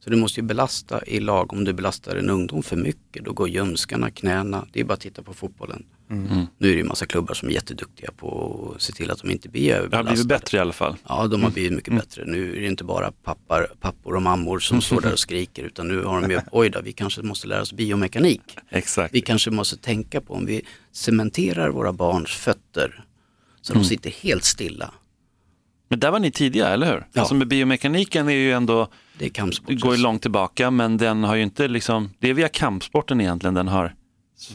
Så 0.01 0.11
du 0.11 0.17
måste 0.17 0.41
ju 0.41 0.47
belasta 0.47 1.05
i 1.05 1.21
lag. 1.21 1.53
Om 1.53 1.65
du 1.65 1.73
belastar 1.73 2.17
en 2.17 2.31
ungdom 2.31 2.63
för 2.63 2.77
mycket, 2.77 3.25
då 3.25 3.33
går 3.33 3.49
ljumskarna, 3.49 4.11
knäna. 4.11 4.67
Det 4.73 4.81
är 4.81 4.85
bara 4.85 4.95
att 4.95 5.01
titta 5.01 5.23
på 5.23 5.35
fotbollen. 5.35 5.85
Mm. 6.11 6.47
Nu 6.59 6.69
är 6.69 6.73
det 6.73 6.79
ju 6.79 6.85
massa 6.85 7.07
klubbar 7.07 7.35
som 7.35 7.49
är 7.49 7.53
jätteduktiga 7.53 8.11
på 8.17 8.73
att 8.77 8.83
se 8.83 8.93
till 8.93 9.11
att 9.11 9.23
de 9.23 9.31
inte 9.31 9.49
blir 9.49 9.71
överbelastade. 9.71 9.91
Det 9.91 9.97
har 9.97 10.15
blivit 10.15 10.29
bättre 10.29 10.59
i 10.59 10.61
alla 10.61 10.73
fall. 10.73 10.97
Ja, 11.09 11.15
de 11.15 11.21
har 11.21 11.37
mm. 11.37 11.53
blivit 11.53 11.73
mycket 11.73 11.89
mm. 11.89 11.99
bättre. 11.99 12.25
Nu 12.27 12.57
är 12.57 12.61
det 12.61 12.67
inte 12.67 12.85
bara 12.85 13.13
pappar, 13.13 13.67
pappor 13.81 14.15
och 14.15 14.23
mammor 14.23 14.59
som 14.59 14.81
står 14.81 15.01
där 15.01 15.13
och 15.13 15.19
skriker, 15.19 15.63
utan 15.63 15.89
nu 15.89 16.03
har 16.03 16.21
de 16.21 16.31
ju, 16.31 16.41
oj 16.53 16.71
då, 16.71 16.81
vi 16.81 16.93
kanske 16.93 17.23
måste 17.23 17.47
lära 17.47 17.63
oss 17.63 17.73
biomekanik. 17.73 18.43
Exakt. 18.71 19.15
Vi 19.15 19.21
kanske 19.21 19.51
måste 19.51 19.77
tänka 19.77 20.21
på 20.21 20.35
om 20.35 20.47
vi 20.47 20.63
cementerar 20.93 21.71
våra 21.71 21.93
barns 21.93 22.31
fötter 22.31 23.05
så 23.61 23.75
de 23.75 23.85
sitter 23.85 24.11
helt 24.11 24.45
stilla. 24.45 24.95
Men 25.89 26.01
där 26.01 26.11
var 26.11 26.19
ni 26.19 26.31
tidiga, 26.31 26.69
eller 26.69 26.87
hur? 26.87 27.07
Ja. 27.13 27.21
Alltså 27.21 27.35
med 27.35 27.49
biomekaniken 27.49 28.29
är 28.29 28.33
ju 28.33 28.53
ändå 28.53 28.89
det 29.19 29.25
är 29.25 29.29
kampsport. 29.29 29.69
Det 29.69 29.75
går 29.75 29.97
ju 29.97 30.03
långt 30.03 30.23
tillbaka 30.23 30.71
men 30.71 30.97
den 30.97 31.25
har 31.25 31.35
ju 31.35 31.43
inte 31.43 31.69
liksom, 31.69 32.11
det 32.19 32.31
är 32.31 32.35
via 32.35 32.49
kampsporten 32.49 33.21
egentligen 33.21 33.55
den 33.55 33.69
har 33.69 33.95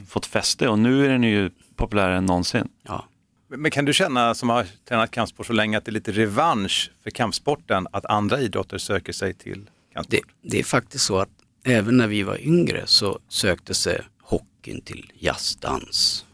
fått 0.07 0.25
fäste 0.25 0.67
och 0.67 0.79
nu 0.79 1.05
är 1.05 1.09
den 1.09 1.23
ju 1.23 1.49
populärare 1.75 2.17
än 2.17 2.25
någonsin. 2.25 2.67
Ja. 2.83 3.05
Men 3.47 3.71
kan 3.71 3.85
du 3.85 3.93
känna, 3.93 4.35
som 4.35 4.49
har 4.49 4.65
tränat 4.87 5.11
kampsport 5.11 5.45
så 5.45 5.53
länge, 5.53 5.77
att 5.77 5.85
det 5.85 5.89
är 5.89 5.93
lite 5.93 6.11
revansch 6.11 6.91
för 7.03 7.09
kampsporten 7.09 7.87
att 7.91 8.05
andra 8.05 8.39
idrotter 8.39 8.77
söker 8.77 9.13
sig 9.13 9.33
till 9.33 9.69
kampsport? 9.93 10.19
Det, 10.41 10.49
det 10.49 10.59
är 10.59 10.63
faktiskt 10.63 11.05
så 11.05 11.19
att 11.19 11.29
även 11.65 11.97
när 11.97 12.07
vi 12.07 12.23
var 12.23 12.41
yngre 12.41 12.81
så 12.85 13.19
sökte 13.29 13.73
sig 13.73 14.01
hockeyn 14.21 14.81
till 14.81 15.11
jazzdans, 15.19 16.25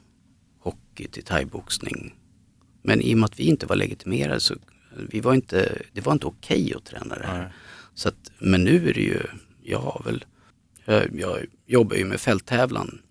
hockey 0.60 1.08
till 1.08 1.24
thaiboxning. 1.24 2.16
Men 2.82 3.02
i 3.02 3.14
och 3.14 3.18
med 3.18 3.26
att 3.26 3.40
vi 3.40 3.44
inte 3.44 3.66
var 3.66 3.76
legitimerade 3.76 4.40
så 4.40 4.56
vi 5.10 5.20
var 5.20 5.34
inte, 5.34 5.82
det 5.94 6.02
var 6.02 6.14
inte 6.14 6.28
okej 6.28 6.64
okay 6.66 6.74
att 6.74 6.86
träna 6.86 7.16
det 7.16 7.28
här. 7.28 7.40
Nej. 7.40 7.52
Så 7.94 8.10
att, 8.10 8.32
men 8.40 8.64
nu 8.64 8.90
är 8.90 8.94
det 8.94 9.02
ju, 9.02 9.22
jag 9.64 9.80
har 9.80 10.02
väl, 10.06 10.26
jag, 10.86 11.20
jag 11.20 11.46
jobbar 11.66 11.96
ju 11.96 12.06
med 12.06 12.20
fälttävlan. 12.20 13.02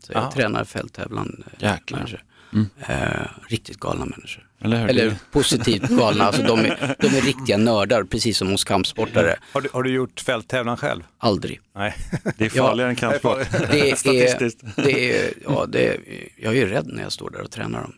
Så 0.00 0.12
jag 0.12 0.22
Aha. 0.22 0.32
tränar 0.32 0.64
fälttävlan 0.64 1.44
eh, 1.60 1.74
människor. 1.92 2.24
Mm. 2.52 2.66
Eh, 2.80 3.26
riktigt 3.48 3.76
galna 3.76 4.04
människor. 4.04 4.48
Eller, 4.60 4.88
Eller 4.88 5.14
positivt 5.32 5.88
galna, 5.88 6.24
alltså 6.24 6.42
de 6.42 6.58
är, 6.58 6.96
de 6.98 7.06
är 7.06 7.20
riktiga 7.20 7.56
nördar 7.56 8.04
precis 8.04 8.38
som 8.38 8.50
hos 8.50 8.64
kampsportare. 8.64 9.38
Har 9.52 9.60
du, 9.60 9.68
har 9.72 9.82
du 9.82 9.90
gjort 9.90 10.20
fälttävlan 10.20 10.76
själv? 10.76 11.02
Aldrig. 11.18 11.60
Nej. 11.74 11.96
Det 12.36 12.44
är 12.44 12.50
farligare 12.50 12.88
ja, 12.88 12.90
än 12.90 12.96
kampsport. 12.96 13.38
Det 13.70 13.90
är, 13.90 14.02
det 14.82 15.16
är, 15.16 15.32
ja, 15.44 15.66
det 15.68 15.88
är, 15.88 16.00
jag 16.36 16.56
är 16.56 16.66
rädd 16.66 16.86
när 16.86 17.02
jag 17.02 17.12
står 17.12 17.30
där 17.30 17.42
och 17.42 17.50
tränar 17.50 17.82
dem. 17.82 17.94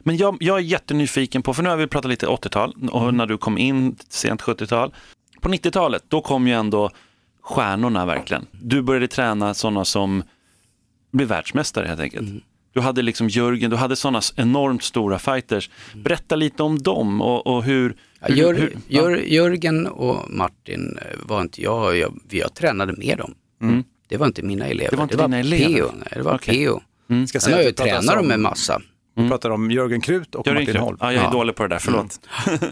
Men 0.00 0.16
jag, 0.16 0.36
jag 0.40 0.58
är 0.58 0.62
jättenyfiken 0.62 1.42
på, 1.42 1.54
för 1.54 1.62
nu 1.62 1.68
har 1.68 1.76
vi 1.76 1.86
pratat 1.86 2.10
lite 2.10 2.26
80-tal 2.26 2.74
och 2.90 3.14
när 3.14 3.26
du 3.26 3.38
kom 3.38 3.58
in 3.58 3.96
sent 4.08 4.42
70-tal 4.42 4.94
på 5.40 5.48
90-talet, 5.48 6.04
då 6.08 6.20
kom 6.20 6.46
ju 6.46 6.54
ändå 6.54 6.90
stjärnorna 7.42 8.06
verkligen. 8.06 8.46
Du 8.52 8.82
började 8.82 9.08
träna 9.08 9.54
sådana 9.54 9.84
som 9.84 10.22
blev 11.12 11.28
världsmästare 11.28 11.86
helt 11.86 12.00
enkelt. 12.00 12.28
Mm. 12.28 12.40
Du 12.72 12.80
hade 12.80 13.02
liksom 13.02 13.28
Jörgen, 13.28 13.70
du 13.70 13.76
hade 13.76 13.96
sådana 13.96 14.20
enormt 14.36 14.82
stora 14.82 15.18
fighters. 15.18 15.70
Berätta 15.94 16.36
lite 16.36 16.62
om 16.62 16.82
dem 16.82 17.22
och, 17.22 17.46
och 17.46 17.64
hur... 17.64 17.96
Ja, 18.20 18.26
hur, 18.28 18.36
Jör, 18.36 18.54
hur 18.54 18.76
Jör, 18.88 19.16
Jörgen 19.16 19.86
och 19.86 20.30
Martin 20.30 20.98
eh, 20.98 21.18
var 21.22 21.40
inte 21.40 21.62
jag, 21.62 21.96
jag, 21.96 22.20
jag 22.30 22.54
tränade 22.54 22.92
med 22.92 23.18
dem. 23.18 23.34
Mm. 23.62 23.84
Det 24.08 24.16
var 24.16 24.26
inte 24.26 24.42
mina 24.42 24.66
elever. 24.66 24.90
Det 24.90 24.96
var 24.96 25.02
inte 25.02 25.16
dina 25.16 25.38
elever? 25.38 25.82
PO, 25.82 25.92
nej, 25.96 26.08
det 26.12 26.22
var 26.22 26.34
Okej. 26.34 26.66
PO. 26.66 26.80
Mm. 27.10 27.26
Ska 27.26 27.40
Sen 27.40 27.52
har 27.52 27.60
jag 27.60 27.66
ju 27.66 27.72
tränat 27.72 28.16
dem 28.16 28.26
med 28.26 28.40
massa. 28.40 28.82
Vi 29.14 29.28
pratar 29.28 29.50
om 29.50 29.70
Jörgen 29.70 30.00
Krut 30.00 30.34
och 30.34 30.46
Jörgen 30.46 30.60
Martin 30.62 30.74
Krut. 30.74 30.82
Holm. 30.84 30.96
Ja, 31.00 31.12
jag 31.12 31.20
är 31.20 31.26
Ja. 31.26 31.30
dålig 31.32 31.54
på 31.56 31.62
det 31.62 31.68
där, 31.68 31.78
förlåt. 31.78 32.20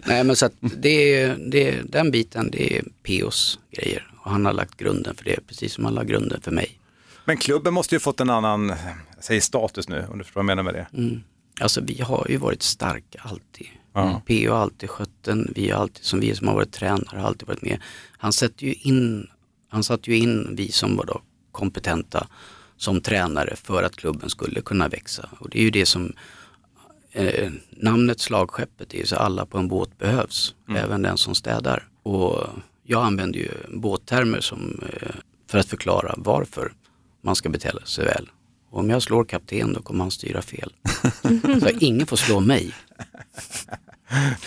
Nej 0.07 0.25
men 0.25 0.37
så 0.37 0.47
att 0.47 0.53
det 0.61 1.15
är, 1.23 1.37
det 1.51 1.69
är, 1.69 1.83
den 1.85 2.11
biten 2.11 2.51
det 2.51 2.77
är 2.79 2.85
POs 3.03 3.59
grejer. 3.71 4.11
Och 4.25 4.31
han 4.31 4.47
har 4.47 4.53
lagt 4.53 4.77
grunden 4.77 5.15
för 5.15 5.25
det, 5.25 5.47
precis 5.47 5.73
som 5.73 5.85
han 5.85 5.95
la 5.95 6.03
grunden 6.05 6.41
för 6.41 6.51
mig. 6.51 6.79
Men 7.25 7.37
klubben 7.37 7.75
måste 7.75 7.95
ju 7.95 7.99
fått 7.99 8.21
en 8.21 8.31
annan, 8.31 8.73
säger 9.21 9.41
status 9.41 9.89
nu, 9.89 10.07
om 10.11 10.19
du 10.19 10.25
förstår 10.25 10.43
vad 10.43 10.51
jag 10.51 10.57
menar 10.57 10.73
med 10.73 10.75
det. 10.75 10.99
Mm. 10.99 11.21
Alltså 11.61 11.81
vi 11.81 12.01
har 12.03 12.27
ju 12.31 12.37
varit 12.37 12.63
starka 12.63 13.21
alltid. 13.23 13.67
Ja. 13.93 14.23
PO 14.27 14.51
har 14.51 14.59
alltid 14.59 14.91
skött 14.91 15.23
den, 15.25 15.53
vi 15.55 15.71
har 15.71 15.81
alltid, 15.81 16.05
som 16.05 16.21
vi 16.21 16.35
som 16.35 16.49
har 16.49 16.55
varit 16.55 16.73
tränare 16.73 17.19
har 17.21 17.27
alltid 17.27 17.49
varit 17.49 17.63
med. 17.63 17.81
Han 18.19 18.33
sätter 18.33 18.67
ju 18.67 18.75
in, 18.75 19.27
han 19.69 19.85
satte 19.85 20.11
ju 20.11 20.17
in 20.19 20.55
vi 20.57 20.73
som 20.73 20.97
var 20.97 21.05
då 21.05 21.21
kompetenta 21.53 22.27
som 22.79 23.01
tränare 23.01 23.57
för 23.57 23.83
att 23.83 23.97
klubben 23.97 24.31
skulle 24.31 24.61
kunna 24.61 24.89
växa. 24.89 25.29
Och 25.39 25.51
det 25.51 25.59
är 25.59 25.63
ju 25.63 25.71
det 25.71 25.87
som 25.87 26.13
eh, 27.13 27.51
namnet 27.71 28.21
slagskeppet 28.21 28.95
är 28.95 29.05
så 29.05 29.17
alla 29.17 29.47
på 29.47 29.59
en 29.59 29.69
båt 29.69 29.99
behövs, 29.99 30.55
även 30.77 31.03
den 31.03 31.19
som 31.19 31.35
städar. 31.35 31.89
Och 32.03 32.47
jag 32.85 33.05
använder 33.05 33.39
ju 33.39 33.51
båttermer 33.69 34.41
som, 34.41 34.81
eh, 34.93 35.15
för 35.51 35.59
att 35.59 35.67
förklara 35.67 36.15
varför 36.17 36.73
man 37.23 37.37
ska 37.37 37.49
bete 37.49 37.73
sig 37.85 38.05
väl. 38.05 38.31
Och 38.71 38.81
om 38.81 38.91
jag 38.91 39.03
slår 39.03 39.25
kapten 39.25 39.73
då 39.73 39.83
kommer 39.83 40.05
han 40.05 40.11
styra 40.11 40.43
fel. 40.43 40.73
så 41.61 41.69
ingen 41.81 42.07
får 42.07 42.17
slå 42.17 42.41
mig. 42.41 42.75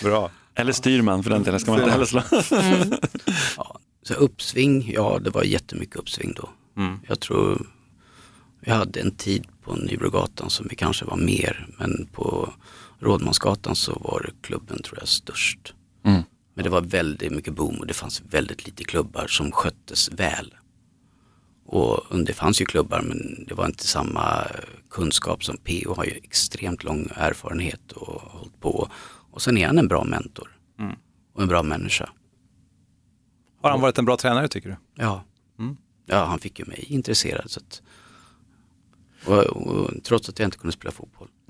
Bra. 0.02 0.30
Eller 0.54 0.72
styrman 0.72 1.22
för 1.22 1.30
den 1.30 1.42
delen 1.42 1.60
ska 1.60 1.70
man 1.70 1.80
inte 1.80 1.92
heller 1.92 2.04
slå. 2.04 2.22
Ja, 3.56 3.78
så 4.02 4.14
uppsving, 4.14 4.92
ja 4.92 5.18
det 5.18 5.30
var 5.30 5.42
jättemycket 5.42 5.96
uppsving 5.96 6.32
då. 6.36 6.50
Jag 7.08 7.20
tror 7.20 7.66
vi 8.64 8.70
hade 8.70 9.00
en 9.00 9.10
tid 9.10 9.46
på 9.62 9.74
Nybrogatan 9.76 10.50
som 10.50 10.66
vi 10.70 10.76
kanske 10.76 11.04
var 11.04 11.16
mer, 11.16 11.66
men 11.78 12.08
på 12.12 12.52
Rådmansgatan 13.00 13.76
så 13.76 13.92
var 13.92 14.30
klubben 14.40 14.82
tror 14.82 14.98
jag 14.98 15.08
störst. 15.08 15.74
Mm. 16.04 16.22
Men 16.54 16.64
det 16.64 16.70
var 16.70 16.80
väldigt 16.80 17.32
mycket 17.32 17.54
boom 17.54 17.76
och 17.76 17.86
det 17.86 17.94
fanns 17.94 18.22
väldigt 18.30 18.66
lite 18.66 18.84
klubbar 18.84 19.26
som 19.26 19.52
sköttes 19.52 20.12
väl. 20.12 20.54
Och 21.66 22.24
det 22.24 22.32
fanns 22.32 22.60
ju 22.60 22.64
klubbar 22.64 23.02
men 23.02 23.44
det 23.48 23.54
var 23.54 23.66
inte 23.66 23.86
samma 23.86 24.46
kunskap 24.90 25.44
som 25.44 25.56
PO 25.56 25.94
har 25.94 26.04
ju 26.04 26.10
extremt 26.10 26.84
lång 26.84 27.08
erfarenhet 27.14 27.92
och 27.92 28.22
hållit 28.22 28.60
på. 28.60 28.88
Och 29.30 29.42
sen 29.42 29.58
är 29.58 29.66
han 29.66 29.78
en 29.78 29.88
bra 29.88 30.04
mentor 30.04 30.58
och 31.34 31.42
en 31.42 31.48
bra 31.48 31.62
människa. 31.62 32.10
Har 33.62 33.70
han 33.70 33.80
varit 33.80 33.98
en 33.98 34.04
bra 34.04 34.16
tränare 34.16 34.48
tycker 34.48 34.68
du? 34.68 34.76
Ja. 34.94 35.24
Mm. 35.58 35.76
ja, 36.06 36.24
han 36.24 36.38
fick 36.38 36.58
ju 36.58 36.64
mig 36.64 36.84
intresserad. 36.88 37.50
Så 37.50 37.60
att, 37.60 37.82
och, 39.26 39.38
och, 39.38 39.90
trots 40.04 40.28
att 40.28 40.38
jag 40.38 40.46
inte 40.46 40.58
kunde 40.58 40.72
spela 40.72 40.92
fotboll. 40.92 41.28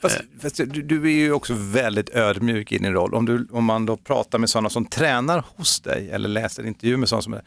Fast, 0.00 0.20
fast 0.42 0.56
du, 0.56 0.82
du 0.82 1.02
är 1.04 1.14
ju 1.14 1.32
också 1.32 1.54
väldigt 1.54 2.10
ödmjuk 2.10 2.72
i 2.72 2.78
din 2.78 2.92
roll. 2.92 3.14
Om, 3.14 3.26
du, 3.26 3.48
om 3.50 3.64
man 3.64 3.86
då 3.86 3.96
pratar 3.96 4.38
med 4.38 4.50
sådana 4.50 4.70
som 4.70 4.86
tränar 4.86 5.44
hos 5.56 5.80
dig 5.80 6.10
eller 6.10 6.28
läser 6.28 6.66
intervjuer 6.66 6.96
med 6.96 7.08
sådana 7.08 7.22
som 7.22 7.32
är, 7.34 7.42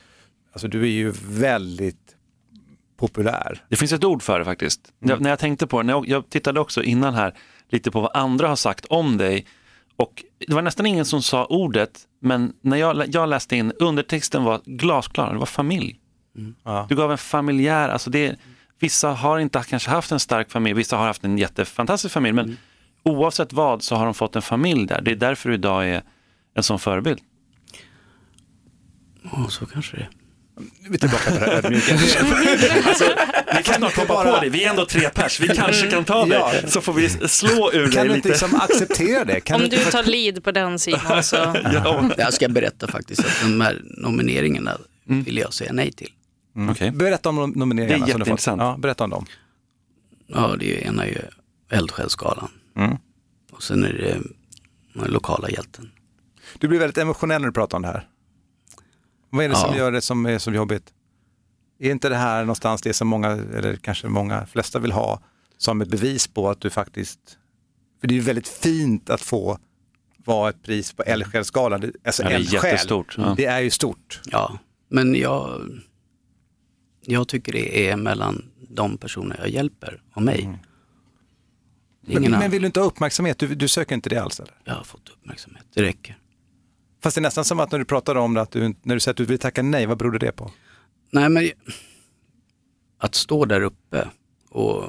alltså 0.51 0.67
du 0.67 0.81
är 0.81 0.87
ju 0.87 1.13
väldigt 1.29 2.15
populär. 2.97 3.63
Det 3.69 3.75
finns 3.75 3.93
ett 3.93 4.03
ord 4.03 4.23
för 4.23 4.39
det 4.39 4.45
faktiskt. 4.45 4.93
Jag, 4.99 5.21
när 5.21 5.29
jag 5.29 5.39
tänkte 5.39 5.67
på 5.67 5.81
det, 5.81 5.85
när 5.85 5.93
jag, 5.93 6.07
jag 6.07 6.29
tittade 6.29 6.59
också 6.59 6.83
innan 6.83 7.13
här 7.13 7.33
lite 7.69 7.91
på 7.91 8.01
vad 8.01 8.11
andra 8.13 8.47
har 8.47 8.55
sagt 8.55 8.85
om 8.85 9.17
dig 9.17 9.45
och 9.95 10.23
det 10.47 10.53
var 10.53 10.61
nästan 10.61 10.85
ingen 10.85 11.05
som 11.05 11.21
sa 11.21 11.45
ordet, 11.45 11.99
men 12.21 12.53
när 12.61 12.77
jag, 12.77 13.15
jag 13.15 13.29
läste 13.29 13.55
in, 13.55 13.71
undertexten 13.79 14.43
var 14.43 14.61
glasklar, 14.65 15.33
det 15.33 15.39
var 15.39 15.45
familj. 15.45 15.98
Ja. 16.63 16.85
Du 16.89 16.95
gav 16.95 17.11
en 17.11 17.17
familjär, 17.17 17.89
alltså 17.89 18.09
det, 18.09 18.35
vissa 18.79 19.09
har 19.09 19.39
inte 19.39 19.63
kanske 19.69 19.89
haft 19.89 20.11
en 20.11 20.19
stark 20.19 20.51
familj, 20.51 20.73
vissa 20.75 20.97
har 20.97 21.05
haft 21.07 21.23
en 21.23 21.37
jättefantastisk 21.37 22.13
familj, 22.13 22.33
men 22.33 22.57
oavsett 23.03 23.53
vad 23.53 23.83
så 23.83 23.95
har 23.95 24.05
de 24.05 24.13
fått 24.13 24.35
en 24.35 24.41
familj 24.41 24.87
där. 24.87 25.01
Det 25.01 25.11
är 25.11 25.15
därför 25.15 25.49
du 25.49 25.55
idag 25.55 25.87
är 25.89 26.01
en 26.55 26.63
sån 26.63 26.79
förebild. 26.79 27.19
Ja, 29.23 29.47
så 29.49 29.65
kanske 29.65 29.97
det 29.97 30.01
är. 30.03 30.09
Vi 30.89 30.95
är 30.95 30.99
tillbaka 30.99 31.31
till 31.31 31.39
det 31.39 31.45
här 31.45 31.53
ödmjuka. 31.53 31.93
Alltså, 32.89 33.03
vi 33.57 33.63
kan 33.63 33.75
snart 33.75 33.95
hoppa 33.95 34.23
på 34.23 34.39
dig, 34.39 34.49
vi 34.49 34.63
är 34.63 34.69
ändå 34.69 34.85
tre 34.85 35.09
pers, 35.09 35.39
vi 35.39 35.47
kanske 35.47 35.87
kan 35.91 36.05
ta 36.05 36.25
dig, 36.25 36.37
Ja. 36.39 36.67
så 36.67 36.81
får 36.81 36.93
vi 36.93 37.09
slå 37.09 37.71
ur 37.73 37.91
Kan 37.91 37.99
dig 38.01 38.09
du 38.09 38.15
inte 38.15 38.29
liksom 38.29 38.55
acceptera 38.55 39.25
det? 39.25 39.39
Kan 39.39 39.61
Om 39.63 39.69
du 39.69 39.77
fakt- 39.77 39.91
tar 39.91 40.03
lead 40.03 40.43
på 40.43 40.51
den 40.51 40.79
Simon 40.79 41.23
så... 41.23 41.35
Ja. 41.73 42.09
Jag 42.17 42.33
ska 42.33 42.49
berätta 42.49 42.87
faktiskt 42.87 43.19
att 43.19 43.41
de 43.41 43.61
här 43.61 43.81
nomineringarna 43.83 44.77
vill 45.05 45.37
jag 45.37 45.53
säga 45.53 45.73
nej 45.73 45.91
till. 45.91 46.09
Okej. 46.71 46.91
Berätta 46.91 47.29
om 47.29 47.35
nom- 47.35 47.53
nomineringarna. 47.55 48.05
Det 48.05 48.11
är 48.11 48.13
som 48.13 48.19
jätteintressant. 48.19 48.61
Ja, 48.61 48.75
berätta 48.79 49.03
om 49.03 49.09
dem. 49.09 49.25
Ja, 50.27 50.55
det 50.59 50.65
är 50.65 50.81
ju, 50.81 50.87
ena 50.87 51.05
är 51.05 51.09
ju 51.09 51.21
Eldsjälsgalan. 51.77 52.49
Mm. 52.75 52.97
Och 53.51 53.63
sen 53.63 53.83
är 53.83 53.93
det 53.93 54.17
den 55.01 55.11
lokala 55.11 55.49
hjälten. 55.49 55.91
Du 56.59 56.67
blir 56.67 56.79
väldigt 56.79 56.97
emotionell 56.97 57.41
när 57.41 57.47
du 57.47 57.53
pratar 57.53 57.77
om 57.77 57.81
det 57.81 57.87
här. 57.87 58.07
Vad 59.29 59.45
är 59.45 59.49
det 59.49 59.55
som 59.55 59.69
Ja. 59.71 59.77
gör 59.77 59.91
det 59.91 60.01
som 60.01 60.25
är 60.25 60.37
så 60.39 60.51
jobbigt? 60.51 60.93
Är 61.79 61.91
inte 61.91 62.09
det 62.09 62.15
här 62.15 62.41
någonstans 62.41 62.81
det 62.81 62.93
som 62.93 63.07
många, 63.07 63.27
eller 63.29 63.75
kanske 63.75 64.07
många 64.07 64.45
flesta 64.45 64.79
vill 64.79 64.91
ha 64.91 65.21
som 65.57 65.81
ett 65.81 65.89
bevis 65.89 66.27
på 66.27 66.49
att 66.49 66.61
du 66.61 66.69
faktiskt, 66.69 67.19
för 68.01 68.07
det 68.07 68.13
är 68.13 68.15
ju 68.15 68.21
väldigt 68.21 68.47
fint 68.47 69.09
att 69.09 69.21
få 69.21 69.57
vara 70.25 70.49
ett 70.49 70.63
pris 70.63 70.93
på 70.93 71.03
Eldsjälsgalan. 71.03 71.81
Det- 71.81 71.91
Alltså 72.03 72.23
Ja, 72.23 72.29
det 72.29 72.35
är 72.35 72.39
eldsjäl, 72.39 72.63
jättestort, 72.71 73.15
ja. 73.17 73.33
det 73.37 73.45
är 73.45 73.59
ju 73.59 73.69
stort. 73.69 74.21
Ja, 74.25 74.59
men 74.89 75.15
jag, 75.15 75.61
jag 77.05 77.27
tycker 77.27 77.51
det 77.53 77.89
är 77.89 77.97
mellan 77.97 78.45
de 78.69 78.97
personer 78.97 79.37
jag 79.39 79.49
hjälper 79.49 80.01
och 80.13 80.21
mig. 80.21 80.41
Mm. 80.43 80.57
Men, 82.21 82.31
men 82.31 82.51
vill 82.51 82.61
du 82.61 82.65
inte 82.65 82.79
ha 82.79 82.87
uppmärksamhet? 82.87 83.37
Du, 83.39 83.55
du 83.55 83.67
söker 83.67 83.95
inte 83.95 84.09
det 84.09 84.17
alls 84.17 84.39
eller? 84.39 84.53
Jag 84.63 84.73
har 84.73 84.83
fått 84.83 85.09
uppmärksamhet, 85.09 85.65
det 85.73 85.81
räcker. 85.81 86.17
Fast 87.03 87.15
det 87.15 87.19
är 87.19 87.21
nästan 87.21 87.45
som 87.45 87.59
att 87.59 87.71
när 87.71 87.79
du 87.79 87.85
pratar 87.85 88.15
om 88.15 88.33
det, 88.33 88.41
att 88.41 88.51
du, 88.51 88.75
när 88.83 88.95
du 88.95 88.99
säger 88.99 89.13
att 89.13 89.17
du 89.17 89.25
vill 89.25 89.39
tacka 89.39 89.61
nej, 89.61 89.85
vad 89.85 89.97
beror 89.97 90.19
det 90.19 90.31
på? 90.31 90.51
Nej, 91.11 91.29
men 91.29 91.49
att 92.97 93.15
stå 93.15 93.45
där 93.45 93.61
uppe 93.61 94.07
och... 94.49 94.83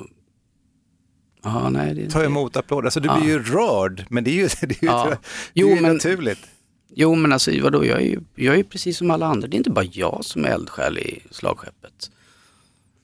Ja, 1.43 1.71
nej, 1.71 1.95
det, 1.95 2.11
Ta 2.11 2.25
emot 2.25 2.57
applåder, 2.57 2.87
alltså 2.87 3.01
du 3.01 3.09
Ja. 3.09 3.21
blir 3.21 3.29
ju 3.29 3.43
rörd, 3.43 4.07
men 4.11 4.25
det 4.25 4.31
är 4.31 4.35
ju, 4.35 4.49
det 4.61 4.83
är 4.83 4.85
ju, 4.85 4.89
Ja. 4.89 5.05
det 5.07 5.13
är 5.13 5.19
Jo, 5.55 5.69
ju 5.69 5.81
men- 5.81 5.93
naturligt. 5.93 6.47
Jo, 6.95 7.15
men 7.15 7.33
alltså 7.33 7.51
vadå, 7.63 7.85
jag 7.85 8.01
är, 8.01 8.07
ju, 8.07 8.21
jag 8.35 8.55
är 8.55 8.59
ju 8.59 8.65
precis 8.65 8.99
som 8.99 9.11
alla 9.11 9.27
andra. 9.27 9.49
Det 9.49 9.57
är 9.57 9.59
inte 9.59 9.71
bara 9.71 9.85
jag 9.85 10.25
som 10.25 10.45
är 10.45 10.49
eldsjäl 10.49 10.99
i 10.99 11.23
slagskeppet. 11.31 12.11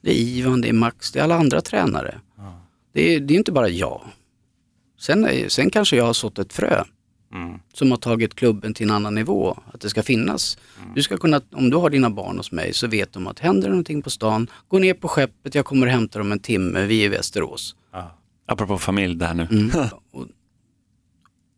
Det 0.03 0.11
är 0.11 0.15
Ivan, 0.15 0.61
det 0.61 0.69
är 0.69 0.73
Max, 0.73 1.13
det 1.13 1.19
är 1.19 1.25
alla 1.25 1.37
andra 1.37 1.61
tränare. 1.61 2.21
Det, 2.93 3.15
är, 3.15 3.21
det 3.21 3.35
är 3.35 3.39
inte 3.39 3.53
bara 3.53 3.69
jag. 3.69 4.01
Sen, 4.99 5.25
är, 5.25 5.49
sen 5.49 5.71
kanske 5.71 5.97
jag 5.97 6.05
har 6.05 6.13
sått 6.13 6.39
ett 6.39 6.53
frö 6.53 6.85
som 7.73 7.91
har 7.91 7.99
tagit 7.99 8.35
klubben 8.35 8.75
till 8.75 8.87
en 8.87 8.95
annan 8.95 9.15
nivå. 9.15 9.59
Att 9.73 9.81
det 9.81 9.91
ska 9.91 10.03
finnas. 10.03 10.59
Du 10.95 11.03
ska 11.03 11.17
kunna, 11.17 11.41
om 11.53 11.71
du 11.71 11.77
har 11.77 11.91
dina 11.91 12.11
barn 12.11 12.37
hos 12.37 12.53
mig 12.53 12.73
så 12.75 12.87
vet 12.87 13.13
de 13.13 13.27
att 13.27 13.39
händer 13.39 13.69
någonting 13.69 14.03
på 14.03 14.11
stan, 14.11 14.51
gå 14.69 14.79
ner 14.79 14.95
på 14.95 15.09
skeppet, 15.09 15.55
jag 15.55 15.65
kommer 15.65 15.87
och 15.87 15.93
hämtar 15.93 16.21
dem 16.21 16.33
en 16.33 16.39
timme, 16.39 16.87
vi 16.87 17.01
är 17.01 17.05
i 17.05 17.09
Västerås. 17.09 17.77
Apropå 18.47 18.79
familj 18.79 19.15
där 19.15 19.35
nu. 19.35 19.49
Mm. 19.51 19.71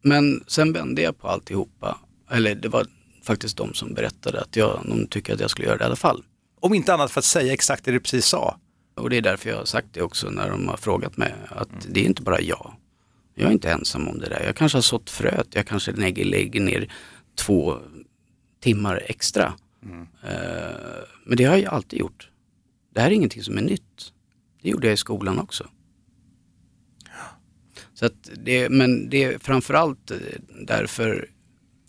Men 0.02 0.44
sen 0.46 0.72
vände 0.72 1.02
jag 1.02 1.18
på 1.18 1.28
alltihopa. 1.28 1.98
Eller 2.30 2.54
det 2.54 2.68
var 2.68 2.86
faktiskt 3.22 3.56
de 3.56 3.74
som 3.74 3.94
berättade 3.94 4.40
att 4.40 4.56
jag, 4.56 4.80
de 4.88 5.06
tycker 5.06 5.34
att 5.34 5.40
jag 5.40 5.50
skulle 5.50 5.68
göra 5.68 5.78
det 5.78 5.84
i 5.84 5.86
alla 5.86 5.96
fall. 5.96 6.24
Om 6.60 6.74
inte 6.74 6.94
annat 6.94 7.10
för 7.10 7.20
att 7.20 7.24
säga 7.24 7.52
exakt 7.52 7.84
det 7.84 7.92
du 7.92 8.00
precis 8.00 8.26
sa. 8.26 8.58
Och 8.94 9.10
det 9.10 9.16
är 9.16 9.22
därför 9.22 9.50
jag 9.50 9.56
har 9.56 9.64
sagt 9.64 9.88
det 9.92 10.02
också 10.02 10.30
när 10.30 10.50
de 10.50 10.68
har 10.68 10.76
frågat 10.76 11.16
mig. 11.16 11.34
Att 11.48 11.86
det 11.88 12.00
är 12.00 12.04
inte 12.04 12.22
bara 12.22 12.40
jag. 12.40 12.74
Jag 13.34 13.48
är 13.48 13.52
inte 13.52 13.70
ensam 13.70 14.08
om 14.08 14.18
det 14.18 14.28
där. 14.28 14.42
Jag 14.46 14.56
kanske 14.56 14.78
har 14.78 14.82
sått 14.82 15.10
fröet. 15.10 15.46
Jag 15.50 15.66
kanske 15.66 15.92
lägger, 15.92 16.24
lägger 16.24 16.60
ner 16.60 16.92
två 17.34 17.78
timmar 18.60 19.02
extra. 19.06 19.54
Eh, 20.22 21.04
men 21.24 21.36
det 21.36 21.44
har 21.44 21.56
jag 21.56 21.74
alltid 21.74 21.98
gjort. 21.98 22.30
Det 22.94 23.00
här 23.00 23.10
är 23.10 23.14
ingenting 23.14 23.42
som 23.42 23.58
är 23.58 23.62
nytt. 23.62 24.12
Det 24.62 24.68
gjorde 24.68 24.86
jag 24.86 24.94
i 24.94 24.96
skolan 24.96 25.38
också. 25.38 25.66
Så 27.94 28.08
det, 28.36 28.68
men 28.68 29.10
det 29.10 29.24
är 29.24 29.38
framförallt 29.38 30.10
eh, 30.10 30.16
därför 30.66 31.30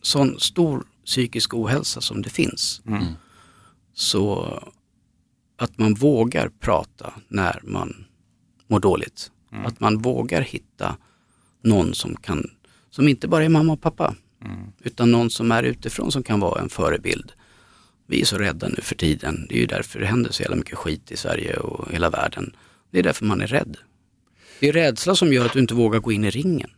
sån 0.01 0.39
stor 0.39 0.83
psykisk 1.05 1.53
ohälsa 1.53 2.01
som 2.01 2.21
det 2.21 2.29
finns. 2.29 2.81
Så 3.93 4.59
att 5.57 5.77
man 5.77 5.93
vågar 5.93 6.49
prata 6.59 7.13
när 7.27 7.59
man 7.63 8.05
mår 8.67 8.79
dåligt. 8.79 9.31
Att 9.65 9.79
man 9.79 9.97
vågar 9.97 10.41
hitta 10.41 10.97
någon 11.63 11.93
som 11.93 12.15
kan, 12.15 12.49
som 12.89 13.07
inte 13.07 13.27
bara 13.27 13.45
är 13.45 13.49
mamma 13.49 13.73
och 13.73 13.81
pappa, 13.81 14.15
utan 14.79 15.11
någon 15.11 15.29
som 15.29 15.51
är 15.51 15.63
utifrån 15.63 16.11
som 16.11 16.23
kan 16.23 16.39
vara 16.39 16.61
en 16.61 16.69
förebild. 16.69 17.31
Vi 18.07 18.21
är 18.21 18.25
så 18.25 18.37
rädda 18.37 18.67
nu 18.67 18.81
för 18.81 18.95
tiden. 18.95 19.45
Det 19.49 19.55
är 19.55 19.59
ju 19.59 19.65
därför 19.65 19.99
det 19.99 20.05
händer 20.05 20.31
så 20.31 20.41
jävla 20.41 20.55
mycket 20.55 20.77
skit 20.77 21.11
i 21.11 21.17
Sverige 21.17 21.57
och 21.57 21.91
hela 21.91 22.09
världen. 22.09 22.55
Det 22.91 22.99
är 22.99 23.03
därför 23.03 23.25
man 23.25 23.41
är 23.41 23.47
rädd. 23.47 23.77
Det 24.59 24.69
är 24.69 24.73
rädsla 24.73 25.15
som 25.15 25.33
gör 25.33 25.45
att 25.45 25.53
du 25.53 25.59
inte 25.59 25.73
vågar 25.73 25.99
gå 25.99 26.11
in 26.11 26.23
i 26.23 26.29
ringen. 26.29 26.69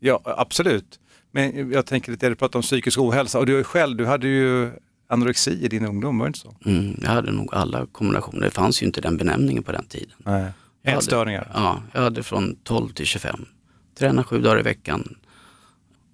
Ja, 0.00 0.20
absolut. 0.24 0.99
Men 1.30 1.72
jag 1.72 1.86
tänker 1.86 2.12
lite, 2.12 2.28
du 2.28 2.34
pratar 2.34 2.58
om 2.58 2.62
psykisk 2.62 2.98
ohälsa 2.98 3.38
och 3.38 3.46
du 3.46 3.64
själv, 3.64 3.96
du 3.96 4.06
hade 4.06 4.28
ju 4.28 4.70
anorexi 5.08 5.64
i 5.64 5.68
din 5.68 5.86
ungdom, 5.86 6.18
var 6.18 6.26
det 6.26 6.28
inte 6.28 6.38
så? 6.38 6.56
Mm, 6.64 6.96
jag 7.02 7.10
hade 7.10 7.32
nog 7.32 7.54
alla 7.54 7.86
kombinationer. 7.86 8.40
Det 8.40 8.50
fanns 8.50 8.82
ju 8.82 8.86
inte 8.86 9.00
den 9.00 9.16
benämningen 9.16 9.62
på 9.62 9.72
den 9.72 9.84
tiden. 9.84 10.16
Nej. 10.18 10.52
Ätstörningar? 10.82 11.50
Ja, 11.54 11.82
jag 11.92 12.02
hade 12.02 12.22
från 12.22 12.56
12 12.64 12.88
till 12.92 13.06
25. 13.06 13.44
Tränade 13.98 14.28
sju 14.28 14.40
dagar 14.40 14.60
i 14.60 14.62
veckan. 14.62 15.16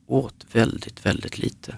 Åt 0.06 0.46
väldigt, 0.52 1.06
väldigt 1.06 1.38
lite. 1.38 1.76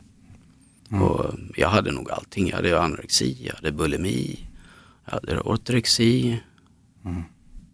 Mm. 0.91 1.03
Och 1.03 1.35
jag 1.57 1.69
hade 1.69 1.93
nog 1.93 2.11
allting. 2.11 2.49
Jag 2.49 2.57
hade 2.57 2.81
anorexi, 2.81 3.47
jag 3.47 3.55
hade 3.55 3.73
bulimi, 3.73 4.49
jag 5.05 5.13
hade 5.13 5.41
ortorexi. 5.41 6.41
Mm. 7.05 7.23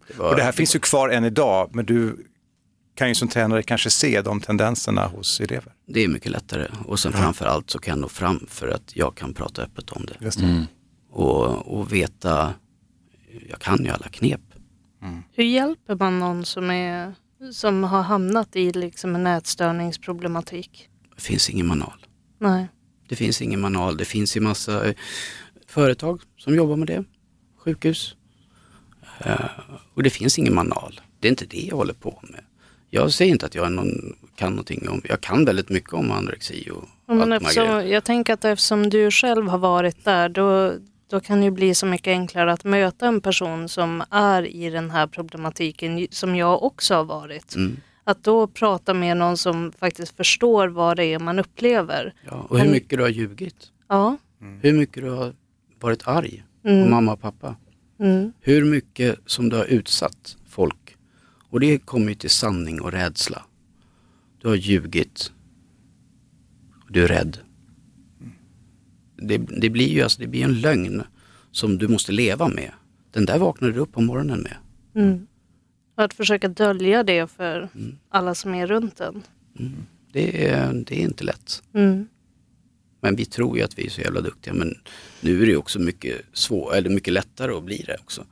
Det 0.07 0.17
var... 0.17 0.29
Och 0.29 0.35
det 0.35 0.43
här 0.43 0.51
finns 0.51 0.75
ju 0.75 0.79
kvar 0.79 1.09
än 1.09 1.25
idag, 1.25 1.69
men 1.73 1.85
du 1.85 2.25
kan 2.95 3.07
ju 3.07 3.15
som 3.15 3.27
tränare 3.27 3.63
kanske 3.63 3.89
se 3.89 4.21
de 4.21 4.41
tendenserna 4.41 5.07
hos 5.07 5.41
elever. 5.41 5.73
Det 5.87 6.03
är 6.03 6.07
mycket 6.07 6.31
lättare 6.31 6.67
och 6.85 6.99
sen 6.99 7.11
mm. 7.11 7.23
framförallt 7.23 7.69
så 7.69 7.79
kan 7.79 7.91
jag 7.91 7.99
nå 7.99 8.09
fram 8.09 8.45
för 8.49 8.67
att 8.67 8.95
jag 8.95 9.15
kan 9.15 9.33
prata 9.33 9.61
öppet 9.61 9.89
om 9.89 10.05
det. 10.05 10.17
det. 10.19 10.43
Mm. 10.43 10.63
Och, 11.09 11.79
och 11.79 11.93
veta, 11.93 12.53
jag 13.49 13.59
kan 13.59 13.83
ju 13.83 13.89
alla 13.89 14.07
knep. 14.07 14.41
Mm. 15.01 15.23
Hur 15.33 15.43
hjälper 15.43 15.95
man 15.95 16.19
någon 16.19 16.45
som, 16.45 16.71
är, 16.71 17.15
som 17.51 17.83
har 17.83 18.01
hamnat 18.01 18.55
i 18.55 18.71
liksom 18.71 19.15
en 19.15 19.27
ätstörningsproblematik? 19.27 20.89
Det 21.15 21.21
finns 21.21 21.49
ingen 21.49 21.67
manual. 21.67 22.05
Nej. 22.39 22.67
Det 23.07 23.15
finns 23.15 23.41
ingen 23.41 23.61
manual. 23.61 23.97
Det 23.97 24.05
finns 24.05 24.37
ju 24.37 24.41
massa 24.41 24.87
eh, 24.87 24.95
företag 25.67 26.21
som 26.37 26.55
jobbar 26.55 26.75
med 26.75 26.87
det. 26.87 27.03
Sjukhus. 27.57 28.15
Uh, 29.25 29.45
och 29.93 30.03
det 30.03 30.09
finns 30.09 30.39
ingen 30.39 30.55
manual. 30.55 31.01
Det 31.19 31.27
är 31.27 31.29
inte 31.29 31.45
det 31.45 31.61
jag 31.61 31.75
håller 31.75 31.93
på 31.93 32.19
med. 32.23 32.43
Jag 32.89 33.11
säger 33.11 33.31
inte 33.31 33.45
att 33.45 33.55
jag 33.55 33.65
är 33.65 33.69
någon, 33.69 34.15
kan 34.35 34.51
någonting 34.51 34.89
om, 34.89 35.01
jag 35.09 35.21
kan 35.21 35.45
väldigt 35.45 35.69
mycket 35.69 35.93
om 35.93 36.11
anorexi 36.11 36.69
och 36.71 37.15
Men 37.15 37.31
eftersom, 37.31 37.87
Jag 37.87 38.03
tänker 38.03 38.33
att 38.33 38.45
eftersom 38.45 38.89
du 38.89 39.11
själv 39.11 39.47
har 39.47 39.57
varit 39.57 40.05
där, 40.05 40.29
då, 40.29 40.73
då 41.09 41.19
kan 41.19 41.41
det 41.41 41.51
bli 41.51 41.75
så 41.75 41.85
mycket 41.85 42.11
enklare 42.11 42.53
att 42.53 42.63
möta 42.63 43.07
en 43.07 43.21
person 43.21 43.69
som 43.69 44.03
är 44.09 44.47
i 44.47 44.69
den 44.69 44.91
här 44.91 45.07
problematiken, 45.07 46.07
som 46.11 46.35
jag 46.35 46.63
också 46.63 46.95
har 46.95 47.03
varit. 47.03 47.55
Mm. 47.55 47.77
Att 48.03 48.23
då 48.23 48.47
prata 48.47 48.93
med 48.93 49.17
någon 49.17 49.37
som 49.37 49.71
faktiskt 49.79 50.17
förstår 50.17 50.67
vad 50.67 50.97
det 50.97 51.05
är 51.05 51.19
man 51.19 51.39
upplever. 51.39 52.13
Ja, 52.25 52.45
och 52.49 52.59
hur 52.59 52.71
mycket 52.71 52.97
du 52.97 53.01
har 53.01 53.09
ljugit. 53.09 53.71
Ja. 53.87 54.17
Mm. 54.41 54.59
Hur 54.61 54.73
mycket 54.73 55.03
du 55.03 55.09
har 55.09 55.33
varit 55.79 56.07
arg 56.07 56.43
mm. 56.65 56.83
på 56.83 56.89
mamma 56.89 57.13
och 57.13 57.21
pappa. 57.21 57.55
Mm. 57.99 58.33
Hur 58.41 58.65
mycket 58.65 59.19
som 59.25 59.49
du 59.49 59.55
har 59.55 59.65
utsatt. 59.65 60.37
Och 61.55 61.61
det 61.61 61.77
kommer 61.77 62.09
ju 62.09 62.15
till 62.15 62.29
sanning 62.29 62.81
och 62.81 62.91
rädsla. 62.91 63.45
Du 64.41 64.47
har 64.47 64.55
ljugit. 64.55 65.31
Du 66.89 67.03
är 67.03 67.07
rädd. 67.07 67.37
Det, 69.15 69.37
det, 69.37 69.69
blir 69.69 69.87
ju 69.87 70.01
alltså, 70.01 70.21
det 70.21 70.27
blir 70.27 70.43
en 70.43 70.61
lögn 70.61 71.03
som 71.51 71.77
du 71.77 71.87
måste 71.87 72.11
leva 72.11 72.47
med. 72.47 72.71
Den 73.11 73.25
där 73.25 73.39
vaknar 73.39 73.69
du 73.69 73.79
upp 73.79 73.91
på 73.91 74.01
morgonen 74.01 74.39
med. 74.39 74.57
Mm. 75.03 75.27
Att 75.95 76.13
försöka 76.13 76.47
dölja 76.47 77.03
det 77.03 77.27
för 77.31 77.69
mm. 77.75 77.97
alla 78.09 78.35
som 78.35 78.55
är 78.55 78.67
runt 78.67 78.99
en. 78.99 79.23
Mm. 79.59 79.73
Det, 80.11 80.47
är, 80.47 80.73
det 80.73 81.01
är 81.01 81.03
inte 81.03 81.23
lätt. 81.23 81.63
Mm. 81.73 82.07
Men 83.01 83.15
vi 83.15 83.25
tror 83.25 83.57
ju 83.57 83.63
att 83.63 83.79
vi 83.79 83.85
är 83.85 83.89
så 83.89 84.01
jävla 84.01 84.21
duktiga. 84.21 84.53
Men 84.53 84.75
nu 85.21 85.43
är 85.43 85.45
det 85.45 85.57
också 85.57 85.79
mycket, 85.79 86.21
svår, 86.33 86.75
eller 86.75 86.89
mycket 86.89 87.13
lättare 87.13 87.51
att 87.51 87.63
bli 87.63 87.83
det 87.87 87.97
också. 88.01 88.25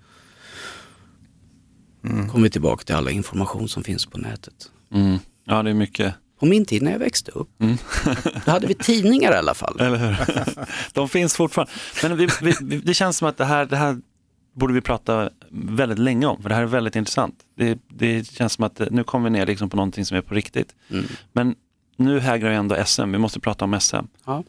Mm. 2.04 2.30
Kommer 2.30 2.50
tillbaka 2.50 2.84
till 2.84 2.96
alla 2.96 3.12
information 3.12 3.70
som 3.70 3.84
finns 3.84 4.06
på 4.06 4.18
nätet. 4.18 4.72
Mm. 4.94 5.18
Ja, 5.46 5.64
det 5.64 5.70
är 5.70 5.74
mycket. 5.74 6.14
På 6.40 6.46
min 6.46 6.66
tid 6.66 6.82
när 6.82 6.92
jag 6.92 7.00
växte 7.00 7.32
upp, 7.32 7.62
mm. 7.62 7.78
då 8.46 8.52
hade 8.52 8.68
vi 8.68 8.74
tidningar 8.74 9.32
i 9.32 9.36
alla 9.36 9.54
fall. 9.54 9.80
Eller 9.80 9.98
hur? 9.98 10.18
De 10.94 11.10
finns 11.10 11.36
fortfarande. 11.36 11.72
Men 12.04 12.18
vi, 12.18 12.28
vi, 12.42 12.78
det 12.78 12.94
känns 12.94 13.18
som 13.18 13.28
att 13.28 13.38
det 13.38 13.46
här, 13.46 13.66
det 13.66 13.78
här 13.78 13.98
borde 14.54 14.74
vi 14.74 14.82
prata 14.82 15.30
väldigt 15.52 16.00
länge 16.00 16.26
om, 16.26 16.42
för 16.42 16.50
det 16.50 16.56
här 16.56 16.62
är 16.62 16.66
väldigt 16.68 16.96
intressant. 16.96 17.36
Det, 17.58 17.80
det 17.88 18.28
känns 18.28 18.54
som 18.54 18.64
att 18.64 18.82
nu 18.92 19.04
kommer 19.04 19.30
vi 19.30 19.40
ner 19.40 19.46
liksom 19.46 19.70
på 19.70 19.76
någonting 19.76 20.06
som 20.06 20.18
är 20.18 20.22
på 20.22 20.34
riktigt. 20.34 20.76
Mm. 20.90 21.06
Men 21.34 21.56
nu 21.98 22.20
hägrar 22.20 22.50
ju 22.50 22.56
ändå 22.56 22.76
SM, 22.86 23.12
vi 23.12 23.18
måste 23.18 23.40
prata 23.40 23.66
om 23.66 23.80
SM. 23.80 23.96
Ja. 24.26 24.44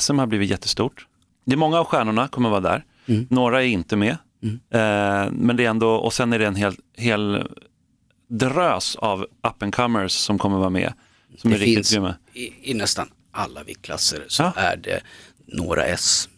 SM 0.00 0.18
har 0.18 0.26
blivit 0.26 0.50
jättestort. 0.50 1.06
Det 1.44 1.52
är 1.52 1.56
många 1.56 1.78
av 1.78 1.84
stjärnorna 1.84 2.28
kommer 2.28 2.50
vara 2.50 2.60
där. 2.60 2.84
Mm. 3.06 3.26
Några 3.30 3.62
är 3.62 3.66
inte 3.66 3.96
med. 3.96 4.16
Mm. 4.42 4.54
Eh, 4.70 5.32
men 5.32 5.56
det 5.56 5.64
är 5.64 5.70
ändå, 5.70 5.90
och 5.90 6.12
sen 6.12 6.32
är 6.32 6.38
det 6.38 6.46
en 6.46 6.56
hel, 6.56 6.74
hel 6.96 7.46
drös 8.28 8.96
av 8.96 9.22
up 9.22 9.62
and 9.62 9.74
comers 9.74 10.12
som 10.12 10.38
kommer 10.38 10.58
vara 10.58 10.70
med. 10.70 10.92
Som 11.36 11.50
det 11.50 11.56
är 11.56 11.58
finns 11.58 11.96
i, 12.32 12.52
i, 12.62 12.74
nästan 12.74 13.08
alla 13.32 13.62
viktklasser 13.62 14.24
så 14.28 14.42
ja. 14.42 14.52
är 14.56 14.76
det 14.76 15.00
några 15.46 15.84
S. 15.84 16.28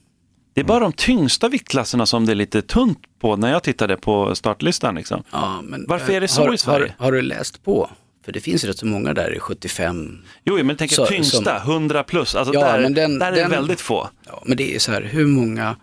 Det 0.54 0.60
är 0.60 0.64
bara 0.64 0.80
de 0.80 0.92
tyngsta 0.92 1.48
viktklasserna 1.48 2.06
som 2.06 2.26
det 2.26 2.32
är 2.32 2.36
lite 2.36 2.62
tunt 2.62 2.98
på 3.20 3.36
när 3.36 3.52
jag 3.52 3.62
tittade 3.62 3.96
på 3.96 4.34
startlistan. 4.34 4.94
Liksom. 4.94 5.22
Ja, 5.32 5.60
men, 5.62 5.84
Varför 5.88 6.12
är 6.12 6.20
det 6.20 6.28
så 6.28 6.42
har, 6.42 6.54
i 6.54 6.58
Sverige? 6.58 6.94
Har, 6.98 7.04
har, 7.04 7.12
du 7.12 7.22
läst 7.22 7.64
på? 7.64 7.90
För 8.24 8.32
det 8.32 8.40
finns 8.40 8.64
rätt 8.64 8.78
så 8.78 8.86
många 8.86 9.14
där 9.14 9.36
i 9.36 9.38
75. 9.38 10.18
Jo, 10.44 10.64
men 10.64 10.76
tänk 10.76 10.92
så, 10.92 11.06
tyngsta, 11.06 11.60
som, 11.60 11.72
100 11.72 12.02
plus. 12.04 12.34
Alltså 12.34 12.54
ja, 12.54 12.60
där, 12.60 12.80
men 12.80 12.94
den, 12.94 13.18
där 13.18 13.32
är 13.32 13.36
den, 13.36 13.50
det 13.50 13.56
väldigt 13.56 13.80
få. 13.80 14.08
Ja, 14.26 14.42
men 14.46 14.56
det 14.56 14.74
är 14.74 14.78
så 14.78 14.92
här, 14.92 15.02
hur 15.02 15.26
många, 15.26 15.76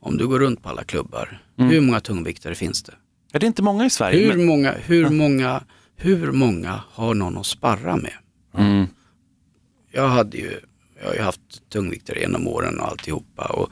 om 0.00 0.16
du 0.16 0.26
går 0.26 0.38
runt 0.38 0.62
på 0.62 0.68
alla 0.68 0.84
klubbar, 0.84 1.40
mm. 1.60 1.72
hur 1.72 1.80
många 1.80 2.00
tungviktare 2.00 2.54
finns 2.54 2.82
det? 2.82 2.94
Ja, 3.32 3.38
det 3.38 3.44
är 3.44 3.48
inte 3.48 3.62
många 3.62 3.86
i 3.86 3.90
Sverige. 3.90 4.26
Hur, 4.26 4.36
men... 4.36 4.46
många, 4.46 4.72
hur, 4.72 5.02
ja. 5.02 5.10
många, 5.10 5.62
hur 5.96 6.32
många 6.32 6.82
har 6.90 7.14
någon 7.14 7.38
att 7.38 7.46
sparra 7.46 7.96
med? 7.96 8.14
Mm. 8.56 8.86
Jag 9.92 10.08
hade 10.08 10.36
ju, 10.36 10.60
jag 11.00 11.06
har 11.08 11.14
ju 11.14 11.20
haft 11.20 11.70
tungviktare 11.70 12.20
genom 12.20 12.48
åren 12.48 12.80
och 12.80 12.88
alltihopa. 12.88 13.44
Och 13.44 13.70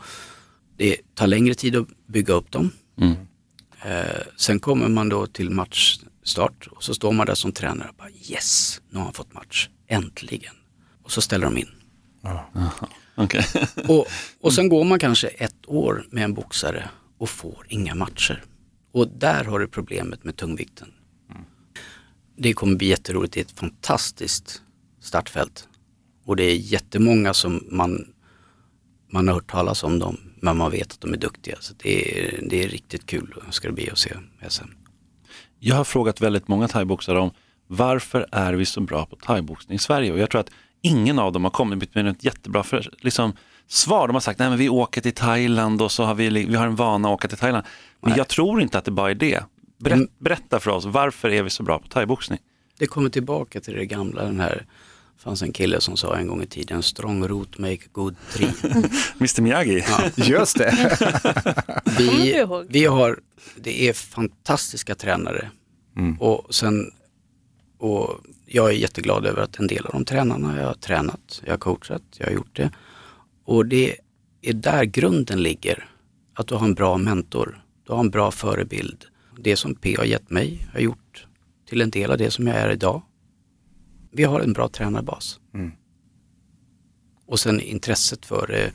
det 0.77 0.97
tar 1.15 1.27
längre 1.27 1.55
tid 1.55 1.77
att 1.77 1.89
bygga 2.07 2.35
upp 2.35 2.51
dem. 2.51 2.71
Mm. 3.01 3.15
Eh, 3.83 4.23
sen 4.37 4.61
kommer 4.61 4.89
man 4.89 5.09
då 5.09 5.27
till 5.27 5.51
matchstart 5.51 6.67
och 6.71 6.85
så 6.85 6.95
står 6.95 7.13
man 7.13 7.27
där 7.27 7.35
som 7.35 7.53
tränare 7.53 7.89
och 7.89 7.95
bara 7.95 8.11
yes, 8.11 8.81
nu 8.91 8.99
har 8.99 9.05
han 9.05 9.15
fått 9.15 9.33
match, 9.33 9.69
äntligen. 9.87 10.55
Och 11.03 11.13
så 11.13 11.21
ställer 11.21 11.45
de 11.45 11.59
in. 11.59 11.69
Okay. 13.17 13.43
och, 13.89 14.07
och 14.41 14.53
sen 14.53 14.69
går 14.69 14.85
man 14.85 14.99
kanske 14.99 15.29
ett 15.29 15.67
år 15.67 16.07
med 16.11 16.25
en 16.25 16.35
boxare 16.35 16.91
och 17.19 17.29
får 17.29 17.67
inga 17.69 17.95
matcher. 17.95 18.45
Och 18.93 19.09
där 19.09 19.45
har 19.45 19.59
du 19.59 19.69
problemet 19.69 20.25
med 20.25 20.37
tungvikten. 20.37 20.93
Mm. 21.31 21.43
Det 22.37 22.53
kommer 22.53 22.77
bli 22.77 22.87
jätteroligt, 22.87 23.35
det 23.35 23.41
är 23.41 23.45
ett 23.45 23.59
fantastiskt 23.59 24.63
startfält. 25.01 25.69
Och 26.25 26.37
det 26.37 26.45
är 26.45 26.57
jättemånga 26.57 27.35
som 27.35 27.65
man, 27.71 28.15
man 29.11 29.29
har 29.29 29.35
hört 29.35 29.51
talas 29.51 29.85
om 29.85 29.99
dem 29.99 30.29
men 30.41 30.57
man 30.57 30.71
vet 30.71 30.93
att 30.93 31.01
de 31.01 31.13
är 31.13 31.17
duktiga. 31.17 31.57
Så 31.61 31.75
det 31.83 32.19
är, 32.19 32.41
det 32.49 32.65
är 32.65 32.69
riktigt 32.69 33.07
kul 33.07 33.35
ska 33.51 33.69
det 33.69 33.75
bli 33.75 33.91
att 33.91 33.99
se 33.99 34.11
SM. 34.49 34.65
Jag 35.59 35.77
har 35.77 35.85
frågat 35.85 36.21
väldigt 36.21 36.49
många 36.49 36.69
thaiboxare 36.69 37.19
om 37.19 37.31
varför 37.67 38.27
är 38.33 38.53
vi 38.53 38.65
så 38.65 38.81
bra 38.81 39.07
på 39.07 39.17
thaiboxning 39.17 39.77
i 39.77 39.79
Sverige? 39.79 40.13
Och 40.13 40.19
jag 40.19 40.31
tror 40.31 40.41
att 40.41 40.51
ingen 40.83 41.19
av 41.19 41.33
dem 41.33 41.45
har 41.45 41.51
kommit 41.51 41.95
med 41.95 42.09
ett 42.09 42.25
jättebra 42.25 42.63
för, 42.63 42.91
liksom, 42.99 43.33
svar. 43.69 44.07
De 44.07 44.15
har 44.15 44.21
sagt 44.21 44.41
att 44.41 44.59
vi 44.59 44.69
åker 44.69 45.01
till 45.01 45.15
Thailand 45.15 45.83
och 45.83 45.93
så 45.93 46.05
har 46.05 46.15
vi, 46.15 46.29
vi 46.29 46.55
har 46.55 46.67
en 46.67 46.77
vana 46.77 47.09
att 47.09 47.15
åka 47.15 47.29
till 47.29 47.39
Thailand. 47.39 47.65
Men 48.01 48.11
Nej. 48.11 48.19
jag 48.19 48.29
tror 48.29 48.63
inte 48.63 48.79
att 48.79 48.85
det 48.85 48.91
bara 48.91 49.11
är 49.11 49.15
det. 49.15 49.43
Berätt, 49.79 49.97
mm. 49.97 50.09
berätta 50.19 50.61
för 50.61 50.71
oss, 50.71 50.85
varför 50.85 51.31
är 51.31 51.43
vi 51.43 51.51
så 51.51 51.63
bra 51.63 51.79
på 51.79 51.89
thaiboxning? 51.89 52.39
Det 52.79 52.87
kommer 52.87 53.11
tillbaka 53.11 53.61
till 53.61 53.75
det 53.75 53.87
gamla, 53.87 54.25
den 54.25 54.41
här 54.41 54.67
det 55.19 55.23
fanns 55.23 55.43
en 55.43 55.53
kille 55.53 55.81
som 55.81 55.97
sa 55.97 56.17
en 56.17 56.27
gång 56.27 56.43
i 56.43 56.47
tiden, 56.47 56.83
strong 56.83 57.29
root 57.29 57.59
make 57.59 57.81
good 57.93 58.17
tree. 58.33 58.53
Mr 59.19 59.41
Miyagi. 59.41 59.85
Ja. 59.89 60.11
Just 60.17 60.59
det. 60.59 60.75
vi, 61.99 62.47
vi 62.69 62.85
har, 62.85 63.21
det 63.57 63.89
är 63.89 63.93
fantastiska 63.93 64.95
tränare. 64.95 65.51
Mm. 65.97 66.21
Och, 66.21 66.55
sen, 66.55 66.91
och 67.79 68.21
jag 68.47 68.69
är 68.69 68.73
jätteglad 68.73 69.27
över 69.27 69.43
att 69.43 69.59
en 69.59 69.67
del 69.67 69.87
av 69.87 69.93
de 69.93 70.05
tränarna 70.05 70.61
jag 70.61 70.67
har 70.67 70.75
tränat, 70.75 71.43
jag 71.45 71.53
har 71.53 71.59
coachat, 71.59 72.03
jag 72.17 72.27
har 72.27 72.33
gjort 72.33 72.57
det. 72.57 72.71
Och 73.49 73.67
det 73.67 73.97
är 74.43 74.53
där 74.53 74.85
grunden 74.85 75.43
ligger. 75.43 75.89
Att 76.35 76.47
du 76.47 76.55
har 76.55 76.65
en 76.65 76.75
bra 76.75 76.99
mentor, 76.99 77.65
du 77.87 77.93
har 77.93 78.01
en 78.01 78.11
bra 78.11 78.31
förebild. 78.31 79.05
Det 79.39 79.57
som 79.57 79.75
P 79.75 79.97
har 79.99 80.05
gett 80.05 80.31
mig 80.31 80.69
har 80.73 80.81
gjort 80.81 81.27
till 81.69 81.81
en 81.81 81.91
del 81.91 82.11
av 82.11 82.19
det 82.19 82.31
som 82.31 82.47
jag 82.47 82.57
är 82.57 82.71
idag 82.73 83.03
vi 84.11 84.25
har 84.25 84.41
en 84.41 84.53
bra 84.53 84.69
tränarbas. 84.69 85.41
Mm. 85.55 85.73
Och 87.27 87.41
sen 87.41 87.61
intresset 87.61 88.27
för 88.27 88.47
det 88.47 88.73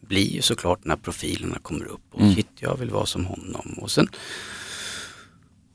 blir 0.00 0.34
ju 0.34 0.42
såklart 0.42 0.84
när 0.84 0.96
profilerna 0.96 1.58
kommer 1.58 1.84
upp. 1.84 2.14
Och 2.14 2.20
mm. 2.20 2.34
shit, 2.34 2.48
jag 2.58 2.76
vill 2.76 2.90
vara 2.90 3.06
som 3.06 3.26
honom. 3.26 3.78
Och 3.80 3.90
sen 3.90 4.08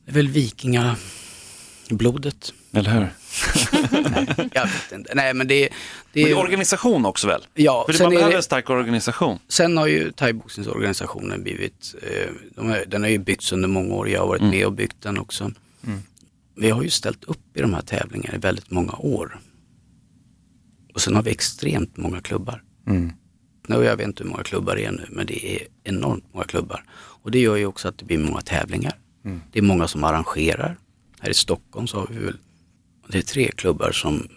är 0.06 0.14
väl 0.14 0.28
vikinga 0.28 0.96
blodet. 1.90 2.54
Eller 2.72 2.92
hur? 2.92 3.10
Jag 4.54 4.64
vet 4.66 4.92
inte. 4.92 5.12
Nej, 5.16 5.34
men 5.34 5.48
det, 5.48 5.60
det 5.64 5.70
Men 6.14 6.24
det 6.24 6.32
är 6.32 6.38
organisation 6.38 7.06
också 7.06 7.28
väl? 7.28 7.46
Ja, 7.54 7.86
För 7.90 8.04
man 8.04 8.12
är 8.12 8.16
behöver 8.16 8.32
det- 8.32 8.38
en 8.38 8.44
stark 8.44 8.70
organisation. 8.70 9.40
Sen 9.48 9.78
har 9.78 9.88
ju 9.88 10.12
thaiboxningsorganisationen 10.12 11.44
blivit, 11.44 11.96
eh, 12.02 12.32
de 12.56 12.70
har, 12.70 12.84
den 12.88 13.02
har 13.02 13.10
ju 13.10 13.18
byggts 13.18 13.52
under 13.52 13.68
många 13.68 13.94
år, 13.94 14.10
jag 14.10 14.20
har 14.20 14.28
varit 14.28 14.42
Mm. 14.42 14.52
med 14.56 14.66
och 14.66 14.74
byggt 14.74 15.02
den 15.02 15.18
också. 15.18 15.52
Vi 16.56 16.70
har 16.70 16.84
ju 16.84 16.90
ställt 16.90 17.24
upp 17.24 17.58
i 17.58 17.62
de 17.62 17.74
här 17.74 17.82
tävlingarna 17.82 18.36
i 18.36 18.40
väldigt 18.40 18.72
många 18.72 18.94
år. 18.94 19.40
Och 20.94 21.02
sen 21.02 21.16
har 21.16 21.24
vi 21.24 21.32
extremt 21.32 21.98
många 21.98 22.22
klubbar. 22.22 22.64
Mm. 22.88 23.12
Nu, 23.68 23.76
jag 23.84 23.98
vet 23.98 24.08
inte 24.08 24.24
hur 24.24 24.30
många 24.30 24.44
klubbar 24.44 24.76
det 24.76 24.86
är 24.86 24.92
nu, 24.92 25.06
men 25.10 25.26
det 25.26 25.56
är 25.56 25.68
enormt 25.84 26.26
många 26.34 26.46
klubbar. 26.46 26.84
Och 26.98 27.32
det 27.32 27.40
gör 27.40 27.56
ju 27.56 27.66
också 27.66 27.88
att 27.88 27.98
det 27.98 28.06
blir 28.06 28.18
många 28.18 28.42
tävlingar. 28.42 28.94
Mm. 29.26 29.42
Det 29.52 29.60
är 29.60 29.64
många 29.64 29.88
som 29.88 30.04
arrangerar. 30.04 30.78
Här 31.20 31.30
i 31.30 31.34
Stockholm 31.34 31.88
så 31.88 32.00
har 32.00 32.08
vi 32.12 32.18
väl, 32.26 32.38
det 33.10 33.18
är 33.18 33.22
tre 33.22 33.52
klubbar 33.52 33.92
som 33.92 34.28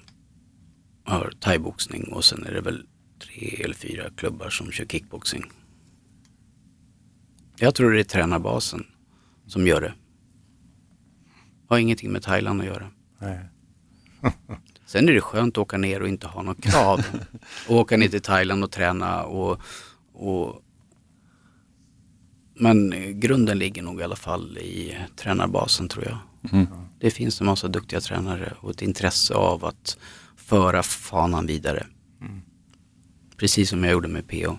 har 1.05 1.33
thaiboxning 1.41 2.12
och 2.12 2.25
sen 2.25 2.47
är 2.47 2.53
det 2.53 2.61
väl 2.61 2.87
tre 3.18 3.62
eller 3.64 3.75
fyra 3.75 4.11
klubbar 4.16 4.51
som 4.51 4.73
kör 4.73 4.85
kickboxing. 4.85 5.45
Jag 7.57 7.75
tror 7.75 7.93
det 7.93 8.01
är 8.01 8.05
tränarbasen 8.05 8.87
som 9.47 9.66
gör 9.66 9.81
det. 9.81 9.95
Har 11.68 11.79
ingenting 11.79 12.12
med 12.12 12.23
Thailand 12.23 12.61
att 12.61 12.66
göra. 12.66 12.91
Nej. 13.18 13.39
Sen 14.87 15.09
är 15.09 15.12
det 15.12 15.21
skönt 15.21 15.55
att 15.55 15.62
åka 15.62 15.79
ner 15.79 16.03
och 16.03 16.09
inte 16.09 16.27
ha 16.27 16.43
något 16.43 16.62
krav. 16.62 17.07
och 17.68 17.77
åka 17.77 17.97
ner 17.97 18.09
till 18.09 18.23
Thailand 18.23 18.64
och 18.64 18.71
träna 18.71 19.23
och, 19.23 19.61
och 20.12 20.62
men 22.55 22.95
grunden 23.21 23.59
ligger 23.59 23.83
nog 23.83 24.01
i 24.01 24.05
alla 24.05 24.16
fall 24.16 24.59
i 24.59 24.99
tränarbasen 25.16 25.89
tror 25.89 26.05
jag. 26.05 26.18
Mm. 26.53 26.66
Det 26.99 27.11
finns 27.11 27.41
en 27.41 27.47
massa 27.47 27.68
duktiga 27.68 28.01
tränare 28.01 28.53
och 28.61 28.70
ett 28.70 28.82
intresse 28.82 29.34
av 29.34 29.64
att 29.64 29.99
föra 30.36 30.82
fanan 30.82 31.47
vidare. 31.47 31.86
Precis 33.36 33.70
som 33.70 33.84
jag 33.84 33.93
gjorde 33.93 34.09
med 34.09 34.28
PO. 34.28 34.59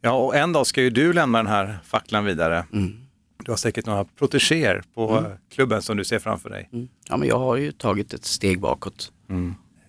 Ja, 0.00 0.12
och 0.12 0.36
en 0.36 0.52
dag 0.52 0.66
ska 0.66 0.82
ju 0.82 0.90
du 0.90 1.12
lämna 1.12 1.38
den 1.38 1.46
här 1.46 1.78
facklan 1.84 2.24
vidare. 2.24 2.64
Mm. 2.72 3.06
Du 3.44 3.52
har 3.52 3.56
säkert 3.56 3.86
några 3.86 4.04
protegéer 4.04 4.82
på 4.94 5.18
Mm. 5.18 5.32
klubben 5.50 5.82
som 5.82 5.96
du 5.96 6.04
ser 6.04 6.18
framför 6.18 6.50
dig. 6.50 6.68
Ja, 7.08 7.16
men 7.16 7.28
jag 7.28 7.38
har 7.38 7.56
ju 7.56 7.72
tagit 7.72 8.12
ett 8.14 8.24
steg 8.24 8.60
bakåt. 8.60 9.12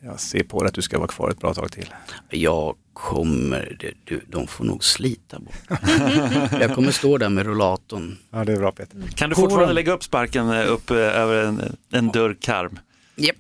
Jag 0.04 0.20
ser 0.20 0.44
på 0.44 0.60
dig 0.64 0.68
att 0.68 0.74
du 0.74 0.82
ska 0.82 0.98
vara 0.98 1.08
kvar 1.08 1.30
ett 1.30 1.40
bra 1.40 1.54
tag 1.54 1.72
till. 1.72 1.94
Jag 2.30 2.76
kommer, 2.94 3.78
du, 4.06 4.22
de 4.28 4.48
får 4.48 4.64
nog 4.66 4.84
slita 4.84 5.40
bort. 5.40 5.54
jag 6.60 6.76
kommer 6.76 6.92
stå 6.92 7.18
där 7.18 7.30
med 7.30 7.46
rollatorn. 7.46 8.18
Ja, 8.32 8.44
det 8.46 8.54
är 8.54 8.58
bra 8.58 8.72
Peter. 8.72 8.98
Kan 9.16 9.30
du 9.30 9.36
fortfarande 9.36 9.68
de- 9.68 9.74
lägga 9.76 9.92
upp 9.94 10.04
sparken 10.04 10.50
eh, 10.52 10.72
upp 10.72 10.92
eh, 10.92 10.98
över 10.98 11.44
en, 11.44 11.76
en 11.92 12.08
dörrkarm? 12.08 12.80
Japp. 13.16 13.36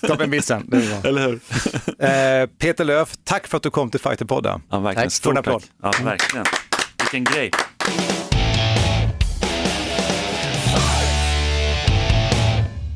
Toppen 0.00 0.30
bissen. 0.30 0.64
Det 0.68 0.76
är 0.76 1.00
bra. 1.00 1.08
Eller 1.10 1.26
hur? 1.28 1.40
Eh, 1.98 2.46
Peter 2.58 2.84
Löf, 2.84 3.14
tack 3.24 3.46
för 3.46 3.56
att 3.56 3.62
du 3.62 3.70
kom 3.70 3.90
till 3.90 4.00
Fighterpodden. 4.00 4.62
Ja, 4.70 4.78
verkligen. 4.80 4.94
Tack. 4.96 5.04
En 5.04 5.10
Stort 5.10 5.38
applåd. 5.38 5.62
tack. 5.82 5.96
Ja, 6.00 6.04
verkligen. 6.04 6.46
Vilken 6.98 7.24
grej. 7.24 7.50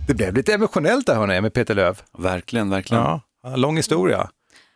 Det 0.06 0.14
blev 0.14 0.34
lite 0.34 0.54
emotionellt 0.54 1.06
där 1.06 1.14
hörni 1.14 1.40
med 1.40 1.52
Peter 1.52 1.74
Löf. 1.74 2.02
Verkligen, 2.18 2.70
verkligen. 2.70 3.02
Ja, 3.02 3.20
lång 3.56 3.76
historia. 3.76 4.28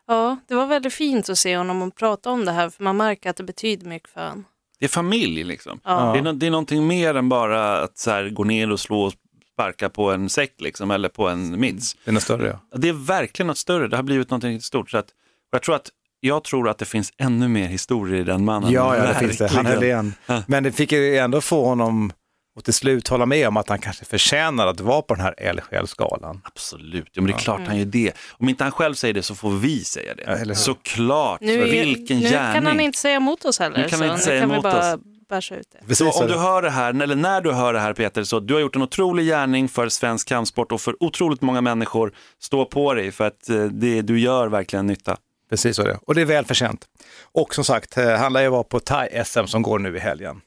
Ja, 0.06 0.36
det 0.48 0.54
var 0.54 0.66
väldigt 0.66 0.92
fint 0.92 1.28
att 1.28 1.38
se 1.38 1.56
honom 1.56 1.82
och 1.82 1.94
prata 1.96 2.30
om 2.30 2.44
det 2.44 2.52
här 2.52 2.70
för 2.70 2.84
man 2.84 2.96
märker 2.96 3.30
att 3.30 3.36
det 3.36 3.44
betyder 3.44 3.88
mycket 3.88 4.08
för 4.10 4.20
honom. 4.20 4.44
Det 4.78 4.86
är 4.86 4.88
familj 4.88 5.44
liksom. 5.44 5.80
Ja. 5.84 6.12
Det, 6.12 6.18
är, 6.18 6.22
nå- 6.22 6.32
det 6.32 6.46
är 6.46 6.50
någonting 6.50 6.86
mer 6.86 7.14
än 7.14 7.28
bara 7.28 7.80
att 7.82 7.98
så 7.98 8.10
här, 8.10 8.28
gå 8.28 8.44
ner 8.44 8.70
och 8.70 8.80
slå 8.80 9.02
och 9.02 9.12
sparka 9.52 9.88
på 9.88 10.10
en 10.10 10.28
säck 10.28 10.54
liksom, 10.58 10.90
eller 10.90 11.08
på 11.08 11.28
en 11.28 11.60
mids. 11.60 11.96
Det 12.04 12.10
är 12.10 12.12
något 12.12 12.22
större 12.22 12.58
ja. 12.70 12.78
Det 12.78 12.88
är 12.88 12.92
verkligen 12.92 13.46
något 13.46 13.58
större, 13.58 13.88
det 13.88 13.96
har 13.96 14.02
blivit 14.02 14.30
något 14.30 14.62
stort. 14.62 14.90
Så 14.90 14.98
att, 14.98 15.06
jag, 15.52 15.62
tror 15.62 15.74
att, 15.74 15.88
jag 16.20 16.44
tror 16.44 16.68
att 16.68 16.78
det 16.78 16.84
finns 16.84 17.12
ännu 17.18 17.48
mer 17.48 17.66
historier 17.68 18.20
i 18.20 18.24
den 18.24 18.44
mannen. 18.44 18.72
Ja, 18.72 18.96
ja 18.96 19.06
det 19.06 19.14
finns 19.14 19.38
det. 19.38 19.48
Han 19.48 19.66
höll 19.66 19.82
igen. 19.82 20.14
Men 20.46 20.62
det 20.62 20.72
fick 20.72 20.92
ju 20.92 21.16
ändå 21.16 21.40
få 21.40 21.64
honom 21.64 22.12
att 22.60 22.64
till 22.64 22.74
slut 22.74 23.08
hålla 23.08 23.26
med 23.26 23.48
om 23.48 23.56
att 23.56 23.68
han 23.68 23.78
kanske 23.78 24.04
förtjänar 24.04 24.66
att 24.66 24.80
vara 24.80 25.02
på 25.02 25.14
den 25.14 25.24
här 25.24 25.34
eldsjälsgalan. 25.38 26.40
Absolut, 26.44 27.08
ja, 27.12 27.22
men 27.22 27.26
det 27.26 27.32
är 27.36 27.38
klart 27.38 27.60
han 27.66 27.78
gör 27.78 27.84
det. 27.84 28.12
Om 28.30 28.48
inte 28.48 28.64
han 28.64 28.72
själv 28.72 28.94
säger 28.94 29.14
det 29.14 29.22
så 29.22 29.34
får 29.34 29.50
vi 29.50 29.84
säga 29.84 30.14
det. 30.14 30.22
Eller 30.22 30.44
hur? 30.44 30.54
Såklart, 30.54 31.40
Nu, 31.40 31.64
vilken 31.64 32.18
nu 32.18 32.28
gärning. 32.28 32.54
kan 32.54 32.66
han 32.66 32.80
inte 32.80 32.98
säga 32.98 33.16
emot 33.16 33.44
oss 33.44 33.58
heller, 33.58 33.78
Nu 33.78 33.88
kan 33.88 33.98
så 33.98 34.04
inte 34.04 34.16
nu 34.16 34.22
säga 34.22 34.40
kan 34.40 34.50
vi 34.50 34.60
bara 34.60 34.94
oss. 34.94 35.00
bärsa 35.28 35.54
ut 35.56 35.66
det. 35.86 35.94
Så 35.94 36.10
om 36.10 36.26
du 36.26 36.34
hör 36.38 36.62
det 36.62 36.70
här, 36.70 37.02
eller 37.02 37.14
när 37.16 37.40
du 37.40 37.52
hör 37.52 37.72
det 37.72 37.80
här 37.80 37.92
Peter, 37.92 38.24
så 38.24 38.40
du 38.40 38.54
har 38.54 38.60
gjort 38.60 38.76
en 38.76 38.82
otrolig 38.82 39.26
gärning 39.26 39.68
för 39.68 39.88
svensk 39.88 40.28
kampsport 40.28 40.72
och 40.72 40.80
för 40.80 41.02
otroligt 41.02 41.40
många 41.42 41.60
människor. 41.60 42.12
Stå 42.40 42.64
på 42.64 42.94
dig 42.94 43.12
för 43.12 43.26
att 43.26 43.48
eh, 43.48 43.64
det 43.64 44.02
du 44.02 44.20
gör 44.20 44.48
verkligen 44.48 44.86
nytta. 44.86 45.16
Precis 45.50 45.76
så 45.76 45.82
är 45.82 45.86
det. 45.86 45.98
Och 46.06 46.14
det 46.14 46.20
är 46.20 46.24
välförtjänt. 46.24 46.84
Och 47.32 47.54
som 47.54 47.64
sagt, 47.64 47.96
eh, 47.96 48.10
han 48.16 48.32
lär 48.32 48.42
ju 48.42 48.48
vara 48.48 48.62
på 48.62 48.80
Thai-SM 48.80 49.46
som 49.46 49.62
går 49.62 49.78
nu 49.78 49.96
i 49.96 49.98
helgen. 50.00 50.40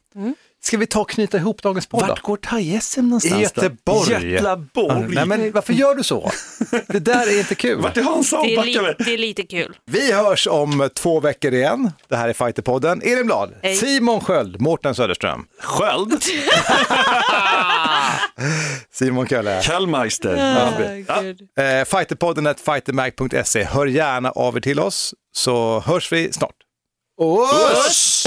Ska 0.66 0.76
vi 0.78 0.86
ta 0.86 1.00
och 1.00 1.10
knyta 1.10 1.36
ihop 1.36 1.62
dagens 1.62 1.86
podd? 1.86 2.08
Vart 2.08 2.20
går 2.22 2.36
thai-SM 2.36 3.02
någonstans 3.02 3.34
I 3.40 3.42
Göteborg. 3.42 4.30
Göteborg. 4.32 5.14
Nej 5.14 5.26
men 5.26 5.52
varför 5.52 5.72
gör 5.72 5.94
du 5.94 6.02
så? 6.04 6.30
Det 6.88 6.98
där 6.98 7.26
är 7.34 7.38
inte 7.38 7.54
kul. 7.54 7.80
Vart 7.80 7.96
är 7.96 8.02
Hansa 8.02 8.42
Det 8.42 8.54
är, 8.54 8.64
li- 8.64 8.94
det 8.98 9.14
är 9.14 9.18
lite 9.18 9.42
kul. 9.42 9.76
Vi 9.86 10.12
hörs 10.12 10.46
om 10.46 10.88
två 10.94 11.20
veckor 11.20 11.52
igen. 11.54 11.90
Det 12.08 12.16
här 12.16 12.28
är 12.28 12.32
Fighterpodden. 12.32 13.02
Elin 13.02 13.26
Blad, 13.26 13.54
Hej. 13.62 13.76
Simon 13.76 14.20
Sköld, 14.20 14.60
Mårten 14.60 14.94
Söderström, 14.94 15.46
Sköld? 15.60 16.22
Simon 18.92 19.26
Kölle. 19.26 19.62
Kallmeister. 19.64 20.36
Ja. 21.56 21.62
Eh, 21.64 21.84
fighterpodden 21.84 22.46
at 22.46 22.60
fightermag.se. 22.60 23.64
Hör 23.64 23.86
gärna 23.86 24.30
av 24.30 24.56
er 24.56 24.60
till 24.60 24.80
oss 24.80 25.14
så 25.36 25.80
hörs 25.86 26.12
vi 26.12 26.32
snart. 26.32 26.54
Oss! 27.20 28.26